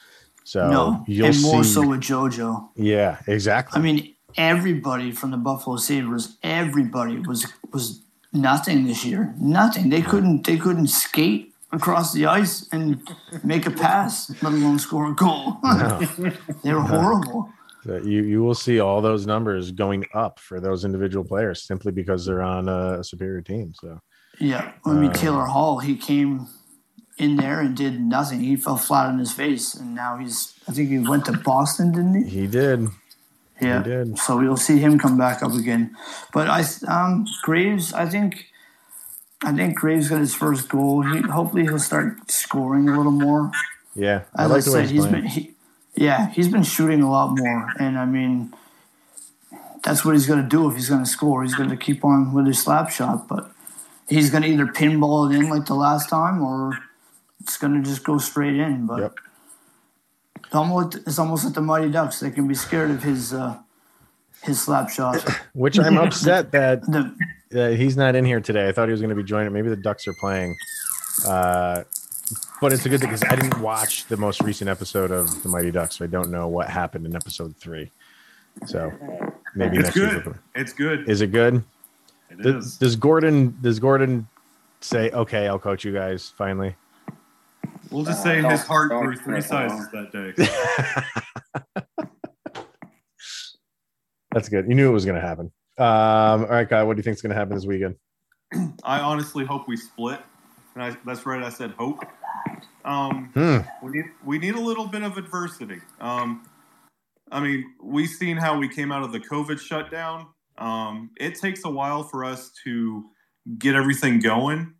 So 0.44 0.70
no, 0.70 1.04
you'll 1.06 1.28
and 1.28 1.42
more 1.42 1.64
see. 1.64 1.70
so 1.70 1.88
with 1.88 2.00
JoJo. 2.00 2.70
yeah, 2.76 3.20
exactly. 3.26 3.78
I 3.78 3.82
mean, 3.82 4.14
everybody 4.36 5.10
from 5.12 5.30
the 5.30 5.36
Buffalo 5.36 5.76
Sabres, 5.76 6.36
everybody 6.42 7.18
was 7.20 7.46
was 7.72 8.02
nothing 8.32 8.86
this 8.86 9.04
year. 9.04 9.34
Nothing. 9.38 9.88
They 9.88 10.02
couldn't. 10.02 10.46
They 10.46 10.56
couldn't 10.56 10.88
skate 10.88 11.52
across 11.72 12.12
the 12.12 12.26
ice 12.26 12.68
and 12.70 13.00
make 13.42 13.66
a 13.66 13.70
pass, 13.70 14.30
let 14.42 14.52
alone 14.52 14.78
score 14.78 15.10
a 15.10 15.14
goal. 15.14 15.58
No. 15.64 15.98
they 16.62 16.72
were 16.72 16.80
horrible. 16.80 17.50
That 17.86 18.04
you 18.04 18.22
you 18.22 18.42
will 18.42 18.54
see 18.54 18.80
all 18.80 19.00
those 19.00 19.26
numbers 19.26 19.70
going 19.70 20.04
up 20.14 20.38
for 20.38 20.60
those 20.60 20.84
individual 20.84 21.24
players 21.24 21.62
simply 21.62 21.92
because 21.92 22.26
they're 22.26 22.42
on 22.42 22.68
a, 22.68 23.02
superior 23.04 23.40
team. 23.40 23.72
So 23.74 24.00
Yeah, 24.38 24.72
I 24.84 24.92
mean 24.92 25.10
Uh, 25.10 25.14
Taylor 25.14 25.44
Hall. 25.46 25.78
He 25.78 25.96
came 25.96 26.46
in 27.18 27.36
there 27.36 27.60
and 27.60 27.76
did 27.76 28.00
nothing. 28.00 28.40
He 28.40 28.56
fell 28.56 28.76
flat 28.76 29.06
on 29.06 29.18
his 29.18 29.32
face, 29.32 29.74
and 29.74 29.94
now 29.94 30.18
he's. 30.18 30.52
I 30.68 30.72
think 30.72 30.90
he 30.90 30.98
went 30.98 31.24
to 31.26 31.32
Boston, 31.32 31.92
didn't 31.92 32.24
he? 32.24 32.40
he 32.40 32.46
did. 32.46 32.88
Yeah. 33.60 33.82
He 33.82 33.88
did. 33.88 34.18
So 34.18 34.36
we'll 34.36 34.56
see 34.58 34.78
him 34.78 34.98
come 34.98 35.16
back 35.16 35.42
up 35.42 35.52
again. 35.52 35.96
But 36.32 36.48
I 36.48 36.64
um 36.88 37.26
Graves, 37.42 37.92
I 37.92 38.06
think 38.06 38.46
I 39.42 39.52
think 39.54 39.76
Graves 39.78 40.08
got 40.08 40.20
his 40.20 40.34
first 40.34 40.68
goal. 40.68 41.02
He 41.02 41.20
hopefully 41.20 41.62
he'll 41.62 41.78
start 41.78 42.30
scoring 42.30 42.88
a 42.88 42.96
little 42.96 43.12
more. 43.12 43.50
Yeah, 43.94 44.24
I 44.34 44.44
As 44.44 44.50
I, 44.50 44.54
like 44.54 44.66
way 44.66 44.72
said, 44.72 44.80
he's, 44.82 44.90
he's 44.90 45.06
playing. 45.06 45.22
been 45.22 45.30
he, 45.30 45.54
yeah, 45.96 46.30
he's 46.30 46.48
been 46.48 46.62
shooting 46.62 47.02
a 47.02 47.10
lot 47.10 47.36
more. 47.38 47.72
And 47.78 47.98
I 47.98 48.04
mean 48.04 48.52
that's 49.82 50.04
what 50.04 50.14
he's 50.14 50.26
gonna 50.26 50.48
do 50.48 50.68
if 50.68 50.74
he's 50.76 50.88
gonna 50.88 51.06
score. 51.06 51.42
He's 51.42 51.54
gonna 51.54 51.76
keep 51.76 52.04
on 52.04 52.32
with 52.32 52.46
his 52.46 52.62
slap 52.62 52.90
shot, 52.90 53.28
but 53.28 53.50
he's 54.08 54.30
gonna 54.30 54.46
either 54.46 54.66
pinball 54.66 55.30
it 55.30 55.36
in 55.38 55.48
like 55.48 55.66
the 55.66 55.74
last 55.74 56.08
time 56.08 56.42
or 56.42 56.78
it's 57.40 57.56
gonna 57.56 57.82
just 57.82 58.04
go 58.04 58.18
straight 58.18 58.56
in. 58.56 58.86
But 58.86 58.98
Yep. 59.00 59.14
it's 60.44 60.54
almost 60.54 60.94
it's 61.06 61.18
almost 61.18 61.44
like 61.44 61.54
the 61.54 61.60
Mighty 61.62 61.90
Ducks. 61.90 62.20
They 62.20 62.30
can 62.30 62.48
be 62.48 62.54
scared 62.54 62.90
of 62.90 63.02
his 63.02 63.32
uh, 63.32 63.58
his 64.42 64.60
slap 64.60 64.90
shot. 64.90 65.22
Which 65.54 65.78
I'm 65.78 65.98
upset 65.98 66.50
that 66.52 66.82
The 66.82 67.14
uh, 67.54 67.68
he's 67.70 67.96
not 67.96 68.16
in 68.16 68.24
here 68.24 68.40
today. 68.40 68.68
I 68.68 68.72
thought 68.72 68.88
he 68.88 68.92
was 68.92 69.00
going 69.00 69.10
to 69.10 69.16
be 69.16 69.22
joining. 69.22 69.52
Maybe 69.52 69.68
the 69.68 69.76
Ducks 69.76 70.08
are 70.08 70.14
playing. 70.14 70.56
Uh, 71.24 71.84
but 72.60 72.72
it's 72.72 72.84
a 72.86 72.88
good 72.88 73.00
thing 73.00 73.10
because 73.10 73.22
I 73.30 73.36
didn't 73.36 73.60
watch 73.60 74.06
the 74.06 74.16
most 74.16 74.42
recent 74.42 74.68
episode 74.70 75.10
of 75.10 75.42
the 75.42 75.48
Mighty 75.48 75.70
Ducks, 75.70 75.96
so 75.98 76.04
I 76.04 76.08
don't 76.08 76.30
know 76.30 76.48
what 76.48 76.68
happened 76.68 77.06
in 77.06 77.14
episode 77.14 77.56
three. 77.56 77.90
So 78.66 78.92
maybe 79.54 79.76
It's 79.78 79.86
next 79.86 79.96
week. 79.96 80.10
good. 80.10 80.26
we'll- 80.26 80.34
It's 80.54 80.72
good. 80.72 81.08
Is 81.08 81.20
it 81.20 81.32
good? 81.32 81.62
It 82.30 82.38
Does, 82.42 82.66
is. 82.66 82.78
does 82.78 82.96
Gordon 82.96 83.56
does 83.62 83.78
Gordon 83.78 84.26
say, 84.80 85.10
"Okay, 85.10 85.46
I'll 85.46 85.58
coach 85.58 85.84
you 85.84 85.92
guys 85.92 86.32
finally"? 86.36 86.74
We'll 87.90 88.04
just 88.04 88.20
Uh, 88.20 88.22
say 88.24 88.40
don't- 88.42 88.50
his 88.50 88.62
heart 88.66 88.90
grew 88.90 89.14
three 89.16 89.34
press 89.34 89.48
sizes 89.48 89.88
that 89.92 90.10
day. 90.12 90.34
That's 94.32 94.48
good. 94.48 94.66
You 94.68 94.74
knew 94.74 94.88
it 94.88 94.92
was 94.92 95.04
going 95.04 95.14
to 95.20 95.26
happen. 95.26 95.46
Um, 95.78 96.44
all 96.44 96.46
right, 96.50 96.68
guy. 96.68 96.82
What 96.82 96.94
do 96.96 96.98
you 96.98 97.02
think 97.02 97.14
is 97.16 97.22
going 97.22 97.30
to 97.30 97.36
happen 97.36 97.54
this 97.54 97.64
weekend? 97.66 97.94
I 98.84 99.00
honestly 99.00 99.44
hope 99.44 99.68
we 99.68 99.76
split. 99.76 100.20
And 100.76 100.84
I, 100.84 100.96
that's 101.06 101.24
right. 101.24 101.42
I 101.42 101.48
said 101.48 101.72
hope. 101.72 102.04
Um, 102.84 103.30
Hmm. 103.34 103.58
we 103.82 103.90
need 103.92 104.04
we 104.24 104.38
need 104.38 104.54
a 104.54 104.60
little 104.60 104.86
bit 104.86 105.02
of 105.02 105.16
adversity. 105.16 105.80
Um, 106.00 106.46
I 107.32 107.40
mean, 107.40 107.64
we've 107.82 108.10
seen 108.10 108.36
how 108.36 108.56
we 108.58 108.68
came 108.68 108.92
out 108.92 109.02
of 109.02 109.10
the 109.10 109.18
COVID 109.18 109.58
shutdown. 109.58 110.28
Um, 110.58 111.10
it 111.18 111.34
takes 111.40 111.64
a 111.64 111.70
while 111.70 112.04
for 112.04 112.24
us 112.24 112.52
to 112.64 113.06
get 113.58 113.74
everything 113.74 114.20
going, 114.20 114.74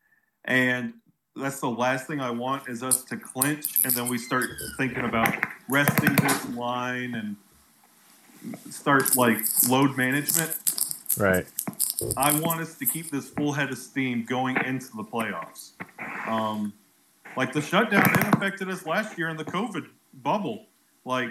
and 0.44 0.92
that's 1.34 1.60
the 1.60 1.68
last 1.70 2.06
thing 2.06 2.20
I 2.20 2.30
want 2.30 2.68
is 2.68 2.82
us 2.82 3.02
to 3.04 3.16
clinch, 3.16 3.84
and 3.84 3.92
then 3.94 4.08
we 4.08 4.18
start 4.18 4.50
thinking 4.76 5.04
about 5.04 5.34
resting 5.68 6.14
this 6.16 6.48
line 6.50 7.14
and 7.14 7.36
start 8.72 9.16
like 9.16 9.38
load 9.68 9.96
management. 9.96 10.56
Right. 11.18 11.46
I 12.16 12.38
want 12.40 12.60
us 12.60 12.76
to 12.76 12.86
keep 12.86 13.10
this 13.10 13.28
full 13.28 13.52
head 13.52 13.70
of 13.70 13.78
steam 13.78 14.24
going 14.24 14.56
into 14.64 14.88
the 14.96 15.04
playoffs. 15.04 15.72
Um, 16.26 16.72
like 17.36 17.52
the 17.52 17.60
shutdown, 17.60 18.02
it 18.02 18.34
affected 18.34 18.68
us 18.68 18.86
last 18.86 19.18
year 19.18 19.28
in 19.28 19.36
the 19.36 19.44
COVID 19.44 19.86
bubble. 20.22 20.66
Like 21.04 21.30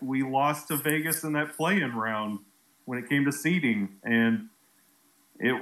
we 0.00 0.22
lost 0.22 0.68
to 0.68 0.76
Vegas 0.76 1.24
in 1.24 1.32
that 1.34 1.56
play-in 1.56 1.94
round 1.94 2.40
when 2.84 2.98
it 2.98 3.08
came 3.08 3.24
to 3.24 3.32
seeding, 3.32 3.88
and 4.04 4.48
it 5.38 5.60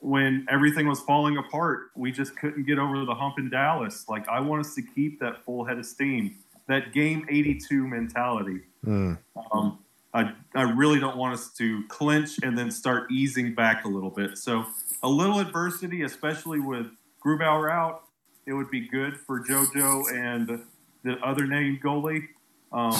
when 0.00 0.46
everything 0.48 0.86
was 0.86 1.00
falling 1.00 1.36
apart, 1.36 1.90
we 1.96 2.12
just 2.12 2.36
couldn't 2.36 2.64
get 2.64 2.78
over 2.78 3.04
the 3.04 3.14
hump 3.14 3.38
in 3.38 3.50
Dallas. 3.50 4.06
Like 4.08 4.28
I 4.28 4.40
want 4.40 4.64
us 4.64 4.74
to 4.76 4.82
keep 4.82 5.20
that 5.20 5.44
full 5.44 5.64
head 5.64 5.78
of 5.78 5.86
steam, 5.86 6.36
that 6.68 6.92
game 6.92 7.26
82 7.28 7.86
mentality. 7.86 8.60
Hmm. 8.84 9.14
Um, 9.52 9.78
I, 10.16 10.32
I 10.54 10.62
really 10.62 10.98
don't 10.98 11.18
want 11.18 11.34
us 11.34 11.52
to 11.58 11.86
clinch 11.88 12.38
and 12.42 12.56
then 12.56 12.70
start 12.70 13.12
easing 13.12 13.54
back 13.54 13.84
a 13.84 13.88
little 13.88 14.08
bit. 14.08 14.38
So 14.38 14.64
a 15.02 15.08
little 15.08 15.40
adversity, 15.40 16.02
especially 16.02 16.58
with 16.58 16.86
Grubauer 17.22 17.70
out, 17.70 18.04
it 18.46 18.54
would 18.54 18.70
be 18.70 18.88
good 18.88 19.18
for 19.18 19.40
JoJo 19.40 20.14
and 20.14 20.62
the 21.02 21.18
other 21.22 21.46
named 21.46 21.82
goalie. 21.82 22.28
Um, 22.72 22.92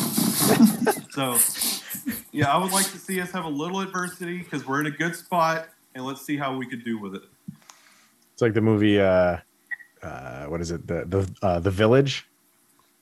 so 1.10 1.38
yeah, 2.32 2.54
I 2.54 2.58
would 2.58 2.72
like 2.72 2.84
to 2.90 2.98
see 2.98 3.18
us 3.22 3.30
have 3.30 3.46
a 3.46 3.48
little 3.48 3.80
adversity 3.80 4.38
because 4.38 4.66
we're 4.66 4.80
in 4.80 4.86
a 4.86 4.90
good 4.90 5.16
spot, 5.16 5.68
and 5.94 6.04
let's 6.04 6.20
see 6.20 6.36
how 6.36 6.54
we 6.54 6.66
could 6.66 6.84
do 6.84 6.98
with 6.98 7.14
it. 7.14 7.22
It's 8.34 8.42
like 8.42 8.52
the 8.52 8.60
movie. 8.60 9.00
Uh, 9.00 9.38
uh, 10.02 10.44
what 10.44 10.60
is 10.60 10.70
it? 10.70 10.86
The 10.86 11.04
the 11.06 11.34
uh, 11.40 11.60
the 11.60 11.70
Village. 11.70 12.26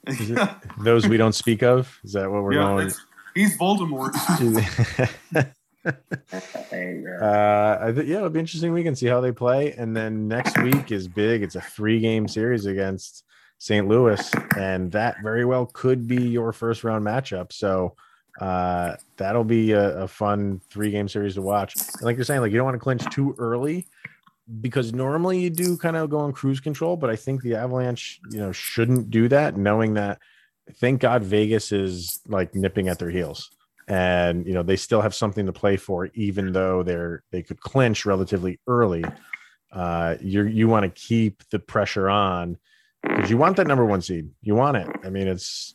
Is 0.06 0.30
it? 0.30 0.48
Those 0.78 1.08
we 1.08 1.16
don't 1.16 1.34
speak 1.34 1.62
of. 1.62 1.98
Is 2.04 2.12
that 2.12 2.30
what 2.30 2.44
we're 2.44 2.54
yeah, 2.54 2.60
going? 2.60 2.86
it's- 2.86 3.00
he's 3.34 3.56
Voldemort. 3.58 4.12
There 6.70 6.94
you 6.94 7.02
go. 7.06 7.24
uh, 7.24 7.78
I 7.82 7.92
th- 7.92 8.06
yeah, 8.06 8.16
it'll 8.16 8.30
be 8.30 8.40
interesting. 8.40 8.72
We 8.72 8.82
can 8.82 8.96
see 8.96 9.06
how 9.06 9.20
they 9.20 9.32
play, 9.32 9.72
and 9.72 9.94
then 9.94 10.26
next 10.28 10.58
week 10.62 10.90
is 10.90 11.06
big. 11.08 11.42
It's 11.42 11.56
a 11.56 11.60
three-game 11.60 12.26
series 12.26 12.64
against 12.64 13.24
St. 13.58 13.86
Louis, 13.86 14.32
and 14.56 14.90
that 14.92 15.16
very 15.22 15.44
well 15.44 15.66
could 15.66 16.08
be 16.08 16.22
your 16.22 16.52
first-round 16.52 17.04
matchup. 17.04 17.52
So 17.52 17.96
uh, 18.40 18.96
that'll 19.18 19.44
be 19.44 19.72
a, 19.72 19.98
a 20.04 20.08
fun 20.08 20.60
three-game 20.70 21.08
series 21.08 21.34
to 21.34 21.42
watch. 21.42 21.74
And 21.76 22.02
like 22.02 22.16
you're 22.16 22.24
saying, 22.24 22.40
like 22.40 22.50
you 22.50 22.56
don't 22.56 22.64
want 22.64 22.76
to 22.76 22.80
clinch 22.80 23.04
too 23.14 23.34
early 23.38 23.86
because 24.60 24.92
normally 24.92 25.38
you 25.40 25.50
do 25.50 25.76
kind 25.76 25.96
of 25.96 26.10
go 26.10 26.18
on 26.18 26.32
cruise 26.32 26.60
control, 26.60 26.96
but 26.96 27.10
I 27.10 27.16
think 27.16 27.42
the 27.42 27.54
Avalanche, 27.56 28.20
you 28.30 28.38
know, 28.38 28.52
shouldn't 28.52 29.10
do 29.10 29.28
that, 29.28 29.56
knowing 29.56 29.94
that. 29.94 30.18
Thank 30.72 31.00
God 31.00 31.22
Vegas 31.22 31.72
is 31.72 32.20
like 32.26 32.54
nipping 32.54 32.88
at 32.88 32.98
their 32.98 33.10
heels 33.10 33.50
and 33.86 34.46
you 34.46 34.54
know 34.54 34.62
they 34.62 34.76
still 34.76 35.02
have 35.02 35.14
something 35.14 35.44
to 35.44 35.52
play 35.52 35.76
for 35.76 36.06
even 36.14 36.52
though 36.52 36.82
they're 36.82 37.22
they 37.30 37.42
could 37.42 37.60
clinch 37.60 38.06
relatively 38.06 38.58
early 38.66 39.04
uh 39.72 40.16
you 40.22 40.44
you 40.44 40.66
want 40.68 40.84
to 40.84 40.88
keep 41.00 41.42
the 41.50 41.58
pressure 41.58 42.08
on 42.08 42.56
because 43.02 43.28
you 43.28 43.36
want 43.36 43.56
that 43.56 43.66
number 43.66 43.84
one 43.84 44.00
seed 44.00 44.30
you 44.40 44.54
want 44.54 44.76
it 44.76 44.88
i 45.04 45.10
mean 45.10 45.28
it's 45.28 45.74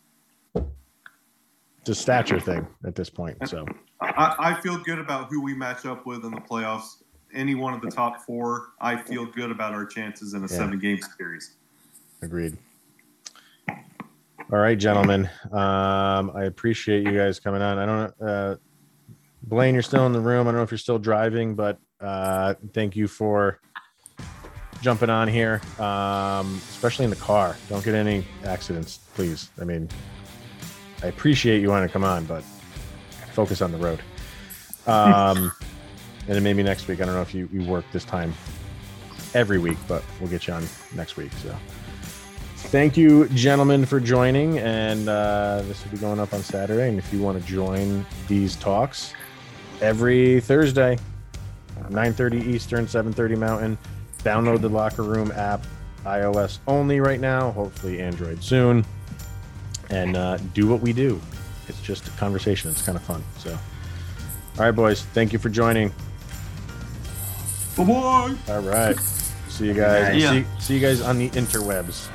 it's 0.55 1.89
a 1.89 1.93
stature 1.95 2.39
thing 2.39 2.65
at 2.83 2.95
this 2.95 3.11
point 3.11 3.37
so 3.47 3.63
I, 4.01 4.35
I 4.39 4.61
feel 4.61 4.77
good 4.77 4.97
about 4.97 5.27
who 5.29 5.43
we 5.43 5.53
match 5.53 5.85
up 5.85 6.05
with 6.05 6.23
in 6.23 6.31
the 6.31 6.39
playoffs. 6.39 7.03
Any 7.33 7.53
one 7.53 7.73
of 7.73 7.81
the 7.81 7.91
top 7.91 8.21
four, 8.25 8.69
I 8.79 8.95
feel 8.95 9.25
good 9.25 9.51
about 9.51 9.73
our 9.73 9.85
chances 9.85 10.35
in 10.35 10.39
a 10.39 10.43
Yeah. 10.43 10.47
seven 10.47 10.79
game 10.79 10.99
series. 11.17 11.57
agreed 12.21 12.57
all 14.51 14.57
right 14.57 14.79
gentlemen. 14.79 15.29
Um 15.51 16.31
i 16.35 16.45
appreciate 16.45 17.05
you 17.05 17.15
guys 17.15 17.39
coming 17.39 17.61
on. 17.61 17.77
I 17.77 17.85
don't 17.85 18.21
uh 18.21 18.55
blaine 19.43 19.75
you're 19.75 19.83
still 19.83 20.05
in 20.07 20.13
the 20.13 20.19
room. 20.19 20.47
I 20.47 20.51
don't 20.51 20.55
know 20.57 20.63
if 20.63 20.71
you're 20.71 20.77
still 20.79 20.97
driving 20.99 21.55
but 21.55 21.77
uh 22.01 22.55
thank 22.73 22.95
you 22.95 23.07
for 23.07 23.59
jumping 24.81 25.09
on 25.09 25.27
here 25.27 25.61
um 25.79 26.55
especially 26.69 27.05
in 27.05 27.11
the 27.11 27.17
car. 27.17 27.57
Don't 27.69 27.83
get 27.85 27.93
any 27.93 28.25
accidents 28.43 28.99
please. 29.13 29.51
I 29.61 29.65
mean 29.65 29.87
i 31.03 31.07
appreciate 31.07 31.61
you 31.61 31.69
wanting 31.69 31.87
to 31.87 31.93
come 31.93 32.03
on 32.03 32.25
but 32.25 32.43
focus 33.33 33.61
on 33.61 33.71
the 33.71 33.77
road. 33.77 34.01
Um 34.87 35.51
and 36.27 36.35
then 36.35 36.43
maybe 36.43 36.63
next 36.63 36.87
week. 36.87 37.01
I 37.01 37.05
don't 37.05 37.13
know 37.13 37.21
if 37.21 37.33
you, 37.35 37.49
you 37.51 37.63
work 37.63 37.85
this 37.91 38.03
time 38.03 38.33
every 39.35 39.59
week 39.59 39.77
but 39.87 40.03
we'll 40.19 40.29
get 40.29 40.47
you 40.47 40.53
on 40.53 40.63
next 40.95 41.17
week 41.17 41.31
so 41.33 41.55
thank 42.67 42.97
you 42.97 43.27
gentlemen 43.29 43.85
for 43.85 43.99
joining 43.99 44.59
and 44.59 45.09
uh, 45.09 45.61
this 45.65 45.83
will 45.83 45.91
be 45.91 45.97
going 45.97 46.19
up 46.19 46.33
on 46.33 46.41
saturday 46.41 46.89
and 46.89 46.99
if 46.99 47.11
you 47.11 47.21
want 47.21 47.39
to 47.39 47.47
join 47.47 48.05
these 48.27 48.55
talks 48.57 49.13
every 49.81 50.39
thursday 50.41 50.97
9.30 51.89 52.45
eastern 52.47 52.85
7.30 52.85 53.37
mountain. 53.37 53.77
Download 54.19 54.61
the 54.61 54.69
locker 54.69 55.03
room 55.03 55.31
app 55.31 55.65
ios 56.05 56.59
only 56.65 57.01
right 57.01 57.19
now 57.19 57.51
hopefully 57.51 58.01
android 58.01 58.43
soon. 58.43 58.85
And 59.89 60.15
uh, 60.15 60.37
do 60.53 60.67
what 60.67 60.81
we 60.81 60.93
do. 60.93 61.19
It's 61.67 61.81
just 61.81 62.07
a 62.07 62.11
conversation 62.11 62.71
it's 62.71 62.81
kind 62.81 62.97
of 62.97 63.03
fun 63.03 63.23
so. 63.37 63.51
All 64.57 64.65
right 64.65 64.71
boys 64.71 65.03
thank 65.03 65.33
you 65.33 65.39
for 65.39 65.49
joining. 65.49 65.89
Bye 67.77 67.85
bye. 67.85 68.35
all 68.49 68.61
right 68.61 68.97
see 69.49 69.67
you 69.67 69.73
guys. 69.73 70.21
Nice. 70.21 70.29
see, 70.29 70.45
see 70.59 70.73
you 70.75 70.79
guys 70.79 71.01
on 71.01 71.17
the 71.17 71.29
interwebs 71.31 72.09